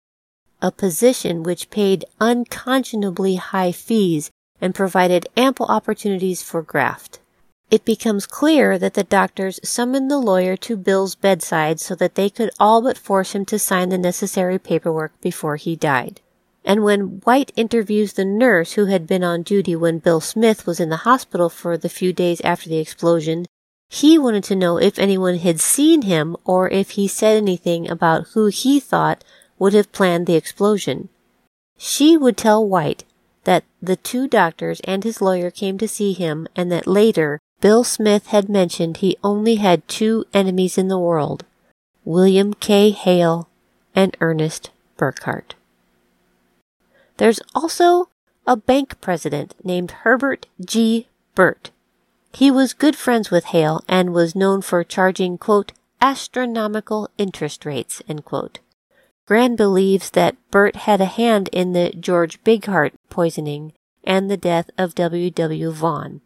a 0.62 0.72
position 0.72 1.44
which 1.44 1.70
paid 1.70 2.06
unconscionably 2.22 3.36
high 3.36 3.74
fees 3.74 4.32
and 4.62 4.74
provided 4.74 5.28
ample 5.36 5.66
opportunities 5.66 6.42
for 6.42 6.62
graft. 6.62 7.19
It 7.72 7.86
becomes 7.86 8.26
clear 8.26 8.80
that 8.80 8.96
the 8.96 9.04
doctors 9.04 9.60
summoned 9.64 10.10
the 10.10 10.18
lawyer 10.18 10.58
to 10.58 10.76
Bill's 10.76 11.14
bedside 11.14 11.80
so 11.80 11.94
that 11.96 12.16
they 12.16 12.30
could 12.30 12.50
all 12.60 12.82
but 12.82 12.98
force 12.98 13.34
him 13.34 13.46
to 13.46 13.60
sign 13.60 13.90
the 13.90 13.98
necessary 13.98 14.58
paperwork 14.58 15.20
before 15.22 15.56
he 15.56 15.76
died. 15.76 16.20
And 16.66 16.84
when 16.84 17.22
White 17.26 17.52
interviews 17.56 18.14
the 18.14 18.26
nurse 18.26 18.74
who 18.74 18.86
had 18.86 19.06
been 19.06 19.24
on 19.24 19.44
duty 19.44 19.76
when 19.76 20.00
Bill 20.00 20.20
Smith 20.20 20.66
was 20.66 20.80
in 20.80 20.90
the 20.90 20.98
hospital 20.98 21.48
for 21.48 21.78
the 21.78 21.90
few 21.90 22.12
days 22.12 22.42
after 22.42 22.70
the 22.70 22.80
explosion, 22.80 23.46
he 23.88 24.18
wanted 24.18 24.44
to 24.46 24.56
know 24.56 24.78
if 24.78 24.98
anyone 24.98 25.38
had 25.38 25.60
seen 25.60 26.04
him 26.04 26.36
or 26.46 26.70
if 26.70 26.92
he 26.92 27.08
said 27.08 27.38
anything 27.38 27.90
about 27.90 28.30
who 28.34 28.48
he 28.48 28.80
thought 28.80 29.24
would 29.60 29.74
have 29.74 29.92
planned 29.92 30.26
the 30.26 30.36
explosion. 30.36 31.10
She 31.78 32.18
would 32.18 32.38
tell 32.38 32.68
White 32.68 33.04
that 33.44 33.64
the 33.82 33.96
two 33.96 34.28
doctors 34.28 34.82
and 34.84 35.04
his 35.04 35.22
lawyer 35.22 35.52
came 35.52 35.78
to 35.78 35.88
see 35.88 36.14
him 36.14 36.48
and 36.56 36.72
that 36.72 36.88
later 36.88 37.40
Bill 37.62 37.84
Smith 37.84 38.28
had 38.28 38.50
mentioned 38.50 38.98
he 38.98 39.18
only 39.24 39.56
had 39.56 39.88
two 39.88 40.26
enemies 40.34 40.78
in 40.78 40.88
the 40.88 41.00
world, 41.00 41.46
William 42.06 42.54
K. 42.54 42.92
Hale 42.92 43.50
and 43.96 44.16
Ernest 44.22 44.70
Burkhart. 44.98 45.54
There's 47.18 47.42
also 47.54 48.10
a 48.48 48.56
bank 48.56 49.02
president 49.02 49.56
named 49.64 49.92
Herbert 49.92 50.46
G. 50.64 51.08
Burt 51.36 51.72
he 52.34 52.52
was 52.52 52.74
good 52.74 52.96
friends 52.96 53.32
with 53.32 53.46
Hale 53.46 53.84
and 53.88 54.14
was 54.14 54.36
known 54.36 54.62
for 54.62 54.84
charging, 54.84 55.38
quote, 55.38 55.72
astronomical 56.00 57.10
interest 57.18 57.66
rates, 57.66 58.02
end 58.08 58.26
quote. 58.26 58.60
Grann 59.26 59.56
believes 59.56 60.12
that 60.12 60.38
Burt 60.52 60.76
had 60.76 61.02
a 61.02 61.06
hand 61.06 61.50
in 61.52 61.74
the 61.74 61.92
George 61.92 62.44
Bigheart 62.44 62.94
poisoning 63.10 63.74
and 64.04 64.30
the 64.30 64.38
death 64.38 64.70
of 64.78 64.96
W. 64.96 65.30
W. 65.30 65.72
Vaughn. 65.72 66.22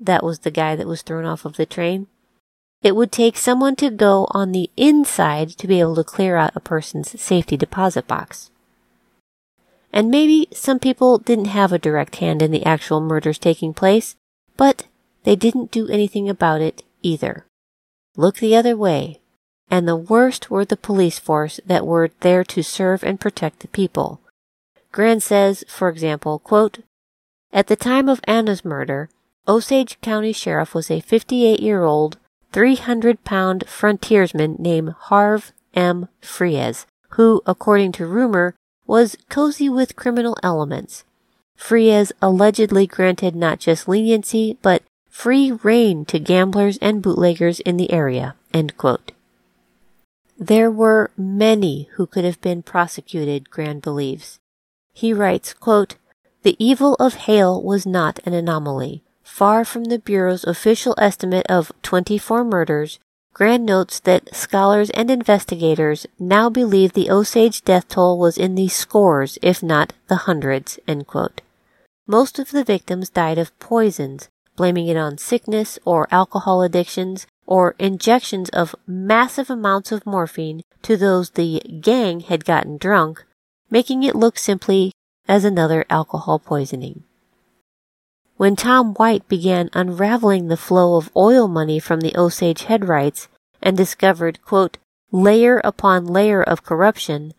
That 0.00 0.24
was 0.24 0.40
the 0.40 0.50
guy 0.50 0.76
that 0.76 0.86
was 0.86 1.02
thrown 1.02 1.24
off 1.24 1.44
of 1.44 1.56
the 1.56 1.66
train. 1.66 2.06
It 2.82 2.94
would 2.94 3.10
take 3.10 3.36
someone 3.36 3.74
to 3.76 3.90
go 3.90 4.28
on 4.30 4.52
the 4.52 4.70
inside 4.76 5.50
to 5.50 5.66
be 5.66 5.80
able 5.80 5.96
to 5.96 6.04
clear 6.04 6.36
out 6.36 6.54
a 6.54 6.60
person's 6.60 7.20
safety 7.20 7.56
deposit 7.56 8.06
box. 8.06 8.50
And 9.92 10.10
maybe 10.10 10.48
some 10.52 10.78
people 10.78 11.18
didn't 11.18 11.46
have 11.46 11.72
a 11.72 11.78
direct 11.78 12.16
hand 12.16 12.42
in 12.42 12.50
the 12.50 12.64
actual 12.64 13.00
murders 13.00 13.38
taking 13.38 13.74
place, 13.74 14.14
but 14.56 14.86
they 15.24 15.34
didn't 15.34 15.72
do 15.72 15.88
anything 15.88 16.28
about 16.28 16.60
it 16.60 16.84
either. 17.02 17.46
Look 18.16 18.36
the 18.36 18.54
other 18.54 18.76
way. 18.76 19.20
And 19.70 19.86
the 19.86 19.96
worst 19.96 20.50
were 20.50 20.64
the 20.64 20.76
police 20.76 21.18
force 21.18 21.60
that 21.66 21.86
were 21.86 22.10
there 22.20 22.44
to 22.44 22.62
serve 22.62 23.02
and 23.02 23.20
protect 23.20 23.60
the 23.60 23.68
people. 23.68 24.20
Grann 24.92 25.20
says, 25.20 25.64
for 25.68 25.88
example, 25.88 26.38
quote, 26.38 26.78
At 27.52 27.66
the 27.66 27.76
time 27.76 28.08
of 28.08 28.20
Anna's 28.24 28.64
murder, 28.64 29.10
Osage 29.48 29.98
County 30.02 30.32
Sheriff 30.32 30.74
was 30.74 30.90
a 30.90 31.00
58 31.00 31.60
year 31.60 31.82
old, 31.82 32.18
300 32.52 33.24
pound 33.24 33.64
frontiersman 33.66 34.56
named 34.58 34.90
Harve 34.90 35.52
M. 35.72 36.08
Freas, 36.20 36.84
who, 37.10 37.40
according 37.46 37.92
to 37.92 38.06
rumor, 38.06 38.54
was 38.86 39.16
cozy 39.30 39.70
with 39.70 39.96
criminal 39.96 40.36
elements. 40.42 41.04
Freas 41.56 42.12
allegedly 42.20 42.86
granted 42.86 43.34
not 43.34 43.58
just 43.58 43.88
leniency, 43.88 44.58
but 44.60 44.82
free 45.08 45.50
rein 45.50 46.04
to 46.04 46.18
gamblers 46.18 46.76
and 46.78 47.02
bootleggers 47.02 47.60
in 47.60 47.78
the 47.78 47.90
area. 47.90 48.34
There 50.38 50.70
were 50.70 51.10
many 51.16 51.88
who 51.94 52.06
could 52.06 52.24
have 52.24 52.40
been 52.40 52.62
prosecuted, 52.62 53.50
Grann 53.50 53.80
believes. 53.80 54.38
He 54.92 55.12
writes, 55.12 55.54
quote, 55.54 55.96
The 56.42 56.56
evil 56.58 56.94
of 56.94 57.14
Hale 57.14 57.62
was 57.62 57.86
not 57.86 58.20
an 58.24 58.34
anomaly. 58.34 59.02
Far 59.28 59.64
from 59.64 59.84
the 59.84 60.00
Bureau's 60.00 60.42
official 60.42 60.96
estimate 60.98 61.46
of 61.48 61.70
24 61.82 62.42
murders, 62.42 62.98
Grann 63.34 63.64
notes 63.64 64.00
that 64.00 64.34
scholars 64.34 64.90
and 64.90 65.12
investigators 65.12 66.06
now 66.18 66.50
believe 66.50 66.92
the 66.92 67.08
Osage 67.08 67.62
death 67.62 67.86
toll 67.86 68.18
was 68.18 68.36
in 68.36 68.56
the 68.56 68.66
scores, 68.66 69.38
if 69.40 69.62
not 69.62 69.92
the 70.08 70.26
hundreds. 70.26 70.80
Most 72.06 72.40
of 72.40 72.50
the 72.50 72.64
victims 72.64 73.10
died 73.10 73.38
of 73.38 73.56
poisons, 73.60 74.28
blaming 74.56 74.88
it 74.88 74.96
on 74.96 75.18
sickness 75.18 75.78
or 75.84 76.08
alcohol 76.10 76.62
addictions 76.62 77.28
or 77.46 77.76
injections 77.78 78.48
of 78.48 78.74
massive 78.88 79.50
amounts 79.50 79.92
of 79.92 80.04
morphine 80.04 80.62
to 80.82 80.96
those 80.96 81.30
the 81.30 81.60
gang 81.80 82.20
had 82.20 82.44
gotten 82.44 82.76
drunk, 82.76 83.24
making 83.70 84.02
it 84.02 84.16
look 84.16 84.36
simply 84.36 84.90
as 85.28 85.44
another 85.44 85.84
alcohol 85.90 86.40
poisoning. 86.40 87.04
When 88.38 88.54
Tom 88.54 88.94
White 88.94 89.28
began 89.28 89.68
unraveling 89.72 90.46
the 90.46 90.56
flow 90.56 90.94
of 90.94 91.10
oil 91.16 91.48
money 91.48 91.80
from 91.80 92.02
the 92.02 92.16
Osage 92.16 92.62
headrights 92.62 93.26
and 93.60 93.76
discovered, 93.76 94.38
quote, 94.44 94.78
layer 95.10 95.60
upon 95.64 96.06
layer 96.06 96.40
of 96.40 96.62
corruption, 96.62 97.34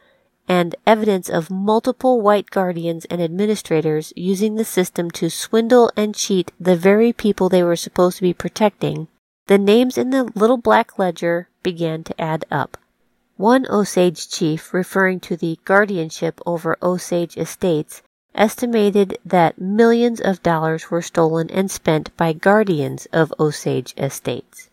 and 0.50 0.76
evidence 0.86 1.30
of 1.30 1.50
multiple 1.50 2.20
white 2.20 2.50
guardians 2.50 3.06
and 3.06 3.22
administrators 3.22 4.12
using 4.18 4.56
the 4.56 4.66
system 4.66 5.10
to 5.12 5.30
swindle 5.30 5.90
and 5.96 6.16
cheat 6.16 6.52
the 6.60 6.76
very 6.76 7.14
people 7.14 7.48
they 7.48 7.64
were 7.64 7.78
supposed 7.78 8.18
to 8.18 8.24
be 8.24 8.34
protecting, 8.34 9.08
the 9.48 9.58
names 9.58 9.98
in 9.98 10.10
the 10.10 10.26
little 10.36 10.58
black 10.58 11.00
ledger 11.00 11.48
began 11.64 12.04
to 12.04 12.22
add 12.22 12.44
up. 12.52 12.78
One 13.38 13.66
Osage 13.70 14.28
chief, 14.28 14.74
referring 14.74 15.22
to 15.22 15.38
the 15.38 15.60
guardianship 15.64 16.42
over 16.46 16.76
Osage 16.84 17.38
estates, 17.38 18.02
estimated 18.36 19.18
that 19.26 19.60
millions 19.60 20.22
of 20.22 20.44
dollars 20.44 20.90
were 20.92 21.02
stolen 21.02 21.50
and 21.50 21.70
spent 21.70 22.16
by 22.16 22.34
guardians 22.34 23.08
of 23.12 23.34
Osage 23.40 23.94
estates. 23.98 24.70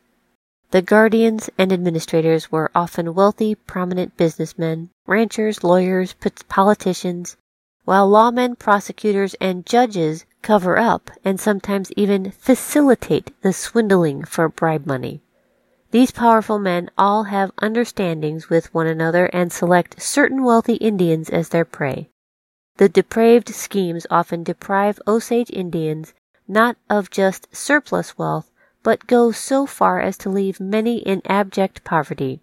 The 0.73 0.83
guardians 0.83 1.49
and 1.57 1.73
administrators 1.73 2.51
were 2.51 2.71
often 2.75 3.15
wealthy, 3.15 3.55
prominent 3.55 4.17
businessmen, 4.17 4.91
ranchers, 5.07 5.63
lawyers, 5.63 6.15
politicians, 6.49 7.37
while 7.85 8.11
lawmen, 8.11 8.59
prosecutors, 8.59 9.35
and 9.41 9.65
judges 9.65 10.27
cover 10.43 10.77
up 10.77 11.11
and 11.25 11.41
sometimes 11.41 11.93
even 11.97 12.33
facilitate 12.33 13.31
the 13.43 13.53
swindling 13.53 14.25
for 14.25 14.49
bribe 14.49 14.87
money. 14.87 15.23
These 15.93 16.11
powerful 16.11 16.59
men 16.59 16.91
all 16.99 17.25
have 17.25 17.53
understandings 17.59 18.51
with 18.51 18.75
one 18.75 18.89
another 18.89 19.27
and 19.27 19.53
select 19.53 20.03
certain 20.03 20.43
wealthy 20.43 20.75
Indians 20.75 21.31
as 21.31 21.51
their 21.51 21.65
prey. 21.65 22.11
The 22.79 22.89
depraved 22.89 23.55
schemes 23.55 24.07
often 24.11 24.43
deprive 24.43 25.01
Osage 25.07 25.51
Indians 25.51 26.13
not 26.47 26.77
of 26.89 27.11
just 27.11 27.55
surplus 27.55 28.19
wealth, 28.19 28.51
but 28.83 29.07
go 29.07 29.33
so 29.33 29.67
far 29.67 30.01
as 30.01 30.17
to 30.19 30.31
leave 30.31 30.61
many 30.61 30.99
in 30.99 31.23
abject 31.25 31.83
poverty. 31.85 32.41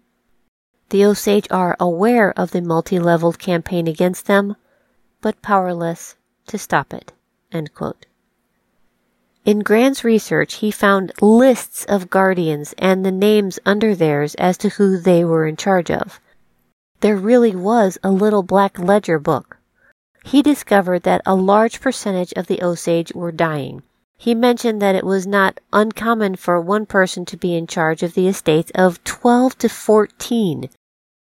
The 0.90 1.04
Osage 1.04 1.46
are 1.50 1.76
aware 1.80 2.32
of 2.38 2.50
the 2.50 2.60
multi 2.60 2.98
leveled 2.98 3.38
campaign 3.38 3.86
against 3.86 4.26
them, 4.26 4.56
but 5.20 5.40
powerless 5.40 6.16
to 6.48 6.58
stop 6.58 6.92
it. 6.92 7.12
In 9.44 9.60
Grann's 9.60 10.04
research, 10.04 10.54
he 10.54 10.70
found 10.70 11.12
lists 11.20 11.84
of 11.84 12.10
guardians 12.10 12.74
and 12.76 13.04
the 13.04 13.12
names 13.12 13.58
under 13.64 13.94
theirs 13.94 14.34
as 14.34 14.58
to 14.58 14.70
who 14.70 14.98
they 14.98 15.24
were 15.24 15.46
in 15.46 15.56
charge 15.56 15.90
of. 15.90 16.20
There 17.00 17.16
really 17.16 17.54
was 17.54 17.98
a 18.02 18.10
little 18.10 18.42
black 18.42 18.78
ledger 18.78 19.18
book. 19.18 19.58
He 20.26 20.40
discovered 20.40 21.02
that 21.02 21.20
a 21.26 21.34
large 21.34 21.82
percentage 21.82 22.32
of 22.32 22.46
the 22.46 22.62
Osage 22.62 23.12
were 23.14 23.30
dying, 23.30 23.82
He 24.16 24.34
mentioned 24.34 24.80
that 24.80 24.94
it 24.94 25.04
was 25.04 25.26
not 25.26 25.60
uncommon 25.70 26.36
for 26.36 26.58
one 26.58 26.86
person 26.86 27.26
to 27.26 27.36
be 27.36 27.54
in 27.54 27.66
charge 27.66 28.02
of 28.02 28.14
the 28.14 28.26
estates 28.26 28.72
of 28.74 29.04
12 29.04 29.58
to 29.58 29.68
14, 29.68 30.70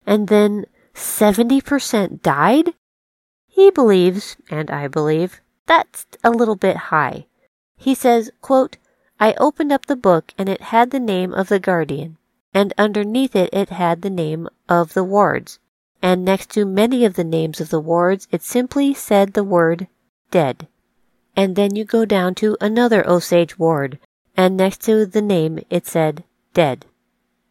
and 0.07 0.29
then 0.29 0.67
70% 0.95 2.23
died? 2.23 2.75
He 3.49 3.73
believes, 3.73 4.37
and 4.49 4.71
I 4.71 4.87
believe, 4.87 5.41
that's 5.67 6.07
a 6.23 6.31
little 6.31 6.57
bit 6.57 6.77
high. 6.77 7.27
He 7.77 7.95
says, 7.97 8.31
quote, 8.41 8.77
I 9.19 9.35
opened 9.35 9.73
up 9.73 9.87
the 9.87 9.97
book 9.97 10.33
and 10.39 10.49
it 10.49 10.61
had 10.61 10.93
the 10.93 11.01
name 11.01 11.35
of 11.35 11.49
the 11.49 11.59
guardian, 11.59 12.19
and 12.55 12.73
underneath 12.79 13.35
it 13.35 13.51
it 13.53 13.71
had 13.71 14.03
the 14.03 14.11
name 14.11 14.49
of 14.69 14.95
the 14.95 15.05
wards, 15.05 15.59
and 16.03 16.25
next 16.25 16.51
to 16.51 16.65
many 16.65 17.05
of 17.05 17.15
the 17.15 17.25
names 17.25 17.61
of 17.61 17.71
the 17.71 17.81
wards 17.81 18.27
it 18.33 18.43
simply 18.43 18.93
said 18.93 19.33
the 19.33 19.45
word 19.45 19.87
dead. 20.31 20.67
And 21.37 21.57
then 21.57 21.77
you 21.77 21.85
go 21.85 22.05
down 22.05 22.35
to 22.37 22.57
another 22.61 23.09
Osage 23.09 23.59
ward, 23.59 23.99
and 24.37 24.57
next 24.57 24.83
to 24.83 25.07
the 25.07 25.23
name 25.23 25.61
it 25.71 25.87
said 25.87 26.25
dead. 26.53 26.85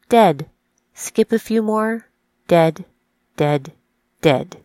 Dead. 0.09 0.49
Skip 0.93 1.31
a 1.31 1.39
few 1.39 1.63
more. 1.63 2.07
Dead, 2.47 2.85
dead, 3.37 3.71
dead. 4.21 4.57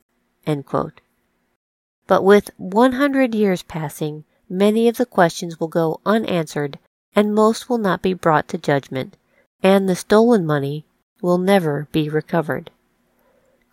But 2.07 2.24
with 2.24 2.51
100 2.57 3.34
years 3.34 3.62
passing, 3.62 4.24
many 4.49 4.89
of 4.89 4.97
the 4.97 5.07
questions 5.07 5.59
will 5.59 5.68
go 5.68 6.01
unanswered 6.05 6.78
and 7.14 7.34
most 7.34 7.68
will 7.68 7.78
not 7.78 8.03
be 8.03 8.12
brought 8.12 8.47
to 8.49 8.59
judgment, 8.59 9.16
and 9.62 9.89
the 9.89 9.97
stolen 9.97 10.45
money 10.45 10.84
will 11.22 11.39
never 11.39 11.89
be 11.91 12.09
recovered. 12.09 12.70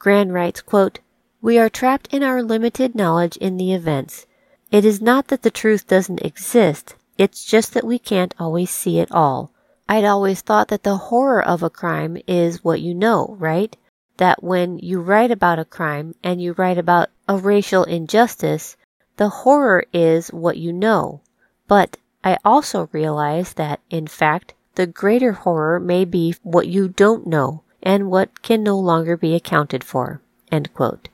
Grann 0.04 0.34
writes, 0.34 0.60
quote, 0.62 1.00
We 1.42 1.58
are 1.58 1.70
trapped 1.70 2.14
in 2.14 2.24
our 2.24 2.44
limited 2.44 2.94
knowledge 2.94 3.38
in 3.38 3.56
the 3.56 3.72
events. 3.72 4.26
It 4.70 4.84
is 4.84 5.02
not 5.02 5.30
that 5.30 5.44
the 5.44 5.50
truth 5.50 5.88
doesn't 5.88 6.26
exist, 6.26 6.96
it's 7.18 7.46
just 7.46 7.74
that 7.74 7.86
we 7.86 8.00
can't 8.00 8.34
always 8.38 8.70
see 8.70 9.00
it 9.00 9.10
all. 9.14 9.52
I'd 9.88 10.04
always 10.04 10.42
thought 10.42 10.68
that 10.68 10.84
the 10.84 10.98
horror 10.98 11.42
of 11.42 11.64
a 11.64 11.70
crime 11.70 12.18
is 12.28 12.66
what 12.66 12.82
you 12.82 12.94
know, 12.94 13.38
right? 13.40 13.78
That 14.18 14.44
when 14.44 14.78
you 14.80 15.00
write 15.00 15.32
about 15.32 15.58
a 15.58 15.64
crime 15.64 16.16
and 16.22 16.42
you 16.42 16.52
write 16.52 16.78
about 16.78 17.08
a 17.30 17.38
racial 17.38 17.86
injustice, 17.86 18.76
the 19.16 19.30
horror 19.30 19.86
is 19.94 20.28
what 20.34 20.58
you 20.58 20.74
know. 20.74 21.22
But 21.70 21.96
I 22.26 22.40
also 22.44 22.90
realize 22.92 23.54
that, 23.54 23.80
in 23.90 24.08
fact, 24.08 24.54
the 24.76 24.86
greater 24.86 25.32
horror 25.32 25.80
may 25.80 26.04
be 26.04 26.36
what 26.44 26.68
you 26.68 26.90
don't 26.90 27.26
know 27.26 27.64
and 27.84 28.10
what 28.10 28.42
can 28.42 28.64
no 28.64 28.80
longer 28.80 29.16
be 29.16 29.36
accounted 29.36 29.84
for. 29.84 30.20
End 30.52 30.74
quote. 30.74 31.10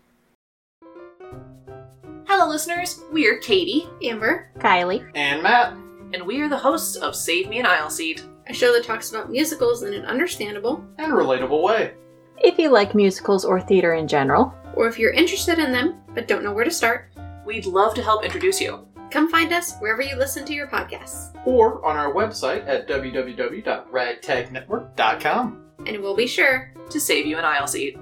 Hello, 2.25 2.47
listeners. 2.47 3.01
We 3.11 3.27
are 3.27 3.39
Katie, 3.39 3.89
Amber, 4.03 4.49
Kylie, 4.59 5.05
and 5.15 5.43
Matt, 5.43 5.73
and 6.13 6.25
we 6.25 6.39
are 6.41 6.47
the 6.47 6.57
hosts 6.57 6.95
of 6.95 7.13
Save 7.15 7.49
Me 7.49 7.59
an 7.59 7.65
Aisle 7.65 7.89
Seat, 7.89 8.23
a 8.47 8.53
show 8.53 8.71
that 8.73 8.85
talks 8.85 9.09
about 9.09 9.31
musicals 9.31 9.83
in 9.83 9.93
an 9.93 10.05
understandable 10.05 10.81
and 10.99 11.11
relatable 11.11 11.61
way. 11.63 11.95
If 12.37 12.57
you 12.59 12.69
like 12.69 12.95
musicals 12.95 13.43
or 13.43 13.59
theater 13.59 13.95
in 13.95 14.07
general, 14.07 14.53
or 14.75 14.87
if 14.87 14.97
you're 14.99 15.11
interested 15.11 15.59
in 15.59 15.71
them 15.71 15.95
but 16.13 16.27
don't 16.27 16.43
know 16.43 16.53
where 16.53 16.63
to 16.63 16.71
start, 16.71 17.11
we'd 17.45 17.65
love 17.65 17.95
to 17.95 18.03
help 18.03 18.23
introduce 18.23 18.61
you. 18.61 18.85
Come 19.11 19.29
find 19.29 19.51
us 19.51 19.75
wherever 19.79 20.03
you 20.03 20.15
listen 20.15 20.45
to 20.45 20.53
your 20.53 20.67
podcasts. 20.67 21.35
Or 21.47 21.83
on 21.83 21.97
our 21.97 22.13
website 22.13 22.67
at 22.67 22.87
www.ragtagnetwork.com. 22.87 25.68
And 25.85 26.01
we'll 26.01 26.15
be 26.15 26.27
sure 26.27 26.73
to 26.89 26.99
save 26.99 27.25
you 27.25 27.37
an 27.37 27.45
aisle 27.45 27.67
seat. 27.67 27.97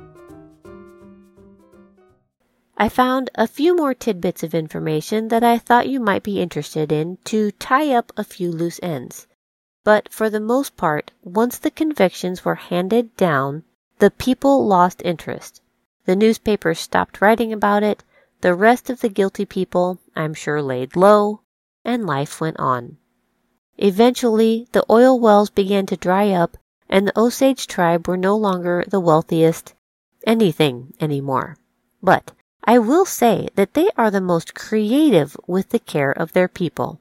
I 2.79 2.89
found 2.89 3.31
a 3.33 3.47
few 3.47 3.75
more 3.75 3.95
tidbits 3.95 4.43
of 4.43 4.53
information 4.53 5.29
that 5.29 5.43
I 5.43 5.57
thought 5.57 5.89
you 5.89 5.99
might 5.99 6.21
be 6.21 6.39
interested 6.39 6.91
in 6.91 7.17
to 7.25 7.51
tie 7.51 7.91
up 7.91 8.11
a 8.15 8.23
few 8.23 8.51
loose 8.51 8.79
ends. 8.83 9.25
But 9.83 10.13
for 10.13 10.29
the 10.29 10.39
most 10.39 10.77
part, 10.77 11.11
once 11.23 11.57
the 11.57 11.71
convictions 11.71 12.45
were 12.45 12.55
handed 12.55 13.15
down, 13.17 13.63
the 13.97 14.11
people 14.11 14.67
lost 14.67 15.01
interest. 15.03 15.61
The 16.05 16.15
newspapers 16.15 16.79
stopped 16.79 17.19
writing 17.19 17.51
about 17.51 17.81
it, 17.83 18.03
the 18.41 18.53
rest 18.53 18.91
of 18.91 19.01
the 19.01 19.09
guilty 19.09 19.45
people, 19.45 19.99
I'm 20.15 20.35
sure, 20.35 20.61
laid 20.61 20.95
low, 20.95 21.41
and 21.83 22.05
life 22.05 22.39
went 22.39 22.59
on. 22.59 22.97
Eventually, 23.77 24.67
the 24.71 24.85
oil 24.89 25.19
wells 25.19 25.49
began 25.49 25.87
to 25.87 25.97
dry 25.97 26.29
up, 26.29 26.57
and 26.89 27.07
the 27.07 27.19
Osage 27.19 27.67
tribe 27.67 28.07
were 28.07 28.17
no 28.17 28.35
longer 28.35 28.83
the 28.87 28.99
wealthiest 28.99 29.73
anything 30.25 30.93
anymore. 30.99 31.57
But 32.01 32.31
I 32.63 32.79
will 32.79 33.05
say 33.05 33.47
that 33.55 33.73
they 33.73 33.89
are 33.97 34.11
the 34.11 34.21
most 34.21 34.53
creative 34.53 35.37
with 35.47 35.69
the 35.69 35.79
care 35.79 36.11
of 36.11 36.33
their 36.33 36.47
people. 36.47 36.99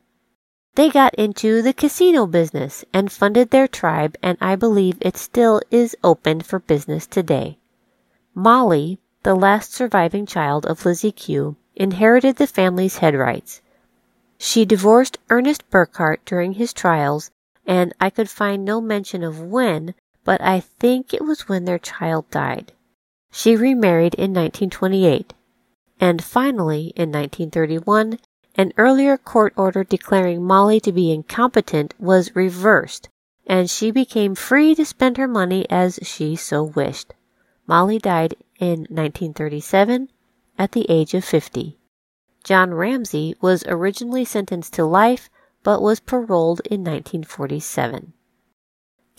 They 0.77 0.91
got 0.91 1.15
into 1.15 1.63
the 1.63 1.73
casino 1.73 2.27
business 2.27 2.85
and 2.93 3.11
funded 3.11 3.51
their 3.51 3.67
tribe, 3.67 4.17
and 4.23 4.37
I 4.41 4.57
believe 4.57 4.99
it 5.01 5.17
still 5.17 5.61
is 5.71 5.97
open 6.05 6.43
for 6.43 6.59
business 6.59 7.07
today. 7.07 7.59
Molly, 8.35 9.01
the 9.23 9.35
last 9.35 9.73
surviving 9.73 10.27
child 10.27 10.67
of 10.67 10.85
Lizzie 10.85 11.13
Q, 11.13 11.57
inherited 11.75 12.37
the 12.37 12.47
family's 12.47 12.99
head 12.99 13.15
rights. 13.15 13.63
She 14.39 14.67
divorced 14.67 15.19
Ernest 15.31 15.69
Burkhart 15.71 16.19
during 16.27 16.53
his 16.53 16.75
trials, 16.75 17.31
and 17.67 17.93
I 18.01 18.11
could 18.11 18.31
find 18.31 18.65
no 18.65 18.81
mention 18.81 19.23
of 19.23 19.41
when, 19.41 19.95
but 20.25 20.41
I 20.41 20.61
think 20.61 21.13
it 21.13 21.25
was 21.25 21.49
when 21.49 21.65
their 21.65 21.79
child 21.79 22.31
died. 22.31 22.73
She 23.31 23.57
remarried 23.57 24.15
in 24.15 24.33
1928. 24.33 25.35
And 26.01 26.23
finally, 26.23 26.93
in 26.97 27.11
1931, 27.11 28.19
an 28.55 28.73
earlier 28.79 29.19
court 29.19 29.53
order 29.57 29.85
declaring 29.85 30.43
Molly 30.43 30.81
to 30.81 30.93
be 30.93 31.13
incompetent 31.13 31.95
was 31.99 32.35
reversed, 32.35 33.09
and 33.47 33.69
she 33.69 33.91
became 33.91 34.35
free 34.35 34.75
to 34.75 34.85
spend 34.85 35.17
her 35.17 35.29
money 35.29 35.67
as 35.69 35.99
she 36.03 36.37
so 36.37 36.63
wished. 36.63 37.15
Molly 37.67 37.99
died 37.99 38.35
in 38.59 38.81
1937 38.89 40.09
at 40.59 40.73
the 40.73 40.87
age 40.89 41.15
of 41.15 41.25
50. 41.25 41.79
John 42.45 42.73
Ramsey 42.73 43.35
was 43.41 43.65
originally 43.67 44.25
sentenced 44.25 44.73
to 44.75 44.85
life 44.85 45.29
but 45.67 45.83
was 45.83 45.99
paroled 45.99 46.61
in 46.71 46.83
1947. 46.83 48.13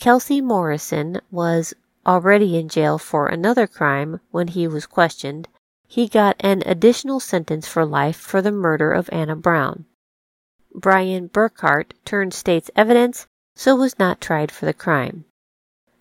Kelsey 0.00 0.40
Morrison 0.40 1.20
was 1.30 1.74
already 2.06 2.56
in 2.56 2.70
jail 2.70 2.96
for 2.96 3.26
another 3.26 3.66
crime 3.66 4.18
when 4.30 4.48
he 4.48 4.66
was 4.66 4.86
questioned. 4.86 5.46
He 5.86 6.08
got 6.08 6.36
an 6.40 6.62
additional 6.64 7.20
sentence 7.20 7.68
for 7.68 7.84
life 7.84 8.16
for 8.16 8.40
the 8.40 8.50
murder 8.50 8.92
of 8.92 9.10
Anna 9.12 9.36
Brown. 9.36 9.84
Bryan 10.74 11.28
Burkhart 11.28 11.92
turned 12.06 12.32
state's 12.32 12.70
evidence, 12.74 13.26
so 13.54 13.76
was 13.76 13.98
not 13.98 14.18
tried 14.18 14.50
for 14.50 14.64
the 14.64 14.72
crime. 14.72 15.26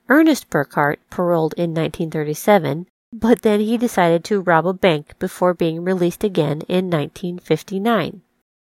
Ernest 0.08 0.50
Burkhart 0.50 1.00
paroled 1.10 1.56
in 1.58 1.72
1937 1.72 2.88
but 3.12 3.42
then 3.42 3.60
he 3.60 3.78
decided 3.78 4.24
to 4.24 4.42
rob 4.42 4.68
a 4.68 4.74
bank 4.74 5.18
before 5.18 5.54
being 5.54 5.84
released 5.84 6.24
again 6.24 6.62
in 6.68 6.90
1959. 6.90 8.22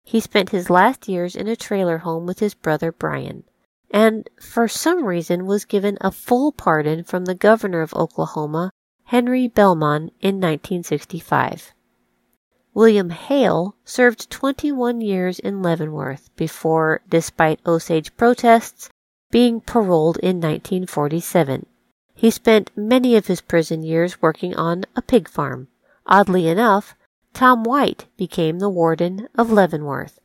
He 0.07 0.21
spent 0.21 0.51
his 0.51 0.69
last 0.69 1.09
years 1.09 1.35
in 1.35 1.49
a 1.49 1.57
trailer 1.57 1.97
home 1.97 2.25
with 2.25 2.39
his 2.39 2.53
brother 2.53 2.93
Bryan, 2.93 3.43
and 3.91 4.29
for 4.39 4.69
some 4.69 5.03
reason 5.03 5.45
was 5.45 5.65
given 5.65 5.97
a 5.99 6.11
full 6.11 6.53
pardon 6.53 7.03
from 7.03 7.25
the 7.25 7.35
governor 7.35 7.81
of 7.81 7.93
Oklahoma, 7.93 8.71
Henry 9.03 9.49
Bellmon, 9.49 10.11
in 10.21 10.39
1965. 10.39 11.73
William 12.73 13.09
Hale 13.09 13.75
served 13.83 14.29
21 14.29 15.01
years 15.01 15.39
in 15.39 15.61
Leavenworth 15.61 16.33
before, 16.37 17.01
despite 17.09 17.59
Osage 17.65 18.15
protests, 18.15 18.89
being 19.29 19.59
paroled 19.59 20.15
in 20.19 20.37
1947. 20.37 21.65
He 22.15 22.31
spent 22.31 22.71
many 22.77 23.17
of 23.17 23.27
his 23.27 23.41
prison 23.41 23.83
years 23.83 24.21
working 24.21 24.55
on 24.55 24.85
a 24.95 25.01
pig 25.01 25.27
farm. 25.27 25.67
Oddly 26.05 26.47
enough, 26.47 26.95
Tom 27.34 27.63
White 27.63 28.05
became 28.17 28.59
the 28.59 28.69
warden 28.69 29.28
of 29.36 29.51
Leavenworth. 29.51 30.19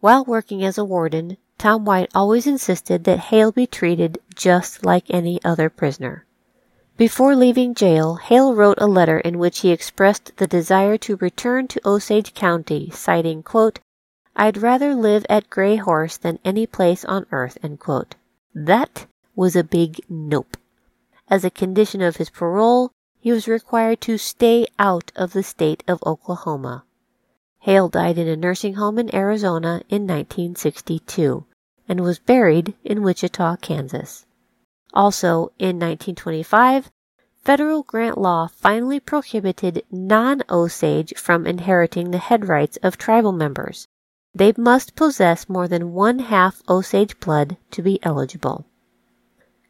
While 0.00 0.24
working 0.24 0.64
as 0.64 0.78
a 0.78 0.84
warden, 0.84 1.36
Tom 1.58 1.84
White 1.84 2.10
always 2.14 2.46
insisted 2.46 3.04
that 3.04 3.28
Hale 3.28 3.52
be 3.52 3.66
treated 3.66 4.18
just 4.34 4.84
like 4.84 5.04
any 5.10 5.42
other 5.44 5.68
prisoner. 5.68 6.24
Before 6.96 7.34
leaving 7.34 7.74
jail, 7.74 8.16
Hale 8.16 8.54
wrote 8.54 8.78
a 8.78 8.86
letter 8.86 9.18
in 9.20 9.38
which 9.38 9.60
he 9.60 9.70
expressed 9.70 10.36
the 10.36 10.46
desire 10.46 10.96
to 10.98 11.16
return 11.16 11.68
to 11.68 11.88
Osage 11.88 12.34
County, 12.34 12.90
citing, 12.90 13.42
quote, 13.42 13.80
I'd 14.36 14.56
rather 14.58 14.94
live 14.94 15.26
at 15.28 15.50
Gray 15.50 15.76
Horse 15.76 16.16
than 16.16 16.38
any 16.44 16.66
place 16.66 17.04
on 17.04 17.26
earth, 17.32 17.58
That 18.54 19.06
was 19.34 19.56
a 19.56 19.64
big 19.64 20.00
nope. 20.08 20.56
As 21.28 21.44
a 21.44 21.50
condition 21.50 22.00
of 22.00 22.16
his 22.16 22.30
parole, 22.30 22.92
he 23.20 23.30
was 23.30 23.46
required 23.46 24.00
to 24.00 24.16
stay 24.16 24.66
out 24.78 25.12
of 25.14 25.32
the 25.34 25.42
state 25.42 25.84
of 25.86 26.02
Oklahoma. 26.06 26.84
Hale 27.60 27.90
died 27.90 28.16
in 28.16 28.26
a 28.26 28.36
nursing 28.36 28.74
home 28.74 28.98
in 28.98 29.14
Arizona 29.14 29.82
in 29.90 30.06
1962 30.06 31.44
and 31.86 32.00
was 32.00 32.18
buried 32.18 32.74
in 32.82 33.02
Wichita, 33.02 33.56
Kansas. 33.56 34.24
Also, 34.94 35.52
in 35.58 35.78
1925, 35.78 36.90
federal 37.44 37.82
grant 37.82 38.16
law 38.16 38.48
finally 38.48 38.98
prohibited 38.98 39.82
non 39.90 40.42
Osage 40.48 41.12
from 41.16 41.46
inheriting 41.46 42.10
the 42.10 42.18
head 42.18 42.48
rights 42.48 42.78
of 42.82 42.96
tribal 42.96 43.32
members. 43.32 43.86
They 44.34 44.54
must 44.56 44.96
possess 44.96 45.48
more 45.48 45.68
than 45.68 45.92
one 45.92 46.20
half 46.20 46.62
Osage 46.68 47.20
blood 47.20 47.58
to 47.72 47.82
be 47.82 48.02
eligible. 48.02 48.64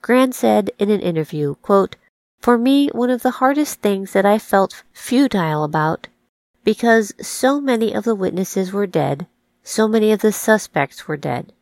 Grann 0.03 0.33
said 0.33 0.71
in 0.79 0.91
an 0.91 1.01
interview, 1.01 1.57
quote, 1.57 1.97
For 2.41 2.57
me, 2.57 2.89
one 2.89 3.11
of 3.11 3.21
the 3.21 3.33
hardest 3.33 3.83
things 3.83 4.13
that 4.13 4.25
I 4.25 4.39
felt 4.39 4.83
futile 4.93 5.63
about, 5.63 6.09
because 6.65 7.13
so 7.21 7.61
many 7.61 7.93
of 7.93 8.05
the 8.05 8.15
witnesses 8.15 8.73
were 8.73 8.87
dead, 8.87 9.27
so 9.63 9.87
many 9.87 10.11
of 10.11 10.23
the 10.23 10.33
suspects 10.33 11.07
were 11.07 11.19
dead, 11.19 11.53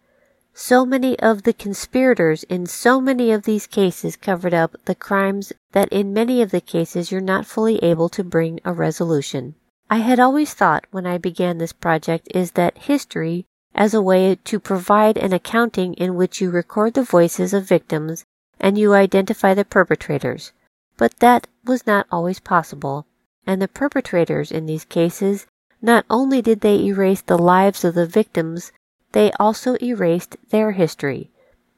so 0.55 0.87
many 0.87 1.19
of 1.19 1.43
the 1.43 1.53
conspirators 1.53 2.45
in 2.45 2.65
so 2.65 3.01
many 3.01 3.33
of 3.33 3.43
these 3.43 3.67
cases 3.67 4.15
covered 4.15 4.55
up 4.55 4.77
the 4.85 4.95
crimes 4.95 5.53
that 5.73 5.89
in 5.89 6.13
many 6.13 6.41
of 6.43 6.53
the 6.53 6.61
cases 6.61 7.11
you're 7.11 7.21
not 7.21 7.45
fully 7.45 7.83
able 7.83 8.09
to 8.11 8.23
bring 8.23 8.61
a 8.65 8.73
resolution. 8.73 9.57
I 9.91 9.97
had 9.97 10.21
always 10.21 10.55
thought 10.55 10.87
when 10.93 11.07
I 11.07 11.19
began 11.19 11.59
this 11.59 11.73
project 11.73 12.29
is 12.33 12.53
that 12.53 12.79
history 12.79 13.47
as 13.75 13.95
a 13.95 14.03
way 14.03 14.37
to 14.45 14.61
provide 14.61 15.19
an 15.19 15.33
accounting 15.33 15.95
in 15.95 16.15
which 16.15 16.41
you 16.41 16.51
record 16.51 16.95
the 16.95 17.03
voices 17.03 17.53
of 17.53 17.65
victims 17.65 18.25
and 18.61 18.79
you 18.79 18.95
identify 18.95 19.55
the 19.55 19.65
perpetrators. 19.65 20.53
But 20.99 21.21
that 21.21 21.47
was 21.65 21.87
not 21.87 22.07
always 22.11 22.41
possible, 22.41 23.07
and 23.47 23.63
the 23.63 23.69
perpetrators 23.69 24.51
in 24.51 24.67
these 24.67 24.85
cases 24.85 25.47
not 25.81 26.05
only 26.11 26.43
did 26.43 26.61
they 26.61 26.85
erase 26.85 27.23
the 27.23 27.39
lives 27.39 27.85
of 27.85 27.95
the 27.95 28.05
victims, 28.05 28.73
they 29.13 29.31
also 29.39 29.77
erased 29.81 30.37
their 30.51 30.73
history. 30.73 31.31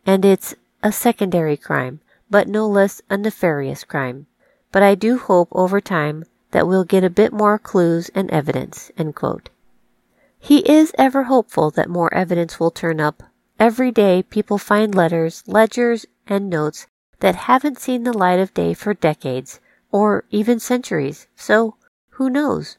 And 0.07 0.25
it's 0.25 0.55
a 0.83 0.91
secondary 0.91 1.59
crime, 1.59 2.01
but 2.31 2.49
no 2.49 2.67
less 2.67 3.03
a 3.11 3.19
nefarious 3.19 3.85
crime. 3.85 4.27
But 4.73 4.83
I 4.83 4.95
do 4.95 5.19
hope 5.19 5.49
over 5.53 5.83
time 5.83 6.25
that 6.53 6.67
we'll 6.67 6.85
get 6.85 7.05
a 7.05 7.11
bit 7.11 7.33
more 7.33 7.59
clues 7.59 8.11
and 8.15 8.31
evidence. 8.31 8.91
He 10.39 10.59
is 10.61 10.93
ever 10.97 11.25
hopeful 11.25 11.71
that 11.73 11.91
more 11.91 12.13
evidence 12.15 12.59
will 12.59 12.71
turn 12.71 13.01
up. 13.01 13.23
Every 13.59 13.93
day 13.93 14.23
people 14.23 14.57
find 14.57 14.95
letters, 14.95 15.45
ledgers, 15.47 16.07
and 16.27 16.49
notes 16.49 16.87
that 17.21 17.37
haven't 17.37 17.79
seen 17.79 18.05
the 18.05 18.17
light 18.17 18.39
of 18.39 18.53
day 18.53 18.75
for 18.75 18.93
decades, 18.95 19.61
or 19.93 20.25
even 20.31 20.59
centuries, 20.59 21.27
so 21.37 21.77
who 22.11 22.29
knows? 22.29 22.77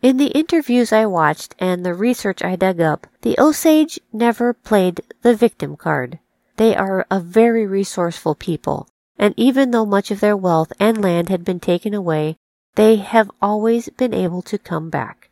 In 0.00 0.16
the 0.16 0.28
interviews 0.28 0.92
I 0.92 1.06
watched 1.06 1.56
and 1.58 1.84
the 1.84 1.94
research 1.94 2.44
I 2.44 2.54
dug 2.54 2.80
up, 2.80 3.06
the 3.22 3.36
Osage 3.38 3.98
never 4.12 4.52
played 4.52 5.00
the 5.22 5.34
victim 5.34 5.76
card. 5.76 6.20
They 6.56 6.76
are 6.76 7.06
a 7.10 7.18
very 7.18 7.66
resourceful 7.66 8.36
people, 8.36 8.88
and 9.18 9.34
even 9.36 9.72
though 9.72 9.86
much 9.86 10.10
of 10.10 10.20
their 10.20 10.36
wealth 10.36 10.72
and 10.78 11.02
land 11.02 11.28
had 11.28 11.44
been 11.44 11.60
taken 11.60 11.94
away, 11.94 12.36
they 12.76 12.96
have 12.96 13.30
always 13.42 13.88
been 13.88 14.14
able 14.14 14.42
to 14.42 14.58
come 14.58 14.88
back. 14.88 15.30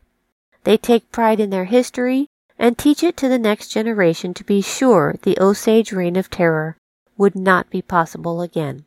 They 0.65 0.75
take 0.75 1.13
pride 1.13 1.39
in 1.39 1.49
their 1.49 1.65
history 1.65 2.27
and 2.59 2.77
teach 2.77 3.03
it 3.03 3.15
to 3.17 3.29
the 3.29 3.39
next 3.39 3.69
generation 3.69 4.33
to 4.33 4.43
be 4.43 4.61
sure 4.61 5.15
the 5.21 5.39
Osage 5.39 5.93
reign 5.93 6.17
of 6.17 6.29
terror 6.29 6.75
would 7.17 7.35
not 7.35 7.69
be 7.69 7.81
possible 7.81 8.41
again. 8.41 8.85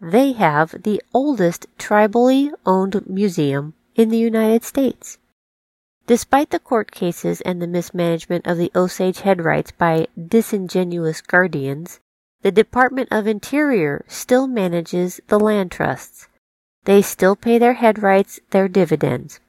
They 0.00 0.32
have 0.32 0.82
the 0.84 1.02
oldest 1.12 1.66
tribally 1.78 2.52
owned 2.64 3.08
museum 3.08 3.74
in 3.96 4.10
the 4.10 4.18
United 4.18 4.62
States. 4.64 5.18
Despite 6.06 6.50
the 6.50 6.58
court 6.58 6.90
cases 6.90 7.40
and 7.42 7.60
the 7.60 7.66
mismanagement 7.66 8.46
of 8.46 8.56
the 8.56 8.70
Osage 8.74 9.20
head 9.20 9.44
rights 9.44 9.72
by 9.72 10.06
disingenuous 10.16 11.20
guardians, 11.20 12.00
the 12.42 12.52
Department 12.52 13.08
of 13.10 13.26
Interior 13.26 14.04
still 14.06 14.46
manages 14.46 15.20
the 15.26 15.38
land 15.38 15.70
trusts. 15.70 16.28
They 16.84 17.02
still 17.02 17.36
pay 17.36 17.58
their 17.58 17.74
head 17.74 18.02
rights 18.02 18.40
their 18.50 18.68
dividends. 18.68 19.40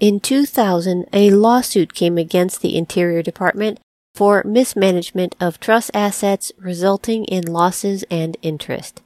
In 0.00 0.20
2000, 0.20 1.06
a 1.12 1.30
lawsuit 1.30 1.94
came 1.94 2.18
against 2.18 2.60
the 2.60 2.76
Interior 2.76 3.22
Department 3.22 3.80
for 4.18 4.42
mismanagement 4.44 5.36
of 5.38 5.60
trust 5.60 5.92
assets 5.94 6.50
resulting 6.58 7.24
in 7.26 7.44
losses 7.46 8.02
and 8.10 8.36
interest. 8.42 9.00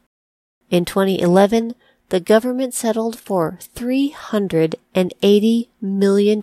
In 0.71 0.87
2011, 0.87 1.75
the 2.09 2.19
government 2.19 2.73
settled 2.73 3.19
for 3.19 3.59
$380 3.77 5.69
million, 5.83 6.41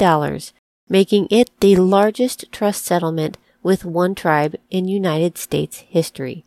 making 0.87 1.27
it 1.31 1.49
the 1.61 1.77
largest 1.77 2.51
trust 2.51 2.85
settlement 2.85 3.39
with 3.63 3.85
one 3.85 4.13
tribe 4.13 4.55
in 4.69 4.87
United 4.87 5.39
States 5.39 5.79
history. 5.89 6.45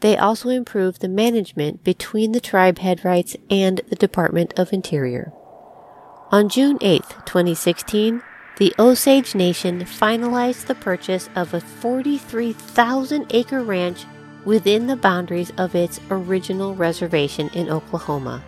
They 0.00 0.18
also 0.18 0.50
improved 0.50 1.00
the 1.00 1.08
management 1.08 1.82
between 1.82 2.32
the 2.32 2.40
tribe 2.40 2.80
head 2.80 3.02
rights 3.02 3.34
and 3.48 3.80
the 3.88 3.96
Department 3.96 4.52
of 4.58 4.74
Interior. 4.74 5.32
On 6.30 6.50
June 6.50 6.76
8, 6.82 7.02
2016, 7.24 8.22
the 8.60 8.74
Osage 8.78 9.34
Nation 9.34 9.80
finalized 9.80 10.66
the 10.66 10.74
purchase 10.74 11.30
of 11.34 11.54
a 11.54 11.60
43,000 11.62 13.24
acre 13.30 13.62
ranch 13.62 14.04
within 14.44 14.86
the 14.86 14.96
boundaries 14.96 15.50
of 15.56 15.74
its 15.74 15.98
original 16.10 16.74
reservation 16.74 17.48
in 17.54 17.70
Oklahoma. 17.70 18.44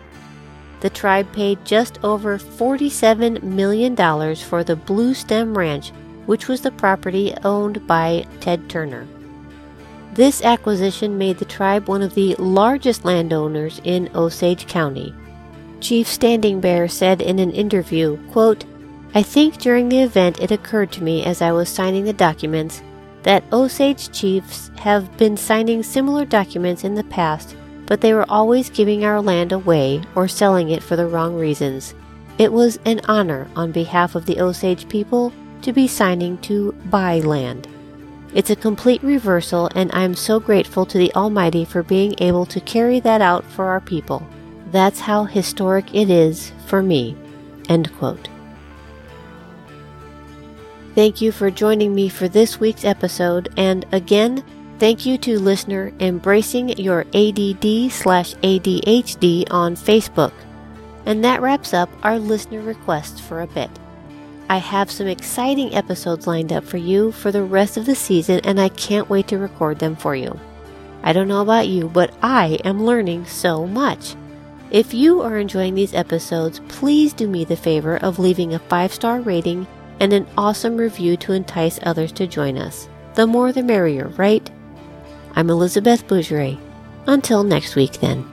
The 0.81 0.91
tribe 0.91 1.33
paid 1.33 1.65
just 1.65 1.97
over 2.03 2.37
$47 2.37 3.41
million 3.41 3.95
for 3.95 4.63
the 4.63 4.75
Bluestem 4.75 5.57
Ranch, 5.57 5.89
which 6.27 6.47
was 6.47 6.61
the 6.61 6.71
property 6.71 7.33
owned 7.43 7.87
by 7.87 8.27
Ted 8.39 8.69
Turner. 8.69 9.07
This 10.13 10.43
acquisition 10.43 11.17
made 11.17 11.39
the 11.39 11.45
tribe 11.45 11.87
one 11.87 12.03
of 12.03 12.13
the 12.13 12.35
largest 12.35 13.03
landowners 13.03 13.81
in 13.83 14.11
Osage 14.13 14.67
County. 14.67 15.11
Chief 15.81 16.07
Standing 16.07 16.61
Bear 16.61 16.87
said 16.87 17.19
in 17.19 17.39
an 17.39 17.49
interview, 17.49 18.17
quote, 18.31 18.63
I 19.15 19.21
think 19.21 19.57
during 19.57 19.89
the 19.89 20.01
event 20.01 20.39
it 20.41 20.51
occurred 20.51 20.91
to 20.93 21.03
me 21.03 21.23
as 21.23 21.41
I 21.41 21.51
was 21.51 21.69
signing 21.69 22.05
the 22.05 22.13
documents 22.13 22.81
that 23.21 23.43
Osage 23.53 24.11
chiefs 24.11 24.71
have 24.77 25.15
been 25.17 25.37
signing 25.37 25.83
similar 25.83 26.25
documents 26.25 26.83
in 26.83 26.95
the 26.95 27.03
past, 27.05 27.55
but 27.85 28.01
they 28.01 28.13
were 28.13 28.29
always 28.29 28.69
giving 28.69 29.05
our 29.05 29.21
land 29.21 29.51
away 29.51 30.01
or 30.15 30.27
selling 30.27 30.71
it 30.71 30.83
for 30.83 30.95
the 30.95 31.07
wrong 31.07 31.35
reasons. 31.35 31.93
It 32.37 32.51
was 32.51 32.79
an 32.85 33.01
honor 33.07 33.47
on 33.55 33.71
behalf 33.71 34.15
of 34.15 34.25
the 34.25 34.41
Osage 34.41 34.89
people 34.89 35.31
to 35.61 35.71
be 35.71 35.87
signing 35.87 36.39
to 36.39 36.71
buy 36.85 37.19
land. 37.19 37.67
It's 38.33 38.49
a 38.49 38.55
complete 38.55 39.03
reversal, 39.03 39.69
and 39.75 39.91
I 39.93 40.01
am 40.01 40.15
so 40.15 40.39
grateful 40.39 40.87
to 40.87 40.97
the 40.97 41.13
Almighty 41.13 41.65
for 41.65 41.83
being 41.83 42.15
able 42.17 42.47
to 42.47 42.59
carry 42.59 42.99
that 43.01 43.21
out 43.21 43.45
for 43.45 43.65
our 43.65 43.79
people. 43.79 44.27
That's 44.71 45.01
how 45.01 45.25
historic 45.25 45.93
it 45.93 46.09
is 46.09 46.51
for 46.65 46.81
me. 46.81 47.15
End 47.69 47.95
quote. 47.99 48.27
Thank 50.95 51.21
you 51.21 51.31
for 51.31 51.49
joining 51.49 51.95
me 51.95 52.07
for 52.07 52.27
this 52.27 52.59
week's 52.59 52.85
episode, 52.85 53.51
and 53.57 53.83
again, 53.91 54.43
thank 54.77 55.07
you 55.07 55.17
to 55.19 55.39
listener 55.39 55.91
Embracing 55.99 56.69
Your 56.77 57.01
ADD 57.15 57.91
slash 57.91 58.35
ADHD 58.35 59.47
on 59.49 59.75
Facebook. 59.75 60.33
And 61.07 61.25
that 61.25 61.41
wraps 61.41 61.73
up 61.73 61.89
our 62.03 62.19
listener 62.19 62.61
requests 62.61 63.19
for 63.19 63.41
a 63.41 63.47
bit. 63.47 63.71
I 64.49 64.57
have 64.57 64.91
some 64.91 65.07
exciting 65.07 65.73
episodes 65.73 66.27
lined 66.27 66.53
up 66.53 66.63
for 66.63 66.77
you 66.77 67.11
for 67.11 67.31
the 67.31 67.43
rest 67.43 67.75
of 67.75 67.87
the 67.87 67.95
season, 67.95 68.41
and 68.43 68.61
I 68.61 68.69
can't 68.69 69.09
wait 69.09 69.27
to 69.29 69.39
record 69.39 69.79
them 69.79 69.95
for 69.95 70.15
you. 70.15 70.39
I 71.01 71.11
don't 71.11 71.27
know 71.27 71.41
about 71.41 71.67
you, 71.67 71.89
but 71.89 72.13
I 72.21 72.59
am 72.63 72.85
learning 72.85 73.25
so 73.25 73.65
much. 73.65 74.15
If 74.69 74.93
you 74.93 75.23
are 75.23 75.39
enjoying 75.39 75.73
these 75.73 75.95
episodes, 75.95 76.61
please 76.67 77.13
do 77.13 77.27
me 77.27 77.45
the 77.45 77.55
favor 77.55 77.97
of 77.97 78.19
leaving 78.19 78.53
a 78.53 78.59
five 78.59 78.93
star 78.93 79.21
rating 79.21 79.65
and 80.03 80.11
an 80.11 80.27
awesome 80.37 80.75
review 80.75 81.15
to 81.15 81.31
entice 81.31 81.79
others 81.83 82.11
to 82.11 82.27
join 82.27 82.57
us. 82.57 82.89
The 83.13 83.25
more 83.25 83.53
the 83.53 83.63
merrier, 83.63 84.09
right? 84.17 84.51
I'm 85.33 85.49
Elizabeth 85.49 86.05
Bougeret. 86.07 86.59
Until 87.07 87.45
next 87.45 87.77
week, 87.77 87.93
then. 88.01 88.29